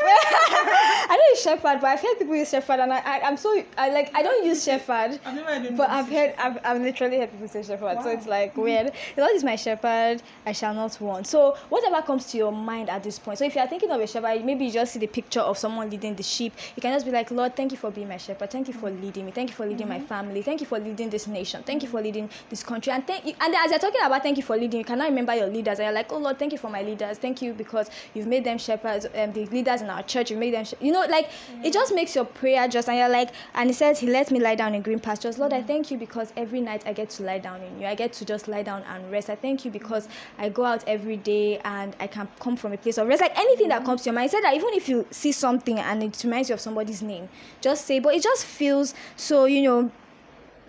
I 1.07 1.15
know 1.15 1.23
it's 1.31 1.43
Shepherd, 1.43 1.79
but 1.81 1.85
I've 1.85 2.01
heard 2.01 2.17
people 2.17 2.35
use 2.35 2.49
Shepherd, 2.49 2.79
and 2.79 2.91
I, 2.91 2.99
I 2.99 3.17
am 3.27 3.37
so 3.37 3.63
I 3.77 3.89
like 3.89 4.11
I 4.15 4.23
don't 4.23 4.45
use 4.45 4.63
Shepherd, 4.63 5.19
I've 5.25 5.77
but 5.77 5.89
I've 5.89 6.09
heard 6.09 6.33
I've, 6.37 6.59
I've 6.63 6.81
literally 6.81 7.19
heard 7.19 7.31
people 7.31 7.47
say 7.47 7.63
Shepherd, 7.63 7.97
wow. 7.97 8.03
so 8.03 8.09
it's 8.09 8.27
like 8.27 8.57
weird. 8.57 8.91
The 9.15 9.21
Lord 9.21 9.35
is 9.35 9.43
my 9.43 9.55
Shepherd; 9.55 10.23
I 10.45 10.51
shall 10.51 10.73
not 10.73 10.99
want. 10.99 11.27
So 11.27 11.55
whatever 11.69 12.01
comes 12.01 12.25
to 12.31 12.37
your 12.37 12.51
mind 12.51 12.89
at 12.89 13.03
this 13.03 13.19
point. 13.19 13.37
So 13.37 13.45
if 13.45 13.55
you 13.55 13.61
are 13.61 13.67
thinking 13.67 13.91
of 13.91 14.01
a 14.01 14.07
shepherd, 14.07 14.43
maybe 14.43 14.65
you 14.65 14.71
just 14.71 14.93
see 14.93 14.99
the 14.99 15.07
picture 15.07 15.41
of 15.41 15.57
someone 15.57 15.89
leading 15.89 16.15
the 16.15 16.23
sheep. 16.23 16.53
You 16.75 16.81
can 16.81 16.93
just 16.93 17.05
be 17.05 17.11
like, 17.11 17.31
Lord, 17.31 17.55
thank 17.55 17.71
you 17.71 17.77
for 17.77 17.91
being 17.91 18.07
my 18.07 18.17
shepherd. 18.17 18.49
Thank 18.51 18.67
you 18.67 18.73
for 18.73 18.89
leading 18.89 19.25
me. 19.25 19.31
Thank 19.31 19.49
you 19.49 19.55
for 19.55 19.65
leading 19.65 19.87
mm-hmm. 19.87 20.01
my 20.01 20.07
family. 20.07 20.41
Thank 20.41 20.61
you 20.61 20.67
for 20.67 20.79
leading 20.79 21.09
this 21.09 21.27
nation. 21.27 21.63
Thank 21.63 21.83
you 21.83 21.89
for 21.89 22.01
leading 22.01 22.29
this 22.49 22.63
country. 22.63 22.91
And 22.91 23.05
thank 23.05 23.25
you. 23.25 23.33
And 23.39 23.53
as 23.55 23.71
you're 23.71 23.79
talking 23.79 24.01
about 24.03 24.23
thank 24.23 24.37
you 24.37 24.43
for 24.43 24.57
leading, 24.57 24.79
you 24.79 24.85
cannot 24.85 25.09
remember 25.09 25.35
your 25.35 25.47
leaders. 25.47 25.79
And 25.79 25.85
you're 25.85 25.93
like, 25.93 26.11
oh 26.11 26.17
Lord, 26.17 26.39
thank 26.39 26.51
you 26.51 26.57
for 26.57 26.69
my 26.69 26.81
leaders. 26.81 27.17
Thank 27.17 27.41
you 27.41 27.53
because 27.53 27.89
you've 28.15 28.27
made 28.27 28.43
them 28.43 28.57
shepherds, 28.57 29.05
um, 29.15 29.31
the 29.33 29.45
leaders 29.47 29.81
in 29.81 29.89
our 29.89 30.03
church. 30.03 30.31
You 30.31 30.37
made 30.37 30.53
them, 30.53 30.65
you 30.79 30.91
know, 30.91 31.05
like 31.09 31.29
mm-hmm. 31.29 31.65
it 31.65 31.73
just 31.73 31.93
makes 31.93 32.15
your 32.15 32.25
prayer 32.25 32.67
just. 32.67 32.87
And 32.89 32.97
you're 32.97 33.09
like, 33.09 33.31
and 33.53 33.69
He 33.69 33.73
says 33.73 33.99
He 33.99 34.07
lets 34.07 34.31
me 34.31 34.39
lie 34.39 34.55
down 34.55 34.73
in 34.75 34.81
green 34.81 34.99
pastures. 34.99 35.37
Lord, 35.37 35.51
mm-hmm. 35.51 35.63
I 35.63 35.67
thank 35.67 35.91
you 35.91 35.97
because 35.97 36.33
every 36.37 36.61
night 36.61 36.83
I 36.85 36.93
get 36.93 37.09
to 37.11 37.23
lie 37.23 37.39
down 37.39 37.61
in 37.61 37.79
you. 37.79 37.87
I 37.87 37.95
get 37.95 38.13
to 38.13 38.25
just 38.25 38.47
lie 38.47 38.63
down 38.63 38.83
and 38.83 39.11
rest. 39.11 39.29
I 39.29 39.35
thank 39.35 39.65
you 39.65 39.71
because 39.71 40.07
I 40.37 40.49
go 40.49 40.65
out 40.65 40.83
every 40.87 41.17
day 41.17 41.59
and 41.65 41.95
I 41.99 42.07
can 42.07 42.27
come 42.39 42.55
from 42.55 42.73
a 42.73 42.77
place 42.77 42.97
of 42.97 43.07
rest. 43.07 43.21
Like 43.21 43.37
anything 43.37 43.69
that 43.69 43.85
comes 43.85 44.03
to 44.03 44.09
your 44.09 44.15
mind. 44.15 44.31
Said 44.31 44.43
that 44.43 44.55
even 44.55 44.73
if 44.73 44.89
you 44.89 45.05
see 45.11 45.31
something 45.31 45.79
and 45.79 46.03
it 46.03 46.23
reminds 46.23 46.49
you 46.49 46.53
of 46.55 46.61
somebody's 46.61 47.01
name, 47.01 47.29
just 47.61 47.85
say. 47.85 47.99
But 47.99 48.15
it 48.15 48.23
just 48.23 48.45
feels 48.45 48.93
so, 49.15 49.45
you 49.45 49.61
know 49.61 49.91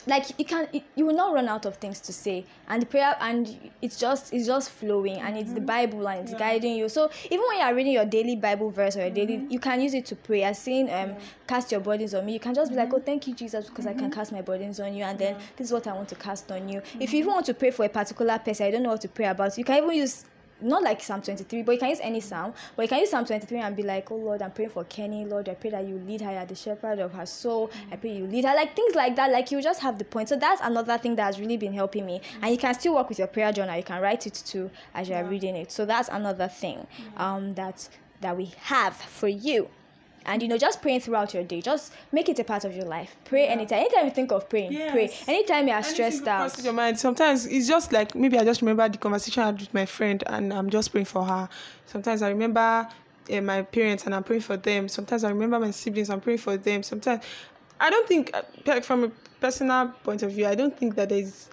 like 0.07 0.27
you 0.39 0.45
can 0.45 0.69
you 0.95 1.07
will 1.07 1.15
not 1.15 1.35
run 1.35 1.49
out 1.49 1.67
of 1.67 1.77
things 1.77 2.01
to 2.01 2.13
say 2.13 2.45
and 2.69 2.83
the 2.83 2.87
prayer 2.87 3.17
and 3.21 3.71
it's 3.83 3.99
just 3.99 4.33
it's 4.33 4.47
just 4.47 4.71
flowing 4.71 5.19
and 5.19 5.37
it's 5.37 5.47
mm-hmm. 5.47 5.55
the 5.57 5.61
bible 5.61 6.09
and 6.09 6.21
it's 6.21 6.33
yeah. 6.33 6.39
guiding 6.39 6.77
you 6.77 6.89
so 6.89 7.11
even 7.27 7.45
when 7.49 7.59
you 7.59 7.65
are 7.65 7.75
reading 7.75 7.93
your 7.93 8.05
daily 8.05 8.37
bible 8.37 8.71
verse 8.71 8.97
or 8.97 9.01
your 9.01 9.11
daily 9.11 9.39
mm-hmm. 9.39 9.51
you 9.51 9.59
can 9.59 9.81
use 9.81 9.95
it 9.95 10.07
to 10.07 10.15
pray 10.15 10.43
as 10.43 10.59
saying 10.59 10.85
um 10.87 11.11
yeah. 11.11 11.19
cast 11.47 11.73
your 11.73 11.81
burdens 11.81 12.15
on 12.15 12.25
me 12.25 12.33
you 12.33 12.41
can 12.41 12.55
just 12.55 12.71
be 12.71 12.77
like 12.77 12.93
oh 12.93 12.97
mm-hmm. 12.97 13.05
thank 13.05 13.27
you 13.27 13.35
jesus 13.35 13.69
because 13.69 13.87
i 13.87 13.93
can 13.93 14.05
mm-hmm. 14.05 14.13
cast 14.13 14.33
my 14.33 14.41
burdens 14.41 14.81
on 14.81 14.95
you 14.95 15.03
and 15.05 15.19
then 15.19 15.37
this 15.57 15.69
is 15.69 15.73
what 15.73 15.87
i 15.87 15.93
want 15.93 16.09
to 16.09 16.15
cast 16.15 16.51
on 16.53 16.69
you 16.69 16.81
if 17.01 17.13
you 17.13 17.21
even 17.21 17.33
want 17.33 17.47
to 17.47 17.55
pray 17.55 17.71
for 17.71 17.85
a 17.85 17.89
particular 17.89 18.39
person 18.39 18.67
i 18.67 18.71
don't 18.71 18.83
know 18.83 18.91
what 18.91 19.01
to 19.01 19.09
pray 19.09 19.27
about 19.27 19.57
you 19.59 19.65
can 19.65 19.83
even 19.83 19.95
use 19.95 20.25
not 20.61 20.83
like 20.83 21.03
Psalm 21.03 21.23
23, 21.23 21.63
but 21.63 21.73
you 21.73 21.79
can 21.79 21.91
use 21.91 22.01
any 22.01 22.21
psalm. 22.21 22.55
But 22.75 22.83
you 22.83 22.89
can 22.89 23.01
use 23.01 23.11
Psalm 23.11 23.25
23 23.25 23.59
and 23.59 23.77
be 23.77 23.83
like, 23.83 24.11
Oh 24.11 24.17
Lord, 24.17 24.43
I'm 24.43 24.51
praying 24.51 24.71
for 24.71 24.85
Kenny. 24.85 25.25
Lord, 25.25 25.49
I 25.49 25.55
pray 25.55 25.71
that 25.71 25.87
you 25.87 25.99
lead 26.07 26.21
her 26.23 26.31
at 26.31 26.49
the 26.49 26.55
shepherd 26.55 26.99
of 26.99 27.13
her 27.13 27.27
soul. 27.27 27.71
I 27.93 27.97
pray 27.97 28.17
you 28.17 28.27
lead 28.27 28.45
her. 28.45 28.55
Like 28.55 28.75
things 28.75 28.95
like 28.95 29.17
that. 29.17 29.31
Like 29.33 29.51
you 29.51 29.61
just 29.61 29.81
have 29.81 29.99
the 29.99 30.05
point. 30.05 30.29
So 30.29 30.37
that's 30.37 30.61
another 30.63 30.99
thing 30.99 31.17
that 31.17 31.25
has 31.25 31.41
really 31.41 31.57
been 31.57 31.73
helping 31.73 32.07
me. 32.07 32.19
Mm-hmm. 32.21 32.45
And 32.45 32.53
you 32.53 32.59
can 32.59 32.75
still 32.75 32.95
work 32.95 33.09
with 33.09 33.19
your 33.19 33.29
prayer 33.29 33.53
journal. 33.53 33.77
You 33.77 33.83
can 33.83 34.01
write 34.01 34.27
it 34.27 34.35
too 34.35 34.71
as 34.95 35.09
you're 35.09 35.19
yeah. 35.19 35.29
reading 35.29 35.57
it. 35.57 35.71
So 35.73 35.85
that's 35.85 36.09
another 36.09 36.49
thing 36.49 36.87
um, 37.17 37.55
that 37.55 37.89
that 38.23 38.37
we 38.37 38.51
have 38.63 38.97
for 38.97 39.29
you 39.29 39.69
and 40.27 40.43
you 40.43 40.49
know 40.49 40.59
just 40.59 40.83
praying 40.83 41.01
throughout 41.01 41.33
your 41.33 41.43
day. 41.43 41.61
Just 41.61 41.93
make 42.13 42.29
it 42.29 42.39
a 42.39 42.45
part 42.45 42.65
of 42.65 42.75
your 42.75 42.85
life. 42.85 43.17
Pray 43.25 43.45
yeah. 43.45 43.53
anytime. 43.53 43.79
Anytime 43.79 44.05
you 44.05 44.11
think 44.11 44.33
of 44.33 44.49
praying 44.49 44.73
yes. 44.73 44.93
pray 44.93 45.35
anytime 45.35 45.69
you 45.69 45.75
are 45.75 45.83
stressed 45.83 46.29
out. 46.29 46.63
your 46.63 46.73
mind. 46.73 46.99
Sometimes 46.99 47.47
it's 47.47 47.69
just 47.69 47.93
like 47.93 48.15
maybe 48.15 48.39
i 48.39 48.45
just 48.45 48.61
remember 48.61 48.89
the 48.89 48.99
conversation 48.99 49.43
i 49.43 49.47
had 49.47 49.61
with 49.61 49.73
my 49.73 49.87
friend 49.87 50.23
and 50.27 50.53
i'm 50.53 50.71
just 50.71 50.93
praying 50.93 51.07
for 51.07 51.25
her. 51.25 51.49
Sometimes 51.87 52.23
i 52.23 52.29
remember 52.29 52.89
uh, 53.31 53.41
my 53.41 53.63
parents 53.63 54.05
and 54.05 54.15
i'm 54.15 54.25
praying 54.25 54.43
for 54.43 54.57
them. 54.57 54.89
Sometimes 54.89 55.25
i 55.25 55.29
remember 55.29 55.59
my 55.59 55.71
siblings 55.71 56.11
i'm 56.11 56.21
praying 56.21 56.39
for 56.39 56.57
them. 56.57 56.83
Sometimes 56.83 57.25
i 57.81 57.91
don't 57.91 58.09
think 58.09 58.31
uh, 58.35 58.81
from 58.81 59.05
a 59.05 59.11
personal 59.41 59.89
point 60.03 60.23
of 60.23 60.33
view 60.33 60.47
i 60.47 60.55
don't 60.55 60.79
think 60.79 60.95
that 60.95 61.11
there's 61.11 61.51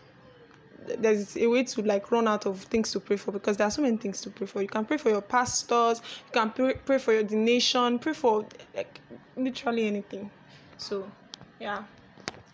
there's 0.99 1.37
a 1.37 1.47
way 1.47 1.63
to 1.63 1.81
like 1.81 2.11
run 2.11 2.27
out 2.27 2.45
of 2.45 2.61
things 2.61 2.91
to 2.91 2.99
pray 2.99 3.17
for 3.17 3.31
because 3.31 3.57
there 3.57 3.67
are 3.67 3.71
so 3.71 3.81
many 3.81 3.97
things 3.97 4.21
to 4.21 4.29
pray 4.29 4.47
for. 4.47 4.61
You 4.61 4.67
can 4.67 4.85
pray 4.85 4.97
for 4.97 5.09
your 5.09 5.21
pastors, 5.21 6.01
you 6.27 6.31
can 6.31 6.51
pray, 6.51 6.73
pray 6.85 6.97
for 6.97 7.13
your 7.13 7.23
the 7.23 7.35
nation, 7.35 7.99
pray 7.99 8.13
for 8.13 8.45
like 8.75 8.99
literally 9.35 9.87
anything. 9.87 10.29
So, 10.77 11.09
yeah. 11.59 11.83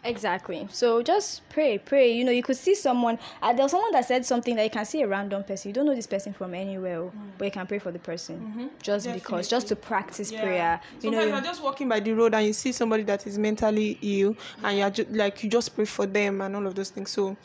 Exactly. 0.05 0.65
So 0.71 1.03
just 1.03 1.47
pray, 1.49 1.77
pray. 1.77 2.09
You 2.13 2.23
know, 2.23 2.31
you 2.31 2.41
could 2.41 2.55
see 2.55 2.73
someone. 2.73 3.19
Uh, 3.41 3.51
there 3.51 3.63
was 3.63 3.71
someone 3.71 3.91
that 3.91 4.05
said 4.05 4.25
something 4.25 4.55
that 4.55 4.63
you 4.63 4.69
can 4.69 4.85
see 4.85 5.01
a 5.01 5.07
random 5.07 5.43
person. 5.43 5.69
You 5.69 5.73
don't 5.73 5.85
know 5.85 5.95
this 5.95 6.07
person 6.07 6.31
from 6.31 6.53
anywhere, 6.53 7.01
mm. 7.01 7.11
but 7.37 7.45
you 7.45 7.51
can 7.51 7.67
pray 7.67 7.79
for 7.79 7.91
the 7.91 7.99
person 7.99 8.37
mm-hmm. 8.39 8.67
just 8.81 9.05
Definitely. 9.05 9.19
because, 9.19 9.47
just 9.49 9.67
to 9.67 9.75
practice 9.75 10.31
yeah. 10.31 10.41
prayer. 10.41 10.81
You 10.95 11.01
Sometimes 11.01 11.25
know, 11.25 11.35
you're 11.35 11.43
just 11.43 11.61
walking 11.61 11.89
by 11.89 11.99
the 11.99 12.13
road 12.13 12.33
and 12.33 12.45
you 12.47 12.53
see 12.53 12.71
somebody 12.71 13.03
that 13.03 13.27
is 13.27 13.37
mentally 13.37 13.99
ill, 14.01 14.37
and 14.63 14.77
you're 14.77 14.89
just 14.89 15.11
like 15.11 15.43
you 15.43 15.49
just 15.49 15.75
pray 15.75 15.85
for 15.85 16.05
them 16.05 16.39
and 16.41 16.55
all 16.55 16.65
of 16.65 16.75
those 16.75 16.91
things. 16.91 17.09
So 17.09 17.35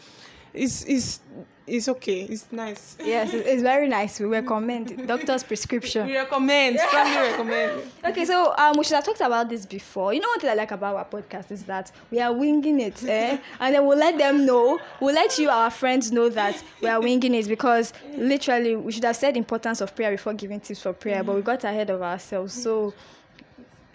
it's 0.55 0.85
it's 0.85 1.21
it's 1.67 1.88
okay. 1.88 2.23
It's 2.23 2.47
nice. 2.53 2.97
Yes, 3.03 3.33
it's, 3.33 3.62
very 3.62 3.88
nice. 3.88 4.21
We 4.21 4.27
recommend 4.27 5.09
doctor's 5.09 5.43
prescription. 5.51 6.07
We 6.07 6.17
recommend. 6.17 6.79
Strongly 6.79 7.17
recommend. 7.17 7.83
Okay, 8.05 8.27
so 8.27 8.55
um, 8.59 8.77
we 8.77 8.85
should 8.85 8.97
have 8.97 9.05
talked 9.05 9.23
about 9.23 9.49
this 9.49 9.64
before. 9.64 10.12
You 10.12 10.21
know 10.21 10.29
what 10.29 10.45
I 10.45 10.53
like 10.55 10.73
about 10.73 10.95
our 10.95 11.07
podcast 11.07 11.51
is 11.51 11.62
that 11.64 11.90
we 12.11 12.21
are 12.21 12.33
winging 12.33 12.81
it, 12.81 13.03
eh? 13.05 13.38
and 13.61 13.75
then 13.75 13.87
we'll 13.87 13.97
let 13.99 14.19
them 14.19 14.45
know. 14.45 14.79
We'll 15.01 15.14
let 15.14 15.38
you, 15.38 15.49
our 15.49 15.71
friends, 15.71 16.12
know 16.12 16.29
that 16.29 16.62
we 16.83 16.88
are 16.88 17.01
winging 17.01 17.35
it 17.35 17.49
because 17.49 17.95
literally 18.17 18.77
we 18.77 18.93
should 18.93 19.05
have 19.05 19.17
said 19.17 19.37
importance 19.37 19.81
of 19.81 19.97
prayer 19.97 20.11
before 20.11 20.35
giving 20.35 20.61
tips 20.61 20.83
for 20.83 20.93
prayer, 20.93 21.25
but 21.25 21.35
we 21.35 21.40
got 21.40 21.64
ahead 21.64 21.88
of 21.88 22.03
ourselves. 22.03 22.53
So 22.53 22.93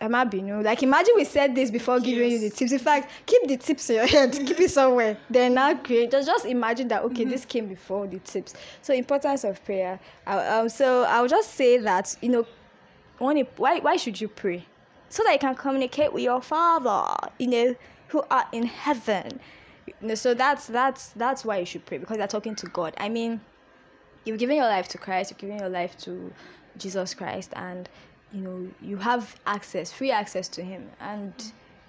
Emma 0.01 0.25
Binu. 0.25 0.63
Like 0.63 0.83
imagine 0.83 1.13
we 1.15 1.25
said 1.25 1.55
this 1.55 1.71
before 1.71 1.99
giving 1.99 2.31
you 2.31 2.39
the 2.39 2.49
tips. 2.49 2.71
In 2.71 2.79
fact, 2.79 3.11
keep 3.25 3.47
the 3.47 3.57
tips 3.57 3.89
in 3.89 3.97
your 3.97 4.07
head, 4.15 4.31
keep 4.33 4.59
it 4.59 4.71
somewhere. 4.71 5.17
Then 5.29 5.53
now 5.53 5.75
create. 5.75 6.11
Just 6.11 6.27
just 6.27 6.45
imagine 6.45 6.87
that 6.89 7.03
okay, 7.03 7.25
this 7.25 7.45
came 7.45 7.67
before 7.67 8.07
the 8.07 8.19
tips. 8.19 8.53
So 8.81 8.93
importance 8.93 9.43
of 9.43 9.63
prayer. 9.65 9.99
Um, 10.27 10.69
so 10.69 11.03
I'll 11.03 11.27
just 11.27 11.53
say 11.55 11.77
that 11.79 12.15
you 12.21 12.29
know, 12.29 12.47
why 13.17 13.79
why 13.79 13.95
should 13.97 14.19
you 14.19 14.27
pray? 14.27 14.65
So 15.09 15.23
that 15.23 15.33
you 15.33 15.39
can 15.39 15.55
communicate 15.55 16.13
with 16.13 16.23
your 16.23 16.41
Father. 16.41 17.15
You 17.39 17.47
know, 17.47 17.75
who 18.09 18.23
are 18.29 18.45
in 18.51 18.63
heaven. 18.65 19.39
You 19.87 19.93
know, 20.01 20.15
so 20.15 20.33
that's 20.33 20.67
that's 20.67 21.09
that's 21.09 21.45
why 21.45 21.57
you 21.59 21.65
should 21.65 21.85
pray 21.85 21.97
because 21.97 22.17
you're 22.17 22.27
talking 22.27 22.55
to 22.55 22.67
God. 22.67 22.93
I 22.97 23.09
mean, 23.09 23.41
you've 24.25 24.37
given 24.37 24.57
your 24.57 24.65
life 24.65 24.87
to 24.89 24.97
Christ. 24.97 25.31
You've 25.31 25.39
given 25.39 25.57
your 25.57 25.69
life 25.69 25.97
to 25.99 26.31
Jesus 26.77 27.13
Christ, 27.13 27.53
and 27.55 27.89
you 28.33 28.41
know 28.41 28.67
you 28.81 28.97
have 28.97 29.35
access 29.45 29.91
free 29.91 30.11
access 30.11 30.47
to 30.49 30.63
him. 30.63 30.89
And 30.99 31.33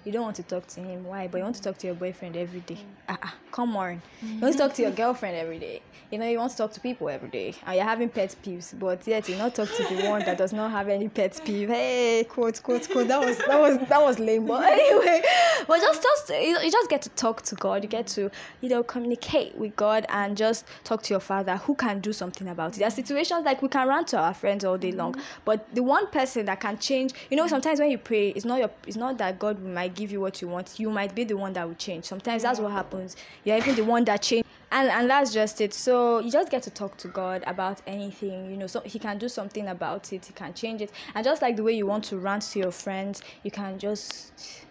you 0.03 0.11
don't 0.11 0.23
want 0.23 0.35
to 0.37 0.43
talk 0.43 0.67
to 0.67 0.81
him. 0.81 1.03
Why? 1.03 1.27
But 1.27 1.39
you 1.39 1.43
want 1.43 1.55
to 1.55 1.61
mm. 1.61 1.65
talk 1.65 1.77
to 1.79 1.87
your 1.87 1.95
boyfriend 1.95 2.35
every 2.35 2.61
day. 2.61 2.75
Mm. 2.75 2.85
Ah, 3.09 3.19
ah 3.23 3.35
come 3.51 3.75
on. 3.75 4.01
You 4.21 4.39
want 4.39 4.57
to 4.57 4.59
mm. 4.59 4.67
talk 4.67 4.73
to 4.75 4.81
your 4.81 4.91
girlfriend 4.91 5.35
every 5.35 5.59
day. 5.59 5.81
You 6.11 6.17
know 6.17 6.27
you 6.27 6.39
want 6.39 6.51
to 6.51 6.57
talk 6.57 6.73
to 6.73 6.79
people 6.79 7.07
every 7.09 7.29
day. 7.29 7.53
And 7.65 7.75
you're 7.75 7.85
having 7.85 8.09
pet 8.09 8.35
peeves 8.43 8.77
but 8.77 9.07
yet 9.07 9.29
you 9.29 9.37
not 9.37 9.55
talk 9.55 9.69
to 9.69 9.83
the 9.83 10.09
one 10.09 10.19
that 10.25 10.37
does 10.37 10.51
not 10.51 10.71
have 10.71 10.89
any 10.89 11.07
pet 11.07 11.39
peeve. 11.45 11.69
Hey 11.69 12.25
quote 12.27 12.61
quote 12.61 12.89
quote. 12.89 13.07
That 13.07 13.25
was 13.25 13.37
that 13.37 13.59
was 13.59 13.77
that 13.87 14.01
was 14.01 14.19
lame 14.19 14.45
but 14.45 14.63
anyway. 14.71 15.21
But 15.67 15.79
just 15.79 16.03
just 16.03 16.29
you, 16.29 16.59
you 16.59 16.71
just 16.71 16.89
get 16.89 17.01
to 17.03 17.09
talk 17.09 17.43
to 17.43 17.55
god. 17.55 17.83
You 17.83 17.89
get 17.89 18.07
to 18.07 18.29
you 18.61 18.69
know 18.69 18.83
communicate 18.83 19.55
with 19.55 19.75
god 19.75 20.05
and 20.09 20.35
just 20.35 20.65
talk 20.83 21.01
to 21.03 21.13
your 21.13 21.19
father 21.19 21.57
who 21.57 21.75
can 21.75 21.99
do 21.99 22.11
something 22.11 22.47
about 22.47 22.75
it. 22.75 22.79
There 22.79 22.87
are 22.87 22.91
situations 22.91 23.45
like 23.45 23.61
we 23.61 23.69
can 23.69 23.87
run 23.87 24.05
to 24.05 24.17
our 24.17 24.33
friends 24.33 24.65
all 24.65 24.77
day 24.77 24.91
long 24.91 25.15
but 25.45 25.73
the 25.73 25.83
one 25.83 26.07
person 26.07 26.45
that 26.45 26.59
can 26.59 26.77
change 26.77 27.13
you 27.29 27.37
know 27.37 27.47
sometimes 27.47 27.79
when 27.79 27.89
you 27.89 27.97
pray 27.97 28.29
it's 28.29 28.45
not 28.45 28.59
your 28.59 28.69
it's 28.87 28.97
not 28.97 29.17
that 29.17 29.39
god 29.39 29.61
might 29.63 29.90
give 29.95 30.11
you 30.11 30.19
what 30.21 30.41
you 30.41 30.47
want 30.47 30.79
you 30.79 30.89
might 30.89 31.13
be 31.15 31.23
the 31.23 31.35
one 31.35 31.53
that 31.53 31.67
will 31.67 31.75
change. 31.75 32.05
Sometimes 32.05 32.43
that's 32.43 32.59
what 32.59 32.71
happens. 32.71 33.15
You're 33.43 33.57
even 33.57 33.75
the 33.75 33.83
one 33.83 34.03
that 34.05 34.21
change 34.21 34.45
and 34.71 34.89
and 34.89 35.09
that's 35.09 35.33
just 35.33 35.61
it. 35.61 35.73
So 35.73 36.19
you 36.19 36.31
just 36.31 36.49
get 36.49 36.63
to 36.63 36.69
talk 36.69 36.97
to 36.97 37.07
god 37.09 37.43
about 37.47 37.81
anything 37.87 38.49
you 38.49 38.57
know 38.57 38.67
so 38.67 38.79
he 38.81 38.99
can 38.99 39.17
do 39.17 39.27
something 39.29 39.67
about 39.67 40.13
it 40.13 40.25
he 40.25 40.33
can 40.33 40.53
change 40.53 40.81
it. 40.81 40.91
And 41.15 41.23
just 41.23 41.41
like 41.41 41.55
the 41.55 41.63
way 41.63 41.73
you 41.73 41.85
want 41.85 42.03
to 42.05 42.17
rant 42.17 42.43
to 42.43 42.59
your 42.59 42.71
friends 42.71 43.21
you 43.43 43.51
can 43.51 43.77
just 43.79 44.65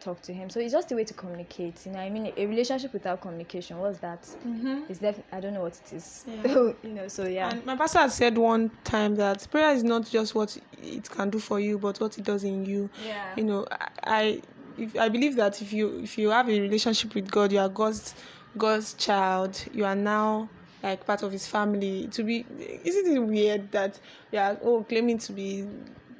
talk 0.00 0.20
to 0.22 0.32
him. 0.32 0.50
So 0.50 0.58
it's 0.58 0.72
just 0.72 0.90
a 0.90 0.96
way 0.96 1.04
to 1.04 1.14
communicate 1.14 1.86
you 1.86 1.92
know 1.92 2.00
i 2.00 2.10
mean? 2.10 2.32
A 2.36 2.46
relationship 2.46 2.92
without 2.92 3.20
communication 3.20 3.78
what's 3.78 3.98
that? 4.00 4.22
Mm-hmm. 4.22 4.82
it's 4.88 4.98
def- 4.98 5.22
i 5.32 5.38
don't 5.38 5.54
know 5.54 5.62
what 5.62 5.78
it 5.86 5.92
is. 5.92 6.24
Yeah. 6.26 6.52
you 6.82 6.90
know 6.90 7.08
so 7.08 7.26
yeah. 7.26 7.50
And 7.50 7.64
my 7.64 7.76
pastor 7.76 8.00
had 8.00 8.12
said 8.12 8.36
one 8.36 8.70
time 8.84 9.14
that 9.16 9.46
prayer 9.50 9.72
is 9.72 9.84
not 9.84 10.08
just 10.10 10.34
what 10.34 10.56
it 10.82 11.08
can 11.08 11.30
do 11.30 11.38
for 11.38 11.60
you, 11.60 11.78
but 11.78 12.00
what 12.00 12.18
it 12.18 12.24
does 12.24 12.42
in 12.44 12.64
you. 12.64 12.90
yeah. 13.06 13.32
You 13.36 13.44
know, 13.44 13.66
I 13.70 13.88
I, 14.04 14.42
if, 14.78 14.96
I 14.98 15.08
believe 15.08 15.36
that 15.36 15.60
if 15.62 15.72
you 15.72 16.00
if 16.00 16.18
you 16.18 16.30
have 16.30 16.48
a 16.48 16.60
relationship 16.60 17.14
with 17.14 17.30
God, 17.30 17.52
you 17.52 17.58
are 17.58 17.68
God's 17.68 18.14
God's 18.56 18.94
child. 18.94 19.62
You 19.72 19.84
are 19.84 19.96
now 19.96 20.48
like 20.82 21.06
part 21.06 21.22
of 21.22 21.32
His 21.32 21.46
family. 21.46 22.08
To 22.12 22.22
be, 22.22 22.44
isn't 22.84 23.16
it 23.16 23.18
weird 23.18 23.70
that 23.72 23.98
you 24.30 24.38
are 24.38 24.58
oh 24.62 24.84
claiming 24.84 25.18
to 25.18 25.32
be 25.32 25.66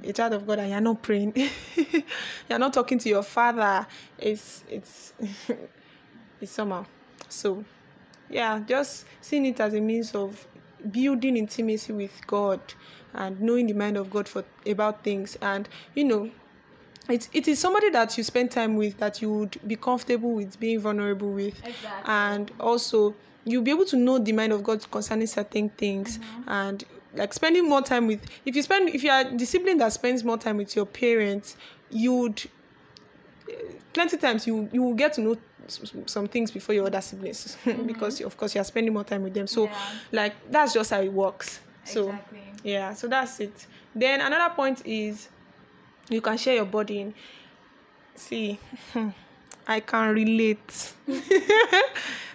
a 0.04 0.12
child 0.12 0.32
of 0.34 0.46
God 0.46 0.58
and 0.58 0.70
you're 0.70 0.80
not 0.80 1.02
praying, 1.02 1.34
you're 2.48 2.58
not 2.58 2.72
talking 2.72 2.98
to 2.98 3.08
your 3.08 3.22
father. 3.22 3.86
It's 4.18 4.64
it's 4.68 5.12
it's 6.40 6.52
somehow 6.52 6.84
so 7.28 7.64
yeah 8.28 8.60
just 8.66 9.06
seeing 9.20 9.46
it 9.46 9.58
as 9.60 9.74
a 9.74 9.80
means 9.80 10.14
of 10.14 10.46
building 10.90 11.36
intimacy 11.36 11.92
with 11.92 12.26
god 12.26 12.60
and 13.14 13.40
knowing 13.40 13.66
the 13.66 13.72
mind 13.72 13.96
of 13.96 14.10
god 14.10 14.28
for 14.28 14.44
about 14.66 15.02
things 15.04 15.36
and 15.40 15.68
you 15.94 16.04
know 16.04 16.30
it, 17.08 17.28
it 17.32 17.48
is 17.48 17.58
somebody 17.58 17.90
that 17.90 18.16
you 18.16 18.24
spend 18.24 18.50
time 18.50 18.76
with 18.76 18.96
that 18.98 19.20
you 19.20 19.32
would 19.32 19.58
be 19.66 19.76
comfortable 19.76 20.32
with 20.34 20.58
being 20.60 20.80
vulnerable 20.80 21.30
with 21.32 21.58
Exactly. 21.66 22.02
and 22.06 22.50
also 22.60 23.14
you'll 23.44 23.62
be 23.62 23.70
able 23.72 23.84
to 23.86 23.96
know 23.96 24.18
the 24.18 24.32
mind 24.32 24.52
of 24.52 24.62
god 24.62 24.88
concerning 24.90 25.26
certain 25.26 25.68
things 25.70 26.18
Mm-hmm. 26.18 26.48
and 26.48 26.84
like 27.14 27.34
spending 27.34 27.68
more 27.68 27.82
time 27.82 28.06
with 28.06 28.24
if 28.46 28.56
you 28.56 28.62
spend 28.62 28.88
if 28.88 29.02
you 29.04 29.10
are 29.10 29.24
the 29.24 29.44
sibling 29.44 29.78
that 29.78 29.92
spends 29.92 30.24
more 30.24 30.38
time 30.38 30.56
with 30.56 30.74
your 30.76 30.86
parents 30.86 31.56
you 31.90 32.12
would 32.14 32.42
plenty 33.92 34.16
times 34.16 34.46
you 34.46 34.68
you 34.72 34.82
will 34.82 34.94
get 34.94 35.12
to 35.14 35.20
know 35.20 35.36
some 36.06 36.26
things 36.26 36.50
before 36.50 36.74
your 36.74 36.86
other 36.86 37.00
siblings 37.00 37.56
because 37.86 38.20
of 38.20 38.36
course 38.36 38.54
you 38.54 38.60
are 38.60 38.64
spending 38.64 38.92
more 38.92 39.04
time 39.04 39.22
with 39.22 39.34
them 39.34 39.46
so 39.46 39.64
Yeah. 39.66 39.74
like 40.12 40.34
that's 40.50 40.72
just 40.72 40.90
how 40.90 41.00
it 41.00 41.12
works 41.12 41.60
so 41.84 42.08
Exactly. 42.08 42.40
yeah 42.64 42.94
so 42.94 43.06
that's 43.08 43.40
it 43.40 43.66
then 43.94 44.20
another 44.20 44.52
point 44.54 44.82
is 44.86 45.28
you 46.08 46.20
can 46.20 46.36
share 46.36 46.54
your 46.56 46.64
burden 46.64 47.14
see 48.14 48.58
i 49.66 49.80
can 49.80 50.14
relate. 50.14 50.92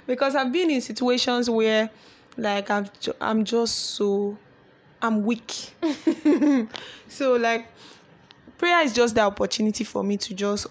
Because 0.07 0.35
i've 0.35 0.51
been 0.53 0.71
in 0.71 0.79
situations 0.81 1.49
where 1.49 1.89
like 2.37 2.67
ju- 3.01 3.13
i'm 3.19 3.43
just 3.43 3.75
so 3.95 4.37
i'm 5.01 5.23
weak. 5.25 5.73
So 7.09 7.35
like 7.35 7.67
prayer 8.57 8.81
is 8.83 8.93
just 8.93 9.15
the 9.15 9.21
opportunity 9.21 9.83
for 9.83 10.03
me 10.03 10.17
to 10.17 10.33
just 10.33 10.67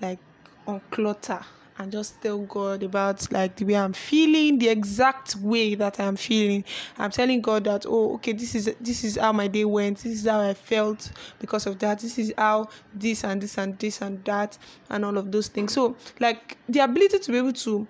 like 0.00 0.18
unclutter 0.66 1.44
and 1.78 1.92
just 1.92 2.20
tell 2.20 2.38
God 2.38 2.82
about 2.82 3.30
like 3.32 3.56
the 3.56 3.64
way 3.64 3.76
I'm 3.76 3.92
feeling, 3.92 4.58
the 4.58 4.68
exact 4.68 5.36
way 5.36 5.74
that 5.76 6.00
I'm 6.00 6.16
feeling. 6.16 6.64
I'm 6.98 7.10
telling 7.10 7.40
God 7.40 7.64
that 7.64 7.86
oh 7.86 8.14
okay 8.14 8.32
this 8.32 8.54
is 8.54 8.74
this 8.80 9.04
is 9.04 9.16
how 9.16 9.32
my 9.32 9.46
day 9.46 9.64
went, 9.64 9.98
this 9.98 10.20
is 10.20 10.26
how 10.26 10.40
I 10.40 10.54
felt 10.54 11.10
because 11.38 11.66
of 11.66 11.78
that, 11.78 12.00
this 12.00 12.18
is 12.18 12.32
how 12.36 12.68
this 12.94 13.24
and 13.24 13.40
this 13.40 13.58
and 13.58 13.78
this 13.78 14.00
and 14.00 14.24
that 14.24 14.58
and 14.90 15.04
all 15.04 15.16
of 15.16 15.30
those 15.30 15.48
things. 15.48 15.72
So 15.72 15.96
like 16.20 16.58
the 16.68 16.80
ability 16.80 17.20
to 17.20 17.32
be 17.32 17.38
able 17.38 17.52
to 17.52 17.86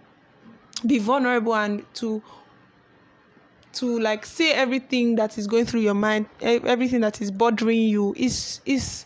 be 0.86 0.98
vulnerable 0.98 1.54
and 1.54 1.84
to 1.94 2.22
to 3.72 3.98
like 4.00 4.24
say 4.24 4.52
everything 4.52 5.16
that 5.16 5.38
is 5.38 5.46
going 5.46 5.64
through 5.64 5.80
your 5.80 5.94
mind 5.94 6.26
everything 6.40 7.00
that 7.00 7.20
is 7.20 7.30
bothering 7.30 7.82
you 7.82 8.14
is 8.16 8.60
is 8.64 9.04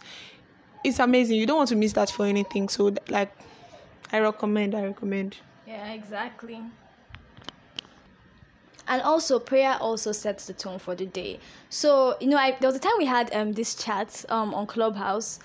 it's 0.85 0.99
amazing 0.99 1.37
you 1.37 1.47
don't 1.47 1.57
want 1.57 1.69
to 1.69 1.77
miss 1.77 1.93
that 1.93 2.11
for 2.11 2.27
anything 2.27 2.69
so 2.69 2.95
like 3.09 3.33
i 4.13 4.19
recommend 4.21 4.75
i 4.75 4.85
recommend 4.85 5.37
Yeah, 5.67 5.93
exactly. 5.93 6.61
And 8.89 9.01
also, 9.03 9.39
prayer 9.39 9.77
also 9.81 10.11
sets 10.13 10.47
the 10.47 10.53
tone 10.53 10.79
for 10.79 10.95
the 10.97 11.07
day. 11.07 11.39
So, 11.71 12.17
you 12.21 12.27
know, 12.27 12.37
I, 12.37 12.57
there 12.61 12.69
was 12.69 12.75
a 12.77 12.81
time 12.81 12.93
we 12.99 13.07
had 13.07 13.33
um 13.35 13.53
this 13.53 13.75
chat 13.77 14.25
um 14.29 14.53
on 14.55 14.67
Clubhouse, 14.67 15.39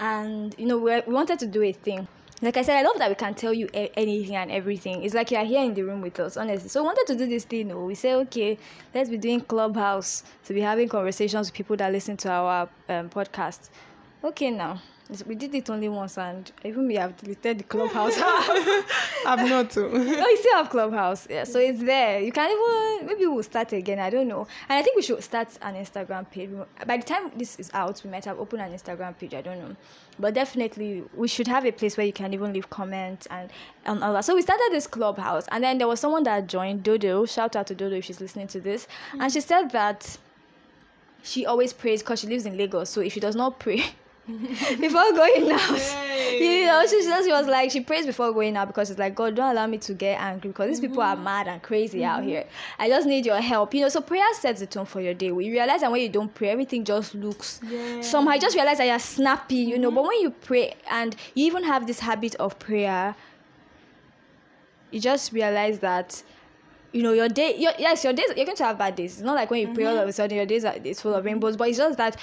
and 0.00 0.54
you 0.58 0.66
know, 0.66 0.76
we 0.76 1.00
we 1.06 1.14
wanted 1.14 1.38
to 1.38 1.46
do 1.46 1.62
a 1.62 1.72
thing. 1.72 2.08
Like 2.42 2.56
I 2.56 2.62
said, 2.62 2.76
I 2.78 2.82
love 2.82 2.98
that 2.98 3.08
we 3.08 3.14
can 3.14 3.34
tell 3.34 3.54
you 3.54 3.68
a- 3.74 3.92
anything 3.96 4.34
and 4.34 4.50
everything. 4.50 5.04
It's 5.04 5.14
like 5.14 5.30
you 5.30 5.36
are 5.38 5.44
here 5.44 5.62
in 5.62 5.74
the 5.74 5.82
room 5.82 6.00
with 6.00 6.18
us, 6.18 6.36
honestly. 6.36 6.68
So, 6.68 6.82
we 6.82 6.86
wanted 6.86 7.06
to 7.06 7.14
do 7.16 7.26
this 7.28 7.44
thing. 7.44 7.70
Oh, 7.70 7.84
we 7.84 7.94
say, 7.94 8.14
okay, 8.14 8.58
let's 8.94 9.08
be 9.08 9.18
doing 9.18 9.40
Clubhouse 9.40 10.24
to 10.46 10.52
be 10.52 10.60
having 10.60 10.88
conversations 10.88 11.46
with 11.48 11.54
people 11.54 11.76
that 11.76 11.92
listen 11.92 12.16
to 12.18 12.30
our 12.30 12.68
um, 12.88 13.08
podcast. 13.08 13.70
Okay, 14.24 14.50
now 14.50 14.80
we 15.26 15.34
did 15.34 15.54
it 15.54 15.68
only 15.70 15.88
once, 15.88 16.18
and 16.18 16.50
even 16.64 16.86
we 16.86 16.94
have 16.96 17.16
deleted 17.16 17.58
the 17.58 17.64
Clubhouse. 17.64 18.14
i've 19.26 19.48
not 19.48 19.70
to 19.70 19.86
oh, 19.86 19.96
you 19.96 20.36
still 20.36 20.56
have 20.56 20.70
Clubhouse. 20.70 21.26
Yeah, 21.28 21.44
so 21.44 21.58
it's 21.58 21.82
there. 21.82 22.20
You 22.20 22.32
can 22.32 22.50
even 22.50 23.06
maybe 23.06 23.26
we'll 23.26 23.42
start 23.42 23.72
again. 23.72 23.98
I 23.98 24.10
don't 24.10 24.28
know. 24.28 24.46
And 24.68 24.78
I 24.78 24.82
think 24.82 24.96
we 24.96 25.02
should 25.02 25.22
start 25.22 25.48
an 25.62 25.74
Instagram 25.74 26.30
page. 26.30 26.50
By 26.86 26.98
the 26.98 27.02
time 27.02 27.32
this 27.36 27.58
is 27.58 27.70
out, 27.74 28.00
we 28.04 28.10
might 28.10 28.24
have 28.24 28.38
opened 28.38 28.62
an 28.62 28.72
Instagram 28.72 29.18
page. 29.18 29.34
I 29.34 29.40
don't 29.40 29.58
know, 29.58 29.76
but 30.18 30.34
definitely 30.34 31.04
we 31.14 31.28
should 31.28 31.48
have 31.48 31.66
a 31.66 31.72
place 31.72 31.96
where 31.96 32.06
you 32.06 32.12
can 32.12 32.32
even 32.32 32.52
leave 32.52 32.70
comments 32.70 33.26
and 33.30 33.50
and 33.86 34.02
all 34.04 34.12
that. 34.12 34.24
So 34.24 34.34
we 34.34 34.42
started 34.42 34.70
this 34.72 34.86
Clubhouse, 34.86 35.46
and 35.50 35.62
then 35.64 35.78
there 35.78 35.88
was 35.88 36.00
someone 36.00 36.22
that 36.24 36.46
joined 36.46 36.82
Dodo. 36.82 37.26
Shout 37.26 37.56
out 37.56 37.66
to 37.68 37.74
Dodo 37.74 37.96
if 37.96 38.04
she's 38.04 38.20
listening 38.20 38.46
to 38.48 38.60
this, 38.60 38.86
and 39.18 39.32
she 39.32 39.40
said 39.40 39.70
that 39.70 40.18
she 41.22 41.46
always 41.46 41.72
prays 41.72 42.02
because 42.02 42.20
she 42.20 42.26
lives 42.26 42.46
in 42.46 42.56
Lagos. 42.56 42.90
So 42.90 43.00
if 43.00 43.12
she 43.12 43.20
does 43.20 43.36
not 43.36 43.58
pray. 43.58 43.84
before 44.80 45.12
going 45.12 45.50
out, 45.50 45.96
you 46.32 46.66
know, 46.66 46.84
she, 46.88 47.02
she 47.02 47.30
was 47.30 47.46
like, 47.46 47.70
she 47.70 47.80
prays 47.80 48.06
before 48.06 48.32
going 48.32 48.56
out 48.56 48.68
because 48.68 48.90
it's 48.90 48.98
like, 48.98 49.14
God, 49.14 49.34
don't 49.34 49.50
allow 49.50 49.66
me 49.66 49.78
to 49.78 49.94
get 49.94 50.20
angry 50.20 50.50
because 50.50 50.68
these 50.68 50.80
people 50.80 51.02
are 51.02 51.14
mm-hmm. 51.14 51.24
mad 51.24 51.48
and 51.48 51.62
crazy 51.62 52.04
out 52.04 52.20
mm-hmm. 52.20 52.28
here. 52.28 52.44
I 52.78 52.88
just 52.88 53.06
need 53.06 53.26
your 53.26 53.40
help, 53.40 53.74
you 53.74 53.80
know. 53.80 53.88
So 53.88 54.00
prayer 54.00 54.22
sets 54.34 54.60
the 54.60 54.66
tone 54.66 54.86
for 54.86 55.00
your 55.00 55.14
day. 55.14 55.32
We 55.32 55.50
realize 55.50 55.80
that 55.80 55.90
when 55.90 56.00
you 56.00 56.08
don't 56.08 56.32
pray, 56.34 56.50
everything 56.50 56.84
just 56.84 57.14
looks 57.14 57.60
Yeah. 57.62 58.00
somehow. 58.00 58.34
You 58.34 58.40
just 58.40 58.56
realize 58.56 58.78
that 58.78 58.86
you're 58.86 58.98
snappy, 58.98 59.56
you 59.56 59.78
know. 59.78 59.90
But 59.90 60.00
mm-hmm. 60.00 60.08
when 60.08 60.20
you 60.20 60.30
pray 60.30 60.74
and 60.90 61.14
you 61.34 61.46
even 61.46 61.64
have 61.64 61.86
this 61.86 62.00
habit 62.00 62.34
of 62.36 62.58
prayer, 62.58 63.14
you 64.90 65.00
just 65.00 65.32
realize 65.32 65.78
that 65.80 66.22
you 66.92 67.02
know 67.02 67.12
your 67.12 67.28
day 67.28 67.56
your, 67.56 67.72
yes 67.78 68.02
your 68.02 68.12
days 68.12 68.26
you're 68.36 68.44
going 68.44 68.56
to 68.56 68.64
have 68.64 68.76
bad 68.78 68.96
days 68.96 69.14
it's 69.14 69.22
not 69.22 69.36
like 69.36 69.50
when 69.50 69.60
you 69.60 69.72
pray 69.72 69.84
all 69.84 69.96
of 69.96 70.08
a 70.08 70.12
sudden 70.12 70.36
your 70.36 70.46
days 70.46 70.64
are 70.64 70.74
it's 70.82 71.00
full 71.00 71.14
of 71.14 71.24
rainbows 71.24 71.56
but 71.56 71.68
it's 71.68 71.78
just 71.78 71.96
that 71.96 72.16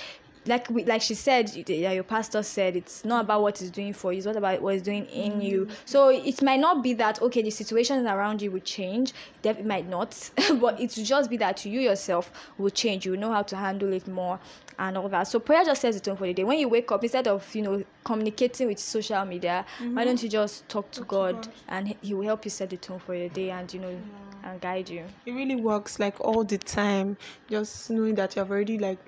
like 0.48 0.70
we, 0.70 0.86
like 0.86 1.02
she 1.02 1.14
said 1.14 1.52
yeah, 1.70 1.92
your 1.92 2.04
pastor 2.04 2.44
said 2.44 2.76
it's 2.76 3.06
not 3.06 3.26
about 3.26 3.42
what 3.42 3.58
he's 3.58 3.72
doing 3.72 3.94
for 3.94 4.12
you 4.12 4.18
it's 4.18 4.26
not 4.26 4.36
about 4.36 4.62
what 4.62 4.74
he's 4.74 4.82
doing 4.82 5.06
in 5.08 5.34
mm. 5.34 5.44
you. 5.44 5.68
So 5.86 6.10
it 6.10 6.42
might 6.42 6.60
not 6.60 6.84
be 6.84 6.94
that 6.94 7.22
okay 7.22 7.42
the 7.42 7.50
situations 7.52 8.06
around 8.06 8.42
you 8.42 8.52
will 8.52 8.60
change 8.62 9.14
it 9.44 9.66
might 9.66 9.88
not 9.88 10.30
but 10.60 10.80
it 10.80 10.96
will 10.98 11.06
just 11.06 11.30
be 11.30 11.38
that 11.38 11.66
you 11.66 11.80
yourself 11.80 12.32
will 12.58 12.70
change 12.70 13.06
you 13.06 13.14
will 13.14 13.20
know 13.20 13.32
how 13.32 13.44
to 13.44 13.56
handle 13.56 13.94
it 13.94 14.08
more 14.08 14.40
and 14.80 14.98
all 14.98 15.10
that. 15.10 15.28
So 15.28 15.40
prayer 15.40 15.64
just 15.64 15.82
sets 15.82 15.98
the 15.98 16.02
tone 16.02 16.18
for 16.18 16.28
the 16.28 16.34
day. 16.34 16.44
When 16.44 16.60
you 16.60 16.70
wake 16.70 16.92
up 16.92 17.04
instead 17.04 17.28
of 17.28 17.54
you 17.56 17.62
know 17.62 17.84
communicating 18.04 18.68
with 18.68 18.80
social 18.80 19.24
media 19.26 19.66
mm-hmm. 19.80 19.96
why 19.96 20.06
don't 20.06 20.22
you 20.22 20.30
just 20.30 20.68
talk 20.70 20.90
to 20.92 21.02
god 21.02 21.44
God. 21.44 21.48
and 21.68 21.96
he 22.02 22.14
will 22.14 22.24
help 22.24 22.46
you 22.46 22.52
set 22.52 22.70
the 22.70 22.78
tone 22.78 23.00
for 23.00 23.16
your 23.16 23.30
day 23.30 23.50
and 23.52 23.74
you 23.74 23.80
know 23.80 23.98
and 24.44 24.62
guide 24.62 24.90
you. 24.90 25.04
It 25.26 25.32
really 25.32 25.56
works 25.56 26.00
like 26.00 26.20
all 26.22 26.44
the 26.44 26.58
time 26.58 27.18
just 27.50 27.90
knowing 27.90 28.16
that 28.16 28.36
you 28.36 28.42
have 28.42 28.52
already 28.52 28.78
like 28.78 29.00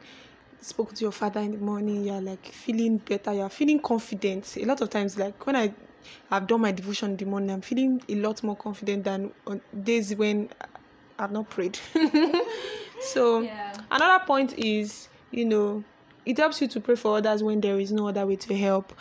spoken 0.62 0.96
to 0.96 1.04
your 1.04 1.12
father 1.12 1.40
in 1.40 1.52
the 1.52 1.58
morning 1.58 2.04
you're 2.04 2.22
like 2.22 2.46
feeling 2.48 2.98
better 2.98 3.34
you're 3.34 3.50
feeling 3.50 3.80
confident. 3.80 4.58
A 4.58 4.66
lot 4.66 4.82
of 4.82 4.90
times 4.90 5.18
like 5.18 5.46
when 5.46 5.56
i 5.56 5.74
have 6.30 6.48
done 6.48 6.62
my 6.62 6.72
devotion 6.72 7.12
in 7.12 7.18
the 7.18 7.26
morning 7.26 7.52
i'm 7.52 7.62
feeling 7.62 8.02
a 8.10 8.16
lot 8.16 8.42
more 8.44 8.56
confident 8.56 9.04
than 9.04 9.32
on 9.48 9.62
days 9.84 10.16
when 10.16 10.50
i've 11.18 11.32
not 11.32 11.50
prayed. 11.50 11.78
So 13.02 13.42
Yeah. 13.42 13.74
another 13.92 14.24
point 14.26 14.58
is 14.58 15.08
you 15.32 15.46
know 15.46 15.84
it 16.26 16.38
helps 16.38 16.62
you 16.62 16.68
to 16.68 16.80
pray 16.82 16.96
for 16.96 17.18
others 17.18 17.42
when 17.42 17.62
there 17.62 17.80
is 17.80 17.92
no 17.92 18.10
other 18.10 18.26
way 18.28 18.36
to 18.36 18.56
help. 18.56 18.94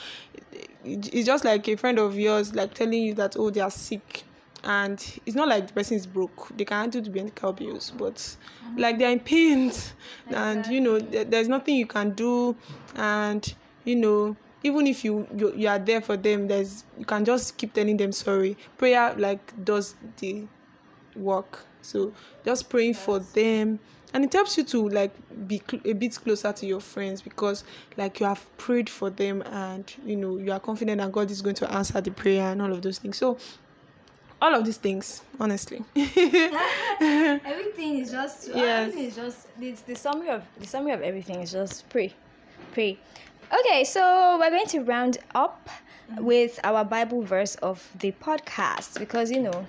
It's 0.85 1.27
just 1.27 1.45
like 1.45 1.69
a 1.69 1.77
friend 1.77 1.99
of 1.99 2.17
yours 2.17 2.55
like 2.55 2.75
telling 2.75 3.03
you 3.03 3.15
that 3.15 3.37
oh 3.37 3.51
they 3.51 3.61
are 3.61 3.71
sick 3.71 4.25
and 4.65 5.21
it's 5.25 5.37
not 5.37 5.49
like 5.49 5.69
the 5.69 5.73
person 5.73 5.97
is 5.97 6.07
broke. 6.07 6.49
They 6.57 6.65
can 6.65 6.79
handle 6.79 7.03
the 7.03 7.11
medical 7.11 7.53
bills 7.53 7.93
but 7.97 8.37
like 8.77 8.99
they're 8.99 9.11
in 9.11 9.21
pain. 9.21 9.73
And 10.31 10.67
you 10.67 10.81
know 10.81 10.99
there, 10.99 11.25
there's 11.25 11.49
nothing 11.49 11.77
you 11.77 11.87
can 11.87 12.11
do. 12.13 12.57
And 12.97 13.55
you 13.85 13.97
know 13.97 14.37
even 14.65 14.87
if 14.87 15.05
you, 15.05 15.27
you 15.37 15.55
you 15.55 15.69
are 15.69 15.79
there 15.79 16.01
for 16.01 16.17
them 16.17 16.49
there's 16.49 16.85
you 16.99 17.05
can 17.05 17.25
just 17.25 17.57
keep 17.57 17.73
telling 17.73 17.97
them 17.97 18.13
sorry. 18.13 18.57
Prayer 18.77 19.15
like 19.17 19.65
does 19.65 19.95
the 20.19 20.47
work. 21.17 21.65
So 21.83 22.13
just 22.45 22.69
praying 22.69 22.95
for 22.95 23.21
them. 23.21 23.79
And 24.15 24.25
it 24.25 24.33
helps 24.33 24.57
you 24.57 24.65
to 24.65 24.89
like 24.89 25.13
be 25.47 25.63
cl- 25.71 25.83
a 25.85 25.93
bit 25.93 26.15
closer 26.17 26.51
to 26.51 26.67
your 26.67 26.81
friends 26.81 27.21
because 27.21 27.63
like 27.99 28.21
you 28.21 28.27
have 28.27 28.45
prayed 28.57 28.89
for 28.89 29.11
them 29.11 29.43
and 29.43 29.93
you 30.05 30.17
know 30.17 30.39
you 30.39 30.51
are 30.51 30.59
confident 30.61 30.99
that 30.99 31.13
god 31.13 31.31
is 31.31 31.43
going 31.43 31.55
to 31.57 31.71
answer 31.71 32.01
the 32.01 32.11
prayer 32.11 32.51
and 32.51 32.63
all 32.63 32.73
of 32.73 32.81
those 32.83 32.99
things. 32.99 33.19
So 33.19 33.37
all 34.41 34.55
of 34.55 34.65
these 34.65 34.77
things 34.77 35.23
honestly. 35.41 35.83
Everything 37.01 37.99
is 37.99 38.11
just 38.11 38.49
Yes. 38.49 38.81
everything 38.81 39.05
is 39.05 39.17
just 39.17 39.49
it's 39.61 39.83
the 39.83 39.95
summary 39.95 40.29
of 40.31 40.43
the 40.61 40.67
summary 40.67 40.93
of 40.93 41.03
everything 41.03 41.41
is 41.41 41.53
just 41.53 41.89
pray 41.89 42.13
pray 42.73 42.99
okay 43.53 43.85
so 43.85 44.37
we're 44.39 44.51
going 44.51 44.67
to 44.67 44.81
round 44.81 45.19
up 45.35 45.69
mm-hmm. 45.69 46.25
with 46.25 46.59
our 46.65 46.85
bible 46.85 47.23
verse 47.23 47.55
of 47.57 47.89
the 48.01 48.13
podcast 48.23 48.99
because 48.99 49.31
you 49.31 49.43
know 49.43 49.67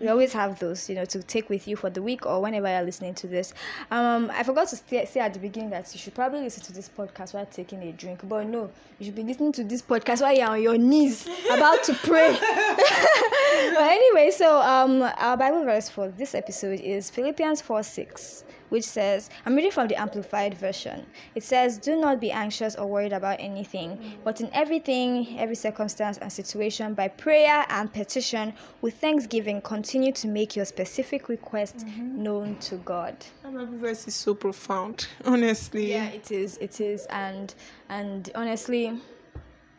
we 0.00 0.08
always 0.08 0.32
have 0.32 0.58
those 0.58 0.88
you 0.88 0.94
know 0.94 1.04
to 1.04 1.22
take 1.22 1.48
with 1.48 1.66
you 1.68 1.76
for 1.76 1.90
the 1.90 2.02
week 2.02 2.26
or 2.26 2.40
whenever 2.40 2.68
you're 2.68 2.82
listening 2.82 3.14
to 3.14 3.26
this. 3.26 3.52
Um 3.90 4.30
i 4.32 4.42
forgot 4.42 4.68
to 4.68 4.76
say, 4.76 5.04
say 5.04 5.20
at 5.20 5.34
the 5.34 5.40
beginning 5.40 5.70
that 5.70 5.92
you 5.92 5.98
should 5.98 6.14
probably 6.14 6.40
listen 6.40 6.62
to 6.64 6.72
this 6.72 6.88
podcast 6.88 7.34
while 7.34 7.46
taking 7.46 7.82
a 7.82 7.92
drink 7.92 8.20
but 8.28 8.46
no 8.46 8.70
you 8.98 9.06
should 9.06 9.14
be 9.14 9.22
listening 9.22 9.52
to 9.52 9.64
this 9.64 9.82
podcast 9.82 10.22
while 10.22 10.36
you're 10.36 10.48
on 10.48 10.62
your 10.62 10.78
knees 10.78 11.28
about 11.50 11.82
to 11.84 11.94
pray. 11.94 12.38
But 13.74 13.90
anyway, 13.90 14.30
so 14.30 14.60
um, 14.60 15.02
our 15.02 15.36
Bible 15.36 15.64
verse 15.64 15.88
for 15.88 16.08
this 16.08 16.34
episode 16.34 16.80
is 16.80 17.10
Philippians 17.10 17.60
4 17.60 17.82
6, 17.82 18.44
which 18.74 18.82
says, 18.82 19.30
I'm 19.46 19.54
reading 19.54 19.70
from 19.70 19.86
the 19.86 19.94
Amplified 19.94 20.54
Version. 20.54 21.06
It 21.36 21.44
says, 21.44 21.78
Do 21.78 21.94
not 21.94 22.20
be 22.20 22.32
anxious 22.32 22.74
or 22.74 22.88
worried 22.88 23.12
about 23.12 23.36
anything, 23.38 24.18
but 24.24 24.40
in 24.40 24.50
everything, 24.52 25.38
every 25.38 25.54
circumstance 25.54 26.18
and 26.18 26.32
situation, 26.32 26.92
by 26.92 27.06
prayer 27.06 27.64
and 27.68 27.92
petition, 27.92 28.52
with 28.80 28.94
thanksgiving, 28.94 29.60
continue 29.60 30.10
to 30.14 30.26
make 30.26 30.56
your 30.56 30.64
specific 30.64 31.28
request 31.28 31.76
mm-hmm. 31.76 32.20
known 32.20 32.56
to 32.68 32.74
God. 32.78 33.14
that 33.44 33.54
bible 33.54 33.78
verse 33.78 34.08
is 34.08 34.16
so 34.16 34.34
profound 34.34 35.06
honestly 35.24 35.92
Yeah, 35.92 36.08
it 36.08 36.32
is. 36.32 36.56
It 36.58 36.80
is, 36.80 37.06
and 37.10 37.54
and 37.90 38.28
honestly, 38.34 39.00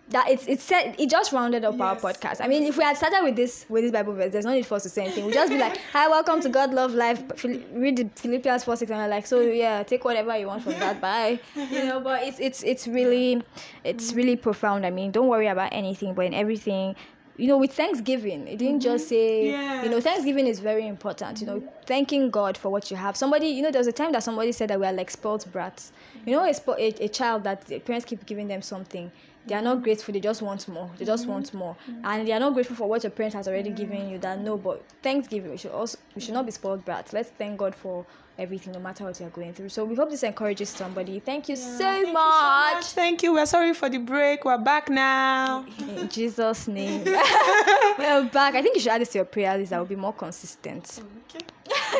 that 0.09 0.29
it's 0.29 0.47
it 0.47 0.59
said 0.61 0.95
it 0.99 1.09
just 1.09 1.31
rounded 1.31 1.65
up 1.65 1.79
our 1.81 1.95
podcast. 1.95 2.39
I 2.39 2.47
mean, 2.47 2.63
if 2.63 2.77
we 2.77 2.83
had 2.83 2.95
started 2.95 3.21
with 3.23 3.35
this 3.35 3.65
with 3.69 3.83
this 3.83 3.91
Bible 3.91 4.13
verse, 4.13 4.31
there's 4.31 4.45
no 4.45 4.53
need 4.53 4.65
for 4.65 4.75
us 4.75 4.83
to 4.83 4.89
say 4.89 5.05
anything. 5.05 5.25
We'll 5.25 5.33
just 5.33 5.51
be 5.51 5.57
like, 5.57 5.77
"Hi, 5.93 6.07
welcome 6.07 6.41
to 6.41 6.49
God 6.49 6.73
Love 6.73 6.93
Life." 6.93 7.23
Read 7.43 7.97
the 7.97 8.09
Philippians 8.15 8.63
four 8.63 8.75
six, 8.75 8.91
and 8.91 8.99
we're 8.99 9.07
like, 9.07 9.25
"So 9.25 9.41
yeah, 9.41 9.81
take 9.83 10.05
whatever 10.05 10.37
you 10.37 10.47
want 10.47 10.63
from 10.63 10.73
that." 10.73 11.01
Bye. 11.01 11.39
You 11.55 11.85
know, 11.85 11.99
but 11.99 12.23
it's 12.23 12.39
it's 12.39 12.63
it's 12.63 12.87
really 12.87 13.41
it's 13.83 14.13
really 14.13 14.35
profound. 14.35 14.85
I 14.85 14.91
mean, 14.91 15.11
don't 15.11 15.27
worry 15.27 15.47
about 15.47 15.73
anything, 15.73 16.13
but 16.13 16.25
in 16.25 16.33
everything. 16.33 16.95
You 17.37 17.47
know, 17.47 17.57
with 17.57 17.73
Thanksgiving, 17.73 18.47
it 18.47 18.59
didn't 18.59 18.79
just 18.79 19.11
mm-hmm. 19.11 19.81
say, 19.81 19.83
you 19.83 19.89
know, 19.89 19.99
Thanksgiving 19.99 20.47
is 20.47 20.61
very 20.61 20.87
important. 20.87 21.41
You 21.41 21.47
know, 21.47 21.63
thanking 21.85 22.29
God 22.29 22.55
for 22.55 22.69
what 22.69 22.89
you 22.89 22.95
have. 22.95 23.17
Somebody, 23.17 23.47
you 23.47 23.61
know, 23.61 23.71
there 23.71 23.79
was 23.79 23.87
a 23.87 23.91
time 23.91 24.13
that 24.13 24.23
somebody 24.23 24.53
said 24.53 24.69
that 24.69 24.79
we 24.79 24.85
are 24.85 24.93
like 24.93 25.11
spoiled 25.11 25.45
brats. 25.51 25.91
You 26.25 26.37
know, 26.37 26.45
a, 26.45 26.53
a, 26.79 26.87
a 27.03 27.09
child 27.09 27.43
that 27.43 27.65
the 27.65 27.79
parents 27.79 28.05
keep 28.05 28.25
giving 28.25 28.47
them 28.47 28.61
something. 28.61 29.11
They 29.47 29.55
are 29.55 29.61
not 29.61 29.83
grateful. 29.83 30.13
They 30.13 30.19
just 30.19 30.41
want 30.41 30.67
more. 30.67 30.89
They 30.97 31.05
just 31.05 31.27
want 31.27 31.47
mm-hmm. 31.47 31.57
more, 31.57 31.77
mm-hmm. 31.89 32.05
and 32.05 32.27
they 32.27 32.31
are 32.31 32.39
not 32.39 32.53
grateful 32.53 32.75
for 32.75 32.89
what 32.89 33.03
your 33.03 33.11
parents 33.11 33.35
has 33.35 33.47
already 33.47 33.69
given 33.69 34.09
you. 34.09 34.17
That 34.17 34.39
no, 34.39 34.57
but 34.57 34.79
mm-hmm. 34.79 34.97
Thanksgiving 35.03 35.51
we 35.51 35.57
should 35.57 35.71
also 35.71 35.97
we 36.15 36.21
should 36.21 36.33
not 36.33 36.45
be 36.45 36.51
spoiled 36.51 36.83
brats. 36.83 37.13
Let's 37.13 37.29
thank 37.29 37.57
God 37.57 37.75
for 37.75 38.05
everything, 38.37 38.73
no 38.73 38.79
matter 38.79 39.03
what 39.03 39.19
you're 39.19 39.29
going 39.29 39.53
through. 39.53 39.69
So 39.69 39.85
we 39.85 39.95
hope 39.95 40.09
this 40.09 40.23
encourages 40.23 40.69
somebody. 40.69 41.19
Thank 41.19 41.49
you, 41.49 41.55
so, 41.55 41.77
Thank 41.77 42.07
you 42.07 42.13
much. 42.13 42.85
Thank 42.85 43.23
you. 43.23 43.33
We're 43.33 43.45
sorry 43.45 43.73
for 43.73 43.89
the 43.89 43.99
break. 43.99 44.45
We're 44.45 44.57
back 44.57 44.89
now. 44.89 45.65
In 45.79 46.09
Jesus' 46.09 46.67
name. 46.67 47.03
We're 47.97 48.29
back. 48.31 48.55
I 48.55 48.61
think 48.61 48.75
you 48.75 48.81
should 48.81 48.91
add 48.91 49.01
this 49.01 49.09
to 49.09 49.19
your 49.19 49.25
prayer 49.25 49.57
list. 49.57 49.69
That 49.69 49.79
will 49.79 49.85
be 49.85 49.95
more 49.95 50.13
consistent. 50.13 51.01
Okay. 51.29 51.45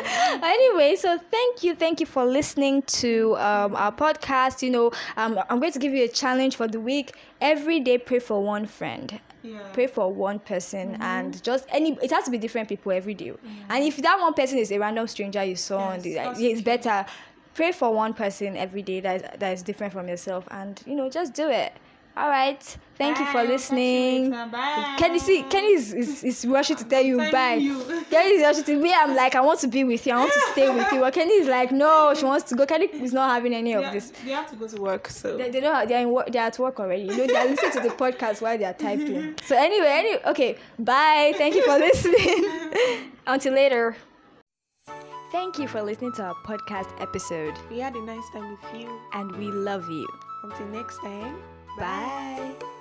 anyway, 0.42 0.96
so 0.96 1.18
thank 1.30 1.62
you, 1.62 1.74
thank 1.74 2.00
you 2.00 2.06
for 2.06 2.24
listening 2.24 2.82
to 2.82 3.36
um, 3.36 3.74
our 3.76 3.92
podcast. 3.92 4.62
You 4.62 4.70
know, 4.70 4.92
um, 5.16 5.38
I'm 5.48 5.60
going 5.60 5.72
to 5.72 5.78
give 5.78 5.92
you 5.92 6.04
a 6.04 6.08
challenge 6.08 6.56
for 6.56 6.68
the 6.68 6.80
week. 6.80 7.16
Every 7.40 7.80
day, 7.80 7.98
pray 7.98 8.18
for 8.18 8.42
one 8.42 8.66
friend. 8.66 9.20
Yeah. 9.42 9.60
Pray 9.72 9.86
for 9.86 10.12
one 10.12 10.40
person 10.40 10.96
and 11.00 11.40
just 11.42 11.66
any. 11.68 11.96
It 12.02 12.10
has 12.10 12.24
to 12.24 12.30
be 12.30 12.38
different 12.38 12.68
people 12.68 12.90
every 12.92 13.14
day. 13.14 13.32
And 13.68 13.84
if 13.84 13.96
that 13.98 14.18
one 14.20 14.34
person 14.34 14.58
is 14.58 14.72
a 14.72 14.78
random 14.78 15.06
stranger 15.06 15.44
you 15.44 15.54
saw 15.56 15.78
on 15.78 15.94
Yes, 15.96 16.02
the, 16.02 16.14
that's 16.14 16.40
it's 16.40 16.60
better. 16.62 17.06
Pray 17.54 17.72
for 17.72 17.92
one 17.94 18.12
person 18.12 18.56
every 18.56 18.82
day 18.82 19.00
that 19.00 19.16
is, 19.16 19.38
that 19.38 19.52
is 19.52 19.62
different 19.62 19.92
from 19.92 20.08
yourself, 20.08 20.46
and 20.50 20.82
you 20.84 20.94
know, 20.94 21.08
just 21.08 21.32
do 21.32 21.48
it. 21.48 21.72
All 22.16 22.28
right. 22.30 22.62
Thank 22.96 23.18
you 23.18 23.26
for 23.26 23.42
listening. 23.44 24.30
Bye. 24.30 24.94
Kenny, 24.98 25.18
see, 25.18 25.42
Kenny 25.42 25.74
is, 25.74 25.92
is, 25.92 26.24
is 26.24 26.46
rushing 26.46 26.76
to 26.78 26.84
tell 26.84 27.02
you 27.02 27.18
bye. 27.30 27.54
you. 27.60 27.78
Kenny 28.10 28.36
is 28.36 28.42
rushing 28.42 28.64
to 28.64 28.76
me. 28.80 28.90
I'm 28.96 29.14
like, 29.14 29.34
I 29.34 29.42
want 29.42 29.60
to 29.60 29.66
be 29.68 29.84
with 29.84 30.06
you. 30.06 30.14
I 30.14 30.20
want 30.20 30.32
to 30.32 30.40
stay 30.52 30.74
with 30.74 30.90
you. 30.92 31.00
But 31.00 31.12
Kenny 31.12 31.34
is 31.34 31.46
like, 31.46 31.72
no, 31.72 32.14
she 32.14 32.24
wants 32.24 32.44
to 32.48 32.54
go. 32.54 32.64
Kenny 32.64 32.86
is 32.86 33.12
not 33.12 33.28
having 33.34 33.52
any 33.52 33.74
of 33.74 33.82
Yeah, 33.82 33.92
this. 33.92 34.12
They 34.24 34.30
have 34.30 34.48
to 34.50 34.56
go 34.56 34.66
to 34.66 34.80
work, 34.80 35.08
so. 35.08 35.36
They, 35.36 35.50
they 35.50 35.60
don't. 35.60 35.86
They're 35.86 36.00
in 36.00 36.10
work. 36.10 36.32
They're 36.32 36.44
at 36.44 36.58
work 36.58 36.80
already. 36.80 37.02
You 37.02 37.16
know, 37.18 37.26
they're 37.26 37.50
listening 37.50 37.72
to 37.72 37.80
the 37.80 37.90
podcast 37.94 38.40
while 38.40 38.56
they're 38.56 38.72
typing. 38.72 39.34
So 39.44 39.54
anyway, 39.54 39.88
anyway, 39.90 40.22
okay. 40.26 40.56
Bye. 40.78 41.34
Thank 41.36 41.54
you 41.54 41.64
for 41.66 41.78
listening. 41.78 43.10
Until 43.26 43.52
later. 43.52 43.94
Thank 45.32 45.58
you 45.58 45.68
for 45.68 45.82
listening 45.82 46.12
to 46.14 46.22
our 46.22 46.34
podcast 46.46 46.90
episode, 46.98 47.52
we 47.70 47.80
had 47.80 47.94
a 47.94 48.00
nice 48.00 48.24
time 48.32 48.50
with 48.52 48.80
you. 48.80 48.88
and 49.12 49.30
we 49.36 49.48
love 49.50 49.86
you. 49.90 50.08
Until 50.44 50.66
next 50.68 50.98
time. 51.00 51.36
Bye. 51.76 52.75